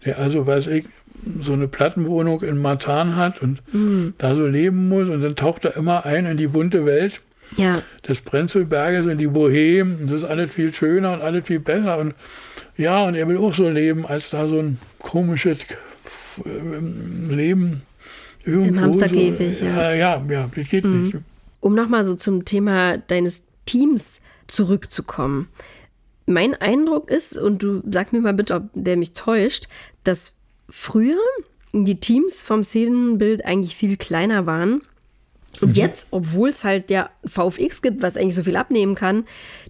[0.06, 0.86] der also, weiß ich,
[1.42, 4.14] so eine Plattenwohnung in Matan hat und mhm.
[4.20, 7.22] da so leben muss und dann taucht er immer ein in die bunte Welt
[7.58, 7.82] ja.
[8.08, 10.08] des Prenzelberges in die Bohem.
[10.08, 11.98] Das ist alles viel schöner und alles viel besser.
[11.98, 12.16] Und
[12.78, 15.60] ja, und er will auch so leben, als da so ein komisches
[16.44, 17.84] äh, Leben
[18.46, 18.70] irgendwo.
[18.70, 19.94] Im Hamsterkäfig, so, ja.
[19.94, 21.04] Ja, ja, das geht mhm.
[21.04, 21.16] nicht.
[21.60, 25.48] Um nochmal so zum Thema deines Teams zurückzukommen.
[26.26, 29.68] Mein Eindruck ist, und du sag mir mal bitte, ob der mich täuscht,
[30.04, 30.36] dass
[30.70, 31.20] früher
[31.74, 34.82] die Teams vom Szenenbild eigentlich viel kleiner waren
[35.62, 35.76] Und mhm.
[35.76, 39.26] jetzt, obwohl es halt der VFX gibt, was eigentlich so viel abnehmen kann,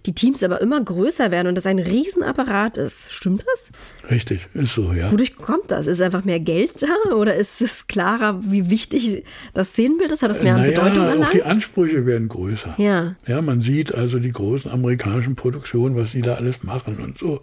[0.06, 3.12] die Teams aber immer größer werden und das ein Riesenapparat ist.
[3.12, 3.70] Stimmt das?
[4.10, 5.10] Richtig, ist so, ja.
[5.10, 5.86] Wodurch kommt das?
[5.86, 10.22] Ist einfach mehr Geld da oder ist es klarer, wie wichtig das Szenenbild ist?
[10.22, 11.26] Hat das mehr naja, Bedeutung erlangt?
[11.26, 12.74] Auch die Ansprüche werden größer.
[12.78, 13.16] Ja.
[13.26, 17.42] Ja, man sieht also die großen amerikanischen Produktionen, was die da alles machen und so.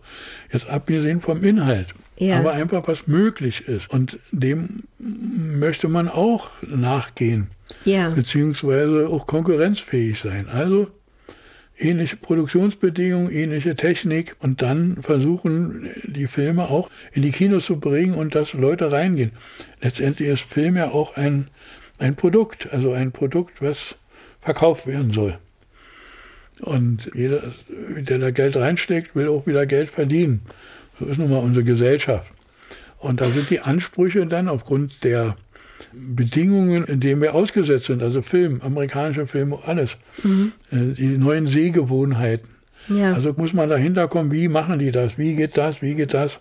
[0.51, 1.93] Jetzt abgesehen vom Inhalt.
[2.17, 2.37] Ja.
[2.39, 3.89] Aber einfach, was möglich ist.
[3.89, 7.49] Und dem möchte man auch nachgehen.
[7.85, 8.09] Ja.
[8.09, 10.47] Beziehungsweise auch konkurrenzfähig sein.
[10.49, 10.87] Also
[11.77, 18.13] ähnliche Produktionsbedingungen, ähnliche Technik und dann versuchen, die Filme auch in die Kinos zu bringen
[18.13, 19.31] und dass Leute reingehen.
[19.81, 21.49] Letztendlich ist Film ja auch ein,
[21.97, 23.95] ein Produkt, also ein Produkt, was
[24.41, 25.37] verkauft werden soll.
[26.61, 30.41] Und jeder, der da Geld reinsteckt, will auch wieder Geld verdienen.
[30.99, 32.31] So ist nun mal unsere Gesellschaft.
[32.99, 35.35] Und da sind die Ansprüche dann aufgrund der
[35.93, 40.53] Bedingungen, in denen wir ausgesetzt sind, also Film, amerikanische Filme, alles, mhm.
[40.71, 42.49] Äh, die neuen Sehgewohnheiten.
[42.87, 43.13] Ja.
[43.13, 46.39] Also muss man dahinter kommen, wie machen die das, wie geht das, wie geht das.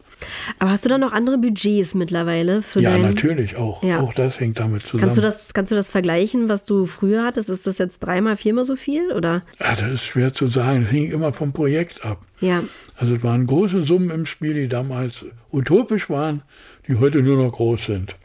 [0.59, 3.03] Aber hast du dann noch andere Budgets mittlerweile für Ja, dein...
[3.03, 3.83] natürlich auch.
[3.83, 4.01] Ja.
[4.01, 5.03] Auch das hängt damit zusammen.
[5.03, 7.49] Kannst du, das, kannst du das vergleichen, was du früher hattest?
[7.51, 9.13] Ist das jetzt dreimal, viermal so viel?
[9.13, 9.43] Oder?
[9.59, 10.83] Ja, das ist schwer zu sagen.
[10.83, 12.21] Das hing immer vom Projekt ab.
[12.41, 12.63] Ja.
[12.97, 16.43] Also es waren große Summen im Spiel, die damals utopisch waren,
[16.87, 18.17] die heute nur noch groß sind.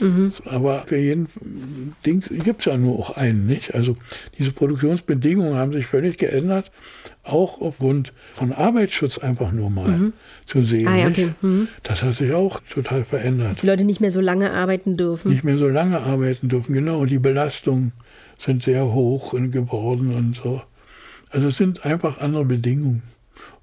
[0.00, 0.32] Mhm.
[0.44, 1.28] Aber für jeden
[2.06, 3.74] Ding gibt es ja nur auch einen, nicht?
[3.74, 3.96] Also
[4.38, 6.70] diese Produktionsbedingungen haben sich völlig geändert,
[7.24, 10.12] auch aufgrund von Arbeitsschutz einfach nur mal mhm.
[10.46, 10.88] zu sehen.
[10.88, 11.30] Ah, ja, okay.
[11.40, 11.68] mhm.
[11.82, 13.50] Das hat sich auch total verändert.
[13.50, 15.30] Dass die Leute nicht mehr so lange arbeiten dürfen.
[15.30, 17.00] Nicht mehr so lange arbeiten dürfen, genau.
[17.00, 17.92] Und die Belastungen
[18.38, 20.62] sind sehr hoch geworden und so.
[21.30, 23.02] Also es sind einfach andere Bedingungen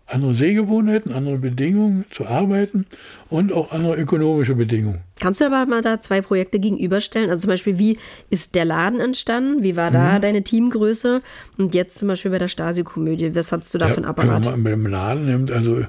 [0.10, 2.86] andere Sehgewohnheiten, andere Bedingungen zu arbeiten
[3.30, 5.02] und auch andere ökonomische Bedingungen.
[5.20, 7.30] Kannst du aber mal da zwei Projekte gegenüberstellen?
[7.30, 7.98] Also zum Beispiel, wie
[8.30, 9.64] ist der Laden entstanden?
[9.64, 10.22] Wie war da mhm.
[10.22, 11.22] deine Teamgröße?
[11.58, 14.46] Und jetzt zum Beispiel bei der Stasi-Komödie, was hattest du da ja, ein Apparat?
[14.46, 15.86] Wenn man mit dem Laden nimmt, also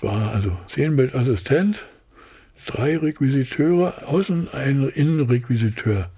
[0.00, 1.84] war also Szenenbildassistent,
[2.66, 6.10] drei Requisiteure, außen ein Innenrequisiteur.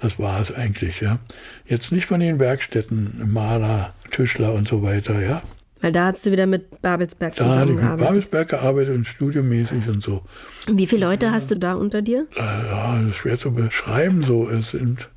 [0.00, 1.18] Das war es eigentlich, ja.
[1.66, 5.42] Jetzt nicht von den Werkstätten, Maler, Tischler und so weiter, ja.
[5.80, 8.00] Weil da hast du wieder mit Babelsberg da zusammengearbeitet.
[8.00, 10.22] Da habe ich mit Babelsberg gearbeitet und studiomäßig und so.
[10.66, 12.26] Wie viele Leute hast du da unter dir?
[12.36, 14.22] Äh, ja, das ist schwer zu beschreiben.
[14.22, 15.08] So, es sind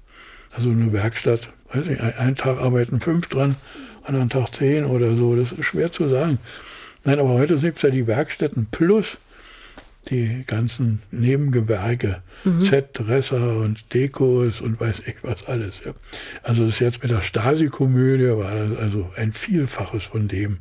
[0.55, 1.49] also eine Werkstatt.
[1.73, 3.55] Weiß nicht, einen Tag arbeiten fünf dran,
[4.03, 5.35] anderen Tag zehn oder so.
[5.35, 6.37] Das ist schwer zu sagen.
[7.03, 9.17] Nein, aber heute gibt es ja die Werkstätten plus
[10.09, 12.61] die ganzen Nebengewerke, mhm.
[12.61, 15.81] Z-Dresser und Dekos und weiß ich was alles.
[15.85, 15.93] Ja.
[16.43, 20.57] Also das ist jetzt mit der Stasi-Komödie war das also ein Vielfaches von dem.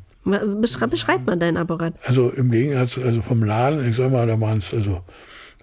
[0.60, 1.94] Beschreib, beschreibt man dein Apparat?
[2.04, 5.02] Also im Gegensatz, also vom Laden, ich sag mal, da waren es also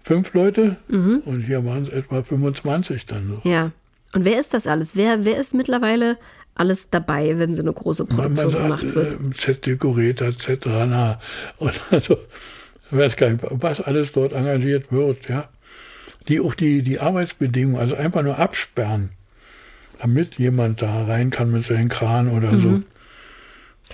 [0.04, 1.22] fünf Leute mhm.
[1.26, 3.28] und hier waren es etwa 25 dann.
[3.28, 3.50] So.
[3.50, 3.70] Ja.
[4.14, 4.96] Und wer ist das alles?
[4.96, 6.18] Wer, wer ist mittlerweile
[6.56, 9.14] alles dabei, wenn so eine große Produktion man, man sagt, gemacht wird?
[9.14, 11.20] Äh, Z-Dekorator, Z-Runner
[11.58, 12.18] und also
[12.92, 15.50] ich weiß gar nicht, was alles dort engagiert wird, ja.
[16.28, 19.10] Die auch die, die Arbeitsbedingungen, also einfach nur absperren,
[20.00, 22.62] damit jemand da rein kann mit seinem Kran oder mhm.
[22.62, 22.82] so.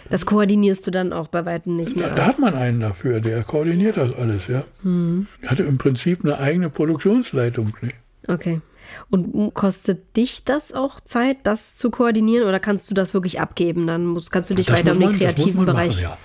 [0.10, 2.10] Das koordinierst du dann auch bei Weitem nicht mehr.
[2.10, 4.64] Da, da hat man einen dafür, der koordiniert das alles, ja.
[4.84, 5.28] Mhm.
[5.46, 7.74] Hatte im Prinzip eine eigene Produktionsleitung.
[7.82, 7.96] Nicht?
[8.28, 8.62] Okay.
[9.10, 13.88] Und kostet dich das auch Zeit, das zu koordinieren, oder kannst du das wirklich abgeben?
[13.88, 16.04] Dann musst, kannst du dich das weiter um den kreativen Bereich.
[16.04, 16.18] Machen, ja.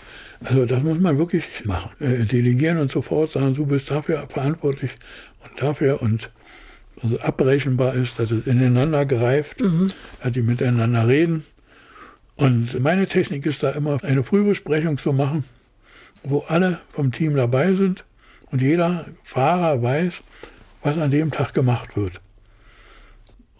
[0.44, 1.90] Also das muss man wirklich machen.
[2.00, 4.92] Äh, delegieren und sofort sagen, du bist dafür verantwortlich
[5.44, 6.30] und dafür und
[7.02, 9.92] also abrechenbar ist, dass es ineinander greift, mhm.
[10.22, 11.44] dass die miteinander reden.
[12.36, 15.44] Und meine Technik ist da immer eine Frühbesprechung zu machen,
[16.22, 18.04] wo alle vom Team dabei sind
[18.50, 20.14] und jeder Fahrer weiß,
[20.82, 22.20] was an dem Tag gemacht wird.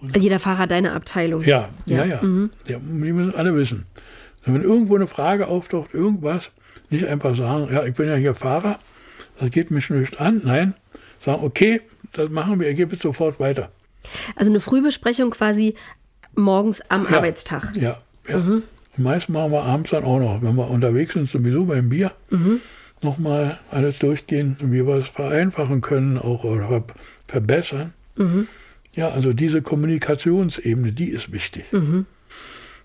[0.00, 1.42] Und also jeder Fahrer deine Abteilung.
[1.42, 2.04] Ja, ja, ja.
[2.06, 2.22] ja.
[2.22, 2.50] Mhm.
[2.66, 3.84] ja die müssen alle wissen.
[4.46, 6.50] Wenn irgendwo eine Frage auftaucht, irgendwas,
[6.90, 8.78] nicht einfach sagen, ja, ich bin ja hier Fahrer,
[9.38, 10.42] das geht mich nicht an.
[10.44, 10.74] Nein,
[11.20, 11.80] sagen, okay,
[12.12, 13.70] das machen wir, ich gebe es sofort weiter.
[14.36, 15.74] Also eine Frühbesprechung quasi
[16.34, 17.76] morgens am ja, Arbeitstag.
[17.76, 17.98] Ja,
[18.28, 18.38] ja.
[18.38, 18.62] Mhm.
[18.96, 22.12] Und meist machen wir abends dann auch noch, wenn wir unterwegs sind, sowieso beim Bier,
[22.30, 22.60] mhm.
[23.02, 26.84] nochmal alles durchgehen, wie wir es vereinfachen können, auch oder
[27.28, 27.94] verbessern.
[28.16, 28.48] Mhm.
[28.94, 31.64] Ja, also diese Kommunikationsebene, die ist wichtig.
[31.72, 32.06] Mhm.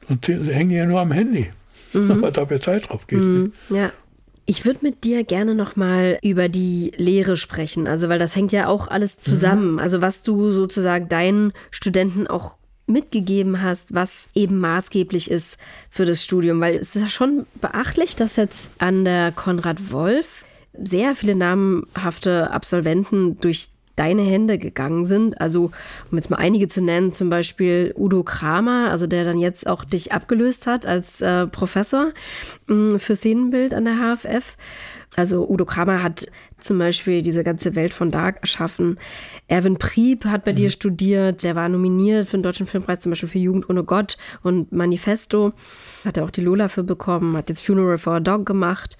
[0.07, 1.49] Und sie hängen ja nur am Handy
[1.95, 2.22] mhm.
[2.22, 3.19] weil da mehr Zeit drauf geht.
[3.19, 3.53] Mhm.
[3.69, 3.91] Ja.
[4.47, 8.67] Ich würde mit dir gerne nochmal über die Lehre sprechen, also weil das hängt ja
[8.67, 9.73] auch alles zusammen.
[9.73, 9.80] Mhm.
[9.80, 12.57] Also was du sozusagen deinen Studenten auch
[12.88, 15.57] mitgegeben hast, was eben maßgeblich ist
[15.89, 20.45] für das Studium, weil es ist ja schon beachtlich, dass jetzt an der Konrad Wolf
[20.84, 25.39] sehr viele namhafte Absolventen durch deine Hände gegangen sind.
[25.39, 25.72] Also,
[26.11, 29.84] um jetzt mal einige zu nennen, zum Beispiel Udo Kramer, also der dann jetzt auch
[29.85, 32.11] dich abgelöst hat als äh, Professor
[32.67, 34.57] mh, mm, für Szenenbild an der HFF.
[35.15, 36.27] Also Udo Kramer hat
[36.59, 38.99] zum Beispiel diese ganze Welt von Dark erschaffen.
[39.47, 40.57] Erwin Prieb hat bei mhm.
[40.57, 44.17] dir studiert, der war nominiert für den Deutschen Filmpreis, zum Beispiel für Jugend ohne Gott
[44.43, 45.53] und Manifesto.
[46.03, 48.97] Hat er auch die Lola für bekommen, hat jetzt Funeral for a Dog gemacht.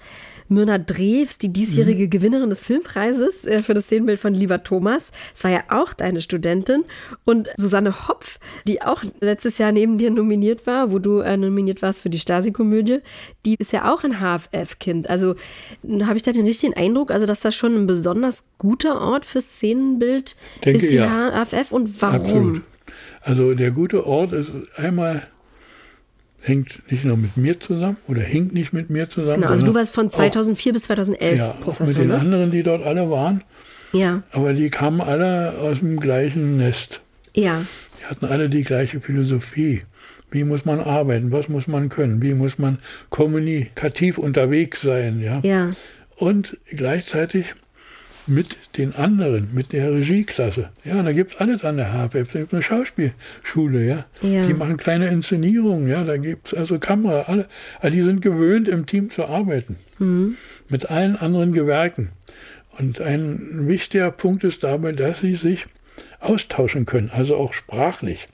[0.48, 2.10] Myrna Drews, die diesjährige mhm.
[2.10, 5.10] Gewinnerin des Filmpreises äh, für das Szenenbild von Lieber Thomas.
[5.34, 6.84] Das war ja auch deine Studentin.
[7.24, 11.82] Und Susanne Hopf, die auch letztes Jahr neben dir nominiert war, wo du äh, nominiert
[11.82, 12.98] warst für die Stasi-Komödie,
[13.44, 15.10] die ist ja auch ein HFF-Kind.
[15.10, 15.34] Also
[16.02, 19.40] habe ich da den richtigen Eindruck, also dass das schon ein besonders guter Ort für
[19.40, 21.44] Szenenbild Denke, ist, die ja.
[21.44, 21.72] HFF.
[21.72, 22.20] Und warum?
[22.20, 22.62] Absolut.
[23.22, 25.26] Also der gute Ort ist einmal
[26.46, 29.42] hängt nicht nur mit mir zusammen oder hängt nicht mit mir zusammen.
[29.42, 31.86] Genau, also du warst von 2004 auch, bis 2011 ja, Professor.
[31.86, 32.18] Mit den ne?
[32.18, 33.42] anderen, die dort alle waren.
[33.92, 34.22] Ja.
[34.32, 37.00] Aber die kamen alle aus dem gleichen Nest.
[37.34, 37.64] Ja.
[38.00, 39.82] Die hatten alle die gleiche Philosophie.
[40.30, 41.32] Wie muss man arbeiten?
[41.32, 42.20] Was muss man können?
[42.20, 42.78] Wie muss man
[43.10, 45.20] kommunikativ unterwegs sein?
[45.20, 45.40] Ja.
[45.42, 45.70] ja.
[46.16, 47.54] Und gleichzeitig
[48.26, 50.70] mit den anderen, mit der Regieklasse.
[50.84, 52.32] Ja, da gibt es alles an der HFF.
[52.32, 54.06] Da gibt eine Schauspielschule, ja?
[54.22, 54.46] ja.
[54.46, 56.04] Die machen kleine Inszenierungen, ja.
[56.04, 57.46] Da gibt es also Kamera, alle.
[57.80, 59.76] Also die sind gewöhnt, im Team zu arbeiten.
[59.98, 60.36] Mhm.
[60.68, 62.10] Mit allen anderen Gewerken.
[62.78, 65.66] Und ein wichtiger Punkt ist dabei, dass sie sich
[66.20, 68.28] austauschen können, also auch sprachlich.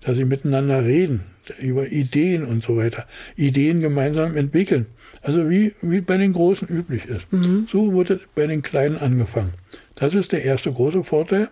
[0.00, 1.20] Dass sie miteinander reden,
[1.58, 3.06] über Ideen und so weiter.
[3.36, 4.86] Ideen gemeinsam entwickeln.
[5.22, 7.30] Also wie, wie bei den Großen üblich ist.
[7.32, 7.66] Mhm.
[7.70, 9.52] So wurde bei den Kleinen angefangen.
[9.94, 11.50] Das ist der erste große Vorteil.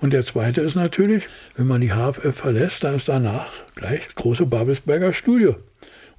[0.00, 1.24] Und der zweite ist natürlich,
[1.56, 5.56] wenn man die HFF verlässt, dann ist danach gleich das große Babelsberger Studio.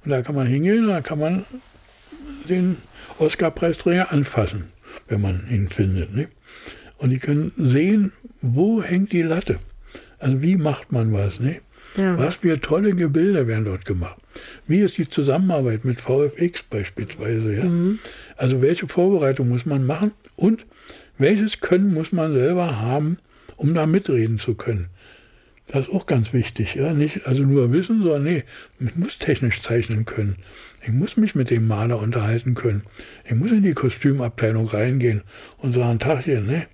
[0.04, 1.44] Und da kann man hingehen und da kann man
[2.48, 2.78] den
[3.18, 4.72] Oscar-Preisträger anfassen,
[5.08, 6.14] wenn man ihn findet.
[6.14, 6.28] Ne?
[6.98, 9.58] Und die können sehen, wo hängt die Latte.
[10.18, 11.38] Also wie macht man was.
[11.38, 11.60] Ne?
[11.98, 12.16] Ja.
[12.18, 14.16] Was für tolle Gebilde werden dort gemacht.
[14.66, 17.54] Wie ist die Zusammenarbeit mit VFX beispielsweise?
[17.54, 17.64] Ja?
[17.64, 17.98] Mhm.
[18.36, 20.64] Also welche Vorbereitung muss man machen und
[21.18, 23.18] welches Können muss man selber haben,
[23.56, 24.88] um da mitreden zu können?
[25.66, 26.76] Das ist auch ganz wichtig.
[26.76, 26.94] Ja?
[26.94, 28.44] Nicht also nur wissen, sondern nee,
[28.80, 30.36] ich muss technisch zeichnen können.
[30.82, 32.82] Ich muss mich mit dem Maler unterhalten können.
[33.24, 35.22] Ich muss in die Kostümabteilung reingehen
[35.58, 36.66] und sagen, Tagchen, ne?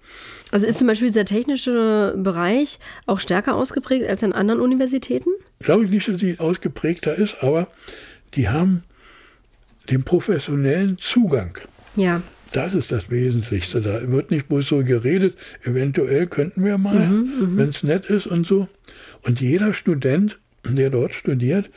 [0.55, 5.31] Also ist zum Beispiel dieser technische Bereich auch stärker ausgeprägt als an anderen Universitäten?
[5.59, 7.67] Glaube ich nicht, dass sie ausgeprägter ist, aber
[8.35, 8.85] die haben
[9.91, 11.59] den professionellen Zugang.
[11.97, 12.23] Ja.
[12.53, 13.81] Das ist das Wesentlichste.
[13.81, 17.57] Da wird nicht bloß so geredet, eventuell könnten wir mal, mhm, mhm.
[17.57, 18.69] wenn es nett ist und so.
[19.23, 21.69] Und jeder Student, der dort studiert,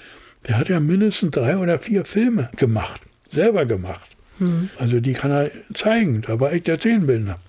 [0.48, 3.02] der hat ja mindestens drei oder vier Filme gemacht,
[3.34, 4.08] selber gemacht.
[4.38, 4.70] Mhm.
[4.78, 6.22] Also die kann er zeigen.
[6.22, 7.40] Da war ich der Zehnbildner.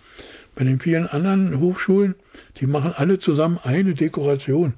[0.58, 2.16] Bei den vielen anderen Hochschulen,
[2.56, 4.74] die machen alle zusammen eine Dekoration.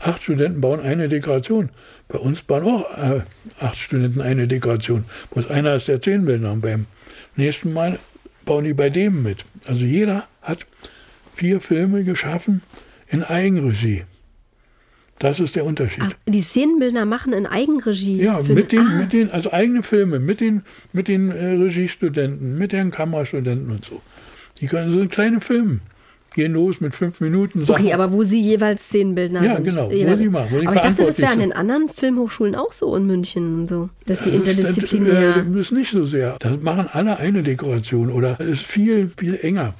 [0.00, 1.68] Acht Studenten bauen eine Dekoration.
[2.08, 3.20] Bei uns bauen auch äh,
[3.60, 5.04] acht Studenten eine Dekoration.
[5.30, 6.50] Bloß einer ist der Zehnbildner.
[6.50, 6.86] Und beim
[7.36, 8.00] nächsten Mal
[8.44, 9.44] bauen die bei dem mit.
[9.66, 10.66] Also jeder hat
[11.36, 12.62] vier Filme geschaffen
[13.06, 14.02] in Eigenregie.
[15.20, 16.02] Das ist der Unterschied.
[16.04, 18.20] Ach, die Szenenbildner machen in Eigenregie.
[18.20, 18.62] Ja, Filme.
[18.62, 18.98] mit den, ah.
[18.98, 23.84] mit den, also eigene Filme, mit den, mit den äh, Regiestudenten, mit den Kamerastudenten und
[23.84, 24.02] so.
[24.62, 25.82] Die können so einen kleinen Film
[26.34, 27.66] gehen los mit fünf Minuten.
[27.66, 27.84] Sachen.
[27.84, 29.66] Okay, aber wo sie jeweils Zehn-Bildner ja, sind.
[29.66, 30.48] Ja, genau, wo sie machen.
[30.50, 33.68] Wo aber ich dachte, das wäre an den anderen Filmhochschulen auch so in München und
[33.68, 35.12] so, dass die interdisziplinär...
[35.12, 36.36] Das, das, das ist nicht so sehr.
[36.38, 39.74] Da machen alle eine Dekoration oder es ist viel, viel enger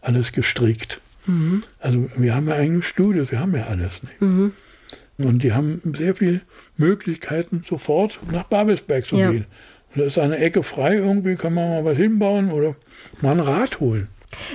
[0.00, 1.00] alles gestrickt.
[1.26, 1.62] Mhm.
[1.80, 3.92] Also wir haben ja eigene Studios, wir haben ja alles.
[4.20, 4.52] Mhm.
[5.18, 6.42] Und die haben sehr viele
[6.76, 9.32] Möglichkeiten, sofort nach Babelsberg zu ja.
[9.32, 9.46] gehen.
[9.94, 12.76] Und da ist eine Ecke frei, irgendwie kann man mal was hinbauen oder
[13.20, 14.06] mal ein Rad holen.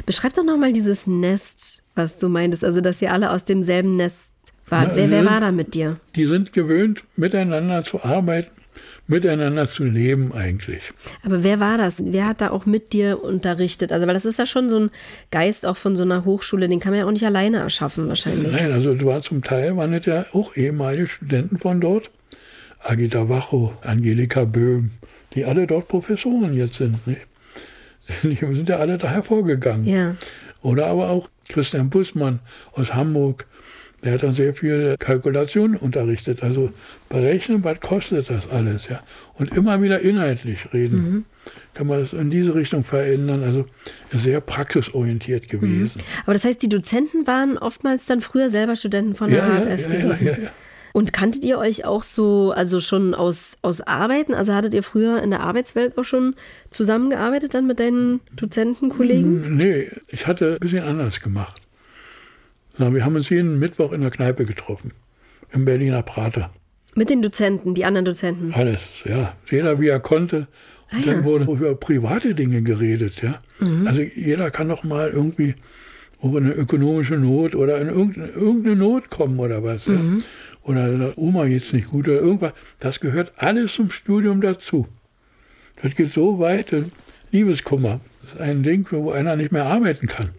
[0.06, 4.30] Beschreib doch nochmal dieses Nest, was du meintest, also dass ihr alle aus demselben Nest
[4.68, 4.90] wart.
[4.92, 6.00] Na, wer, wer war da mit dir?
[6.16, 8.52] Die sind gewöhnt, miteinander zu arbeiten,
[9.08, 10.94] miteinander zu leben eigentlich.
[11.26, 12.04] Aber wer war das?
[12.06, 13.92] Wer hat da auch mit dir unterrichtet?
[13.92, 14.92] Also, weil das ist ja schon so ein
[15.32, 18.52] Geist auch von so einer Hochschule, den kann man ja auch nicht alleine erschaffen wahrscheinlich.
[18.52, 22.10] Nein, also du war zum Teil, waren das ja auch ehemalige Studenten von dort.
[22.80, 24.92] Agita Wacho, Angelika Böhm,
[25.34, 27.06] die alle dort Professoren jetzt sind.
[27.08, 27.22] Nicht?
[28.24, 29.88] Die sind ja alle da hervorgegangen.
[29.88, 30.16] Ja.
[30.62, 32.40] Oder aber auch Christian Bussmann
[32.74, 33.46] aus Hamburg,
[34.04, 36.44] der hat dann sehr viel Kalkulation unterrichtet.
[36.44, 36.72] Also
[37.10, 39.02] berechnen, was kostet das alles, ja.
[39.36, 40.98] Und immer wieder inhaltlich reden.
[40.98, 41.26] Mhm.
[41.74, 43.44] Kann man das in diese Richtung verändern.
[43.44, 43.66] Also
[44.14, 45.92] sehr praxisorientiert gewesen.
[45.96, 46.24] Mhm.
[46.24, 49.82] Aber das heißt, die Dozenten waren oftmals dann früher selber Studenten von der ja, HFF
[49.82, 50.26] ja, gewesen.
[50.26, 50.52] Ja, ja, ja.
[50.94, 54.36] Und kanntet ihr euch auch so, also schon aus, aus Arbeiten?
[54.36, 56.36] Also hattet ihr früher in der Arbeitswelt auch schon
[56.70, 59.58] zusammengearbeitet dann mit deinen Dozentenkollegen?
[59.58, 61.60] Nee, ich hatte ein bisschen anders gemacht.
[62.78, 64.92] Wir haben uns jeden Mittwoch in der Kneipe getroffen,
[65.52, 66.52] im Berliner Prater.
[66.96, 68.54] Mit den Dozenten, die anderen Dozenten?
[68.54, 69.36] Alles, ja.
[69.50, 70.48] Jeder wie er konnte.
[70.92, 71.24] Und ah, dann ja.
[71.24, 73.40] wurde über private Dinge geredet, ja.
[73.60, 73.88] Mhm.
[73.88, 75.56] Also jeder kann doch mal irgendwie
[76.22, 79.88] über eine ökonomische Not oder in irgendeine, irgendeine Not kommen oder was.
[79.88, 80.20] Mhm.
[80.20, 80.26] Ja?
[80.64, 82.54] Oder Oma geht's nicht gut oder irgendwas.
[82.80, 84.88] Das gehört alles zum Studium dazu.
[85.82, 86.74] Das geht so weit,
[87.32, 88.00] Liebeskummer.
[88.22, 90.30] Das ist ein Ding, wo einer nicht mehr arbeiten kann.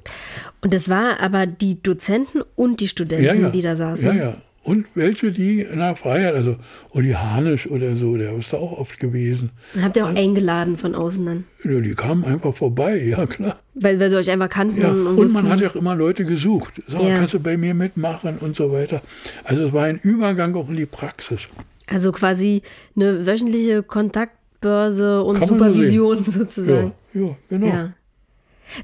[0.62, 3.50] Und das war aber die Dozenten und die Studenten, ja, ja.
[3.50, 4.06] die da saßen?
[4.06, 4.36] Ja, ja.
[4.64, 6.56] Und welche, die in der Freiheit, also
[6.90, 9.50] Uli Hanisch oder so, der ist da auch oft gewesen.
[9.80, 11.44] Habt ihr auch eingeladen von außen dann?
[11.64, 13.58] Ja, die kamen einfach vorbei, ja klar.
[13.74, 14.80] Weil, weil sie euch einfach kannten.
[14.80, 14.88] Ja.
[14.88, 16.80] Und, und man hat ja auch immer Leute gesucht.
[16.88, 17.18] So, ja.
[17.18, 19.02] kannst du bei mir mitmachen und so weiter.
[19.44, 21.40] Also es war ein Übergang auch in die Praxis.
[21.86, 22.62] Also quasi
[22.96, 26.92] eine wöchentliche Kontaktbörse und Kann Supervision sozusagen.
[27.12, 27.66] Ja, ja genau.
[27.66, 27.92] Ja.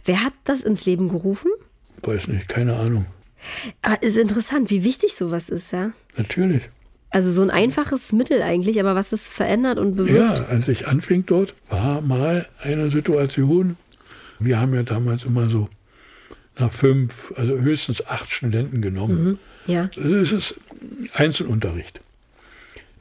[0.05, 1.51] Wer hat das ins Leben gerufen?
[2.03, 3.07] Weiß nicht, keine Ahnung.
[3.83, 5.93] Aber es ist interessant, wie wichtig sowas ist, ja?
[6.17, 6.63] Natürlich.
[7.11, 10.39] Also so ein einfaches Mittel eigentlich, aber was es verändert und bewirkt.
[10.39, 13.77] Ja, als ich anfing dort, war mal eine Situation,
[14.39, 15.69] wir haben ja damals immer so
[16.59, 19.25] nach fünf, also höchstens acht Studenten genommen.
[19.25, 19.39] Mhm,
[19.73, 19.91] ja.
[19.97, 20.55] Es ist
[21.15, 22.01] Einzelunterricht.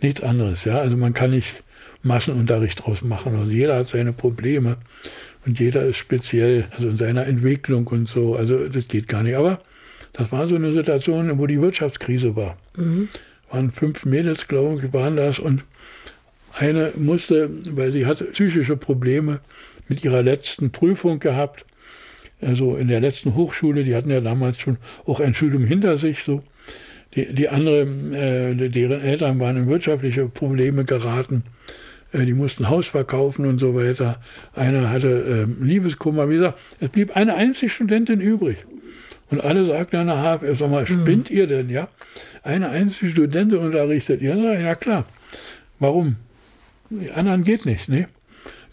[0.01, 0.79] Nichts anderes, ja.
[0.79, 1.63] Also man kann nicht
[2.01, 3.35] Massenunterricht draus machen.
[3.35, 4.77] Also jeder hat seine Probleme
[5.45, 8.35] und jeder ist speziell, also in seiner Entwicklung und so.
[8.35, 9.35] Also das geht gar nicht.
[9.35, 9.61] Aber
[10.13, 12.57] das war so eine Situation, wo die Wirtschaftskrise war.
[12.75, 13.09] Mhm.
[13.49, 15.63] Waren fünf Mädels, glaube ich, waren das und
[16.57, 19.39] eine musste, weil sie hatte psychische Probleme
[19.87, 21.65] mit ihrer letzten Prüfung gehabt,
[22.41, 26.23] also in der letzten Hochschule, die hatten ja damals schon auch ein Studium hinter sich,
[26.23, 26.41] so.
[27.15, 31.43] Die, die andere, äh, deren Eltern waren in wirtschaftliche Probleme geraten.
[32.11, 34.21] Äh, die mussten Haus verkaufen und so weiter.
[34.53, 36.29] Einer hatte äh, Liebeskummer.
[36.29, 38.57] Wie gesagt, es blieb eine einzige Studentin übrig.
[39.29, 41.37] Und alle sagten an der HFF, sag mal, spinnt mhm.
[41.37, 41.87] ihr denn, ja?
[42.43, 44.21] Eine einzige Studentin unterrichtet.
[44.21, 45.05] Ja, na, ja klar.
[45.77, 46.15] Warum?
[46.89, 48.07] Die anderen geht nicht, ne?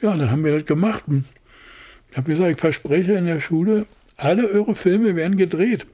[0.01, 1.05] Ja, dann haben wir das gemacht.
[2.11, 5.87] Ich habe gesagt, ich verspreche in der Schule, alle eure Filme werden gedreht.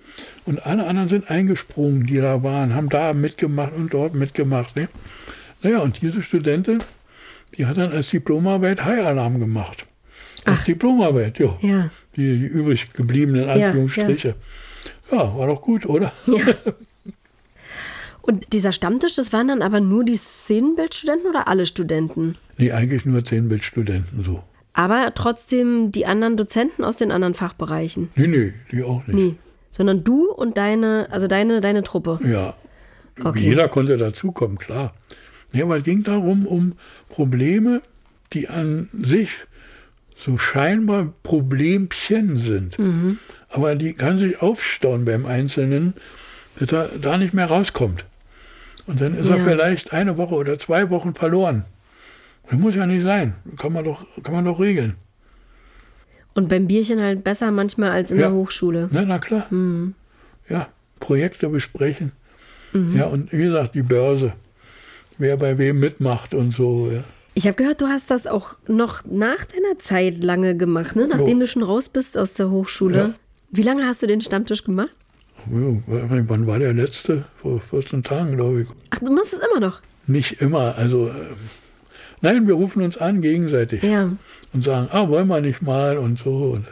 [0.44, 4.76] Und alle anderen sind eingesprungen, die da waren, haben da mitgemacht und dort mitgemacht.
[4.76, 4.88] Ne?
[5.62, 6.78] Naja, und diese Studentin,
[7.56, 9.86] die hat dann als Diplomarbeit High Alarm gemacht.
[10.44, 10.64] Als Ach.
[10.64, 11.58] Diplomarbeit, jo.
[11.62, 14.34] ja die, die übrig gebliebenen Anführungsstriche.
[15.10, 15.24] Ja, ja.
[15.24, 16.12] ja, war doch gut, oder?
[16.26, 16.44] Ja.
[18.22, 22.36] Und dieser Stammtisch, das waren dann aber nur die Szenenbildstudenten oder alle Studenten?
[22.56, 24.44] Nee, eigentlich nur Szenenbildstudenten so.
[24.74, 28.10] Aber trotzdem die anderen Dozenten aus den anderen Fachbereichen?
[28.14, 29.14] Nee, nee, die auch nicht.
[29.16, 29.34] Nee.
[29.70, 32.20] Sondern du und deine, also deine, deine Truppe?
[32.24, 32.54] Ja.
[33.22, 33.40] Okay.
[33.40, 34.94] Jeder konnte dazukommen, klar.
[35.52, 36.74] Ja, weil es ging darum, um
[37.08, 37.82] Probleme,
[38.32, 39.30] die an sich
[40.22, 42.78] so scheinbar Problemchen sind.
[42.78, 43.18] Mhm.
[43.48, 45.94] Aber die kann sich aufstauen beim Einzelnen,
[46.58, 48.04] dass er da nicht mehr rauskommt.
[48.86, 49.36] Und dann ist ja.
[49.36, 51.64] er vielleicht eine Woche oder zwei Wochen verloren.
[52.50, 53.34] Das muss ja nicht sein.
[53.56, 54.94] Kann man doch, kann man doch regeln.
[56.34, 58.28] Und beim Bierchen halt besser manchmal als in ja.
[58.28, 58.88] der Hochschule.
[58.90, 59.46] Na, na klar.
[59.50, 59.94] Mhm.
[60.48, 60.68] Ja,
[60.98, 62.12] Projekte besprechen.
[62.72, 62.96] Mhm.
[62.96, 64.32] Ja, und wie gesagt, die Börse.
[65.18, 66.90] Wer bei wem mitmacht und so.
[66.90, 67.04] Ja.
[67.34, 71.08] Ich habe gehört, du hast das auch noch nach deiner Zeit lange gemacht, ne?
[71.08, 71.40] nachdem oh.
[71.40, 72.96] du schon raus bist aus der Hochschule.
[72.96, 73.14] Ja.
[73.50, 74.92] Wie lange hast du den Stammtisch gemacht?
[75.46, 77.24] wann war der letzte?
[77.40, 78.68] Vor 14 Tagen, glaube ich.
[78.90, 79.80] Ach, du machst es immer noch?
[80.06, 80.76] Nicht immer.
[80.76, 81.12] Also, äh,
[82.20, 83.82] nein, wir rufen uns an gegenseitig.
[83.82, 84.12] Ja.
[84.52, 86.30] Und sagen, ah, wollen wir nicht mal und so.
[86.52, 86.66] Und,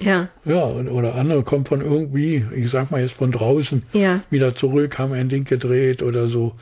[0.00, 0.28] ja.
[0.44, 4.20] Ja, und, oder andere kommen von irgendwie, ich sag mal jetzt von draußen, ja.
[4.30, 6.54] wieder zurück, haben ein Ding gedreht oder so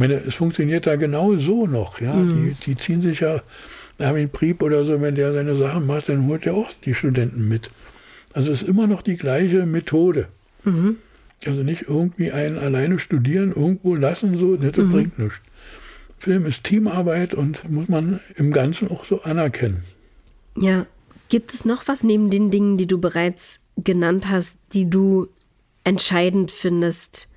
[0.00, 2.00] meine, es funktioniert da genau so noch.
[2.00, 2.14] Ja?
[2.14, 2.56] Mhm.
[2.60, 3.42] Die, die ziehen sich ja,
[4.00, 7.46] Armin Prieb oder so, wenn der seine Sachen macht, dann holt er auch die Studenten
[7.46, 7.70] mit.
[8.32, 10.28] Also es ist immer noch die gleiche Methode.
[10.64, 10.96] Mhm.
[11.46, 14.90] Also nicht irgendwie einen alleine studieren, irgendwo lassen, so, das mhm.
[14.90, 15.38] bringt nichts.
[16.18, 19.84] Film ist Teamarbeit und muss man im Ganzen auch so anerkennen.
[20.56, 20.86] Ja.
[21.30, 25.28] Gibt es noch was neben den Dingen, die du bereits genannt hast, die du
[25.84, 27.32] entscheidend findest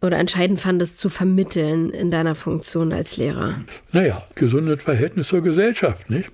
[0.00, 3.60] oder entscheidend fandest zu vermitteln in deiner Funktion als Lehrer?
[3.92, 6.30] Naja, gesundes Verhältnis zur Gesellschaft, nicht?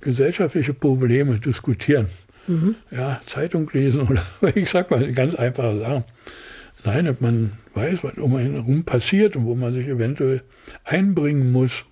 [0.00, 2.06] Gesellschaftliche Probleme diskutieren.
[2.46, 2.76] Mhm.
[2.90, 4.22] Ja, Zeitung lesen oder
[4.54, 6.04] ich sag mal ganz einfache Sachen.
[6.84, 10.42] Nein, dass man weiß, was um einen herum passiert und wo man sich eventuell
[10.84, 11.84] einbringen muss.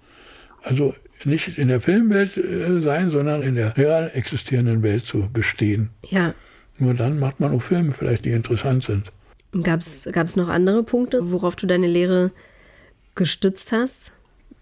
[0.63, 5.91] Also nicht in der Filmwelt äh, sein, sondern in der real existierenden Welt zu bestehen.
[6.09, 6.35] Ja.
[6.79, 9.13] Nur dann macht man auch Filme vielleicht, die interessant sind.
[9.63, 12.31] Gab es noch andere Punkte, worauf du deine Lehre
[13.15, 14.13] gestützt hast?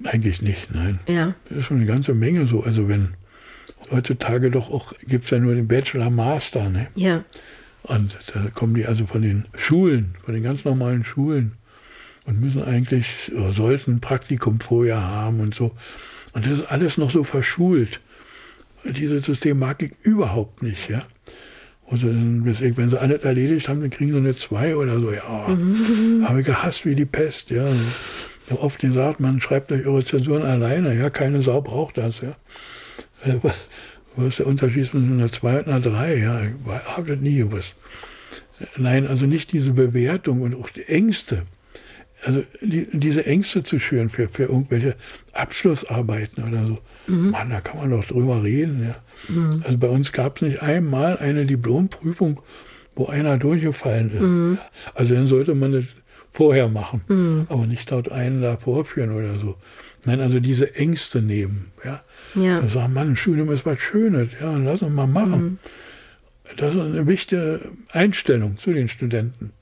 [0.05, 1.01] Eigentlich nicht, nein.
[1.09, 1.35] Ja.
[1.49, 2.63] Das ist schon eine ganze Menge so.
[2.63, 3.15] Also wenn
[3.91, 6.89] heutzutage doch auch, gibt es ja nur den Bachelor Master, ne?
[6.95, 7.25] Ja.
[7.83, 11.53] Und da kommen die also von den Schulen, von den ganz normalen Schulen
[12.25, 15.73] und müssen eigentlich oder sollten ein Praktikum vorher haben und so.
[16.33, 18.01] Und das ist alles noch so verschult.
[18.85, 21.07] Dieses System mag ich überhaupt nicht, ja.
[21.91, 25.13] Also wenn sie alles erledigt haben, dann kriegen sie eine 2 oder so.
[25.13, 26.27] Ja, mhm.
[26.27, 27.67] habe ich gehasst wie die Pest, ja.
[28.47, 32.21] Ich habe oft gesagt, man schreibt euch eure Zensuren alleine, ja, keine Sau braucht das,
[32.21, 32.37] ja.
[34.17, 36.17] Was ist der Unterschied zwischen einer 2 und einer 3?
[36.19, 36.53] Ja, ich
[36.87, 37.75] habe das nie gewusst.
[38.77, 41.43] Nein, also nicht diese Bewertung und auch die Ängste.
[42.25, 44.97] Also die, diese Ängste zu schüren für, für irgendwelche
[45.33, 46.79] Abschlussarbeiten oder so.
[47.07, 47.31] Mhm.
[47.31, 48.83] Mann, da kann man doch drüber reden.
[48.83, 48.97] Ja.
[49.29, 49.63] Mhm.
[49.65, 52.41] Also bei uns gab es nicht einmal eine Diplomprüfung,
[52.95, 54.21] wo einer durchgefallen ist.
[54.21, 54.59] Mhm.
[54.95, 55.85] Also dann sollte man das
[56.33, 57.47] vorher machen, mhm.
[57.49, 59.57] aber nicht dort einen da vorführen oder so.
[60.05, 61.73] Nein, also diese Ängste nehmen.
[61.85, 62.03] Ja.
[62.35, 62.61] Ja.
[62.61, 65.43] Da sagen, Mann, Studium ist was Schönes, ja, lass uns mal machen.
[65.43, 65.59] Mhm.
[66.57, 67.61] Das ist eine wichtige
[67.91, 69.53] Einstellung zu den Studenten.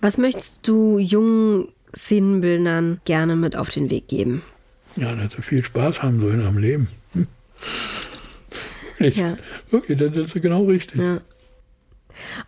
[0.00, 4.42] Was möchtest du jungen Szenenbildnern gerne mit auf den Weg geben?
[4.96, 6.88] Ja, dass sie viel Spaß haben sollen am Leben.
[7.12, 7.26] Hm.
[8.98, 9.36] Wirklich, ja.
[9.70, 11.00] wirklich, das ist genau richtig.
[11.00, 11.20] Ja.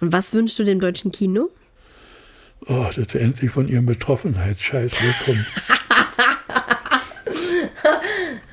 [0.00, 1.50] Und was wünschst du dem deutschen Kino?
[2.66, 5.46] Oh, dass sie endlich von ihrem Betroffenheitsscheiß wegkommen.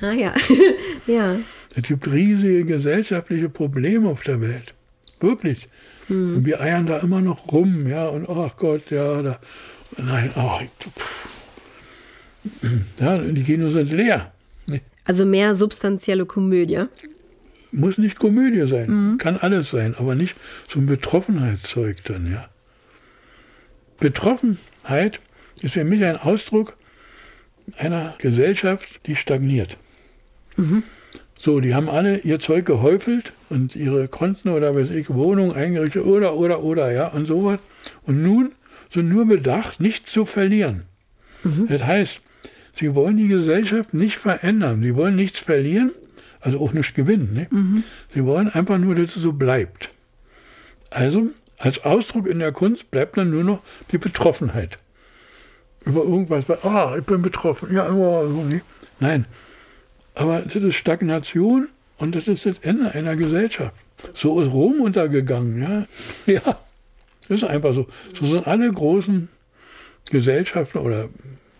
[0.00, 0.34] ah ja,
[1.06, 1.36] ja.
[1.74, 4.74] Es gibt riesige gesellschaftliche Probleme auf der Welt.
[5.20, 5.68] Wirklich.
[6.08, 6.36] Hm.
[6.36, 9.38] Und wir eiern da immer noch rum, ja, und ach Gott, ja, da,
[9.96, 10.62] nein, ach,
[13.00, 14.32] ja, die Kinos sind leer.
[15.04, 16.84] Also mehr substanzielle Komödie.
[17.72, 19.18] Muss nicht Komödie sein, mhm.
[19.18, 20.36] kann alles sein, aber nicht
[20.68, 22.48] so ein Betroffenheitszeug dann, ja.
[23.98, 25.20] Betroffenheit
[25.60, 26.76] ist für mich ein Ausdruck
[27.78, 29.76] einer Gesellschaft, die stagniert.
[30.56, 30.82] Mhm.
[31.38, 36.04] So, die haben alle ihr Zeug gehäufelt und ihre Konten oder weiß ich, Wohnungen eingerichtet
[36.04, 37.60] oder, oder, oder, ja, und sowas.
[38.02, 38.52] Und nun
[38.90, 40.82] sind nur bedacht, nichts zu verlieren.
[41.44, 41.68] Mhm.
[41.68, 42.20] Das heißt,
[42.76, 44.82] sie wollen die Gesellschaft nicht verändern.
[44.82, 45.92] Sie wollen nichts verlieren,
[46.40, 47.32] also auch nichts gewinnen.
[47.32, 47.46] Ne?
[47.50, 47.84] Mhm.
[48.12, 49.90] Sie wollen einfach nur, dass es so bleibt.
[50.90, 51.28] Also,
[51.58, 53.62] als Ausdruck in der Kunst bleibt dann nur noch
[53.92, 54.78] die Betroffenheit.
[55.84, 58.62] Über irgendwas, ah, oh, ich bin betroffen, ja, oh, so, ne?
[59.00, 59.26] Nein,
[60.14, 61.68] aber das ist Stagnation
[61.98, 63.74] und das ist das Ende einer Gesellschaft.
[64.14, 65.86] So ist Rom untergegangen, ja.
[66.26, 66.58] Ja,
[67.28, 67.86] das ist einfach so.
[68.18, 69.28] So sind alle großen
[70.10, 71.08] Gesellschaften oder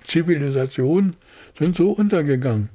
[0.04, 1.14] Zivilisationen
[1.58, 2.68] sind so untergegangen,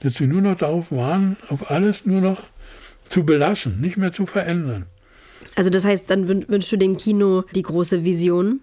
[0.00, 2.42] dass sie nur noch darauf waren, auf alles nur noch
[3.06, 4.86] zu belassen, nicht mehr zu verändern.
[5.54, 8.60] Also das heißt, dann wünschst du dem Kino die große Vision?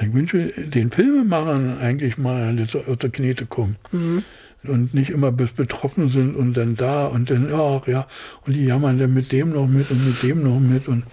[0.00, 3.76] Ich wünsche den Filmemachern eigentlich mal, der Knete kommen.
[3.92, 4.24] Mhm
[4.64, 8.06] und nicht immer bis betroffen sind und dann da und dann, ach ja,
[8.46, 11.04] und die jammern dann mit dem noch mit und mit dem noch mit und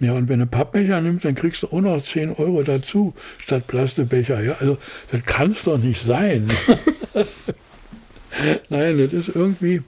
[0.00, 3.66] ja, und wenn du Pappbecher nimmst, dann kriegst du auch noch 10 Euro dazu statt
[3.66, 4.42] Plastikbecher.
[4.42, 4.78] Ja, also
[5.10, 6.46] das kann es doch nicht sein.
[8.70, 9.82] Nein, das ist irgendwie,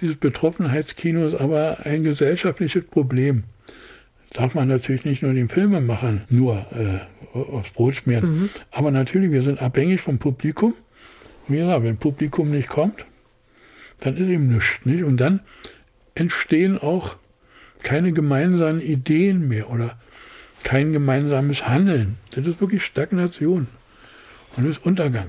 [0.00, 3.42] dieses Betroffenheitskino ist aber ein gesellschaftliches Problem.
[4.32, 7.00] Darf man natürlich nicht nur den Filmemachern nur äh,
[7.36, 8.24] aufs Brot schmieren.
[8.24, 8.50] Mhm.
[8.70, 10.74] Aber natürlich, wir sind abhängig vom Publikum
[11.48, 13.04] wie gesagt, wenn Publikum nicht kommt,
[14.00, 14.84] dann ist ihm nichts.
[14.84, 15.04] Nicht?
[15.04, 15.40] Und dann
[16.14, 17.16] entstehen auch
[17.82, 19.98] keine gemeinsamen Ideen mehr oder
[20.62, 22.16] kein gemeinsames Handeln.
[22.30, 23.68] Das ist wirklich Stagnation
[24.56, 25.26] und das ist Untergang.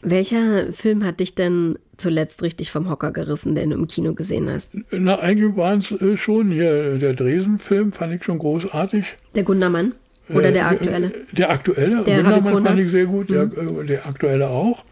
[0.00, 4.48] Welcher Film hat dich denn zuletzt richtig vom Hocker gerissen, den du im Kino gesehen
[4.48, 4.72] hast?
[4.90, 9.04] Na, eigentlich waren es äh, schon hier, der Dresen-Film fand ich schon großartig.
[9.34, 9.94] Der Gundermann?
[10.30, 11.12] Oder der äh, aktuelle?
[11.32, 13.86] Der aktuelle, der Gundermann fand ich sehr gut, der, mhm.
[13.86, 14.84] der aktuelle auch.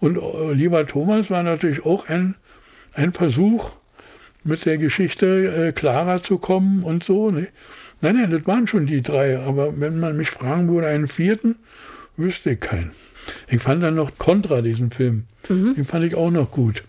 [0.00, 2.34] Und äh, lieber Thomas war natürlich auch ein,
[2.94, 3.72] ein Versuch,
[4.42, 7.30] mit der Geschichte äh, klarer zu kommen und so.
[7.30, 7.48] Ne?
[8.00, 9.38] Nein, nein, das waren schon die drei.
[9.38, 11.56] Aber wenn man mich fragen würde, einen vierten,
[12.16, 12.92] wüsste ich keinen.
[13.48, 15.24] Ich fand dann noch Contra, diesen Film.
[15.48, 15.74] Mhm.
[15.74, 16.82] Den fand ich auch noch gut.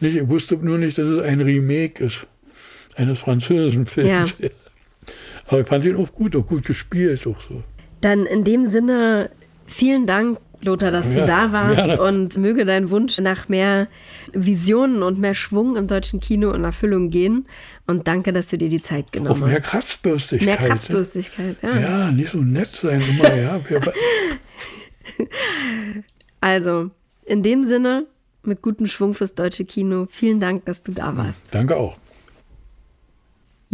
[0.00, 2.26] Nicht, ich wusste nur nicht, dass es ein Remake ist
[2.96, 4.34] eines französischen Films.
[4.38, 4.48] Ja.
[5.46, 7.26] Aber ich fand ihn auch gut, auch gut gespielt.
[7.26, 7.62] Auch so.
[8.00, 9.30] Dann in dem Sinne,
[9.66, 12.00] vielen Dank Lothar, dass ja, du da warst ja.
[12.00, 13.88] und möge dein Wunsch nach mehr
[14.32, 17.46] Visionen und mehr Schwung im deutschen Kino in Erfüllung gehen.
[17.86, 19.64] Und danke, dass du dir die Zeit genommen Auch mehr hast.
[19.64, 20.46] Kratzbürstigkeit.
[20.46, 21.78] Mehr Kratzbürstigkeit, ja.
[21.78, 23.60] Ja, nicht so nett sein immer, ja.
[26.40, 26.90] also,
[27.24, 28.06] in dem Sinne,
[28.42, 31.42] mit gutem Schwung fürs deutsche Kino, vielen Dank, dass du da warst.
[31.50, 31.98] Danke auch.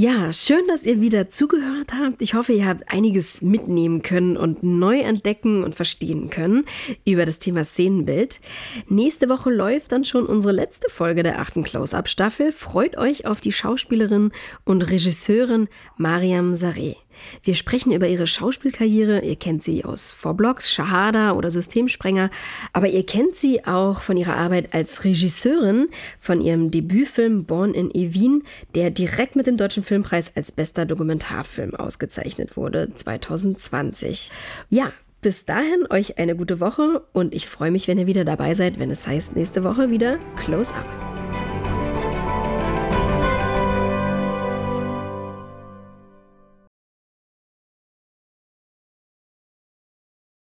[0.00, 2.22] Ja, schön, dass ihr wieder zugehört habt.
[2.22, 6.64] Ich hoffe, ihr habt einiges mitnehmen können und neu entdecken und verstehen können
[7.04, 8.40] über das Thema Szenenbild.
[8.88, 12.50] Nächste Woche läuft dann schon unsere letzte Folge der achten Close-Up-Staffel.
[12.50, 14.32] Freut euch auf die Schauspielerin
[14.64, 15.68] und Regisseurin
[15.98, 16.96] Mariam Sareh.
[17.42, 19.20] Wir sprechen über ihre Schauspielkarriere.
[19.20, 22.30] Ihr kennt sie aus Vorblocks, Shahada oder Systemsprenger,
[22.72, 25.88] aber ihr kennt sie auch von ihrer Arbeit als Regisseurin,
[26.18, 28.42] von ihrem Debütfilm Born in Evin,
[28.74, 34.30] der direkt mit dem Deutschen Filmpreis als bester Dokumentarfilm ausgezeichnet wurde 2020.
[34.68, 38.54] Ja, bis dahin euch eine gute Woche und ich freue mich, wenn ihr wieder dabei
[38.54, 41.09] seid, wenn es heißt nächste Woche wieder Close Up.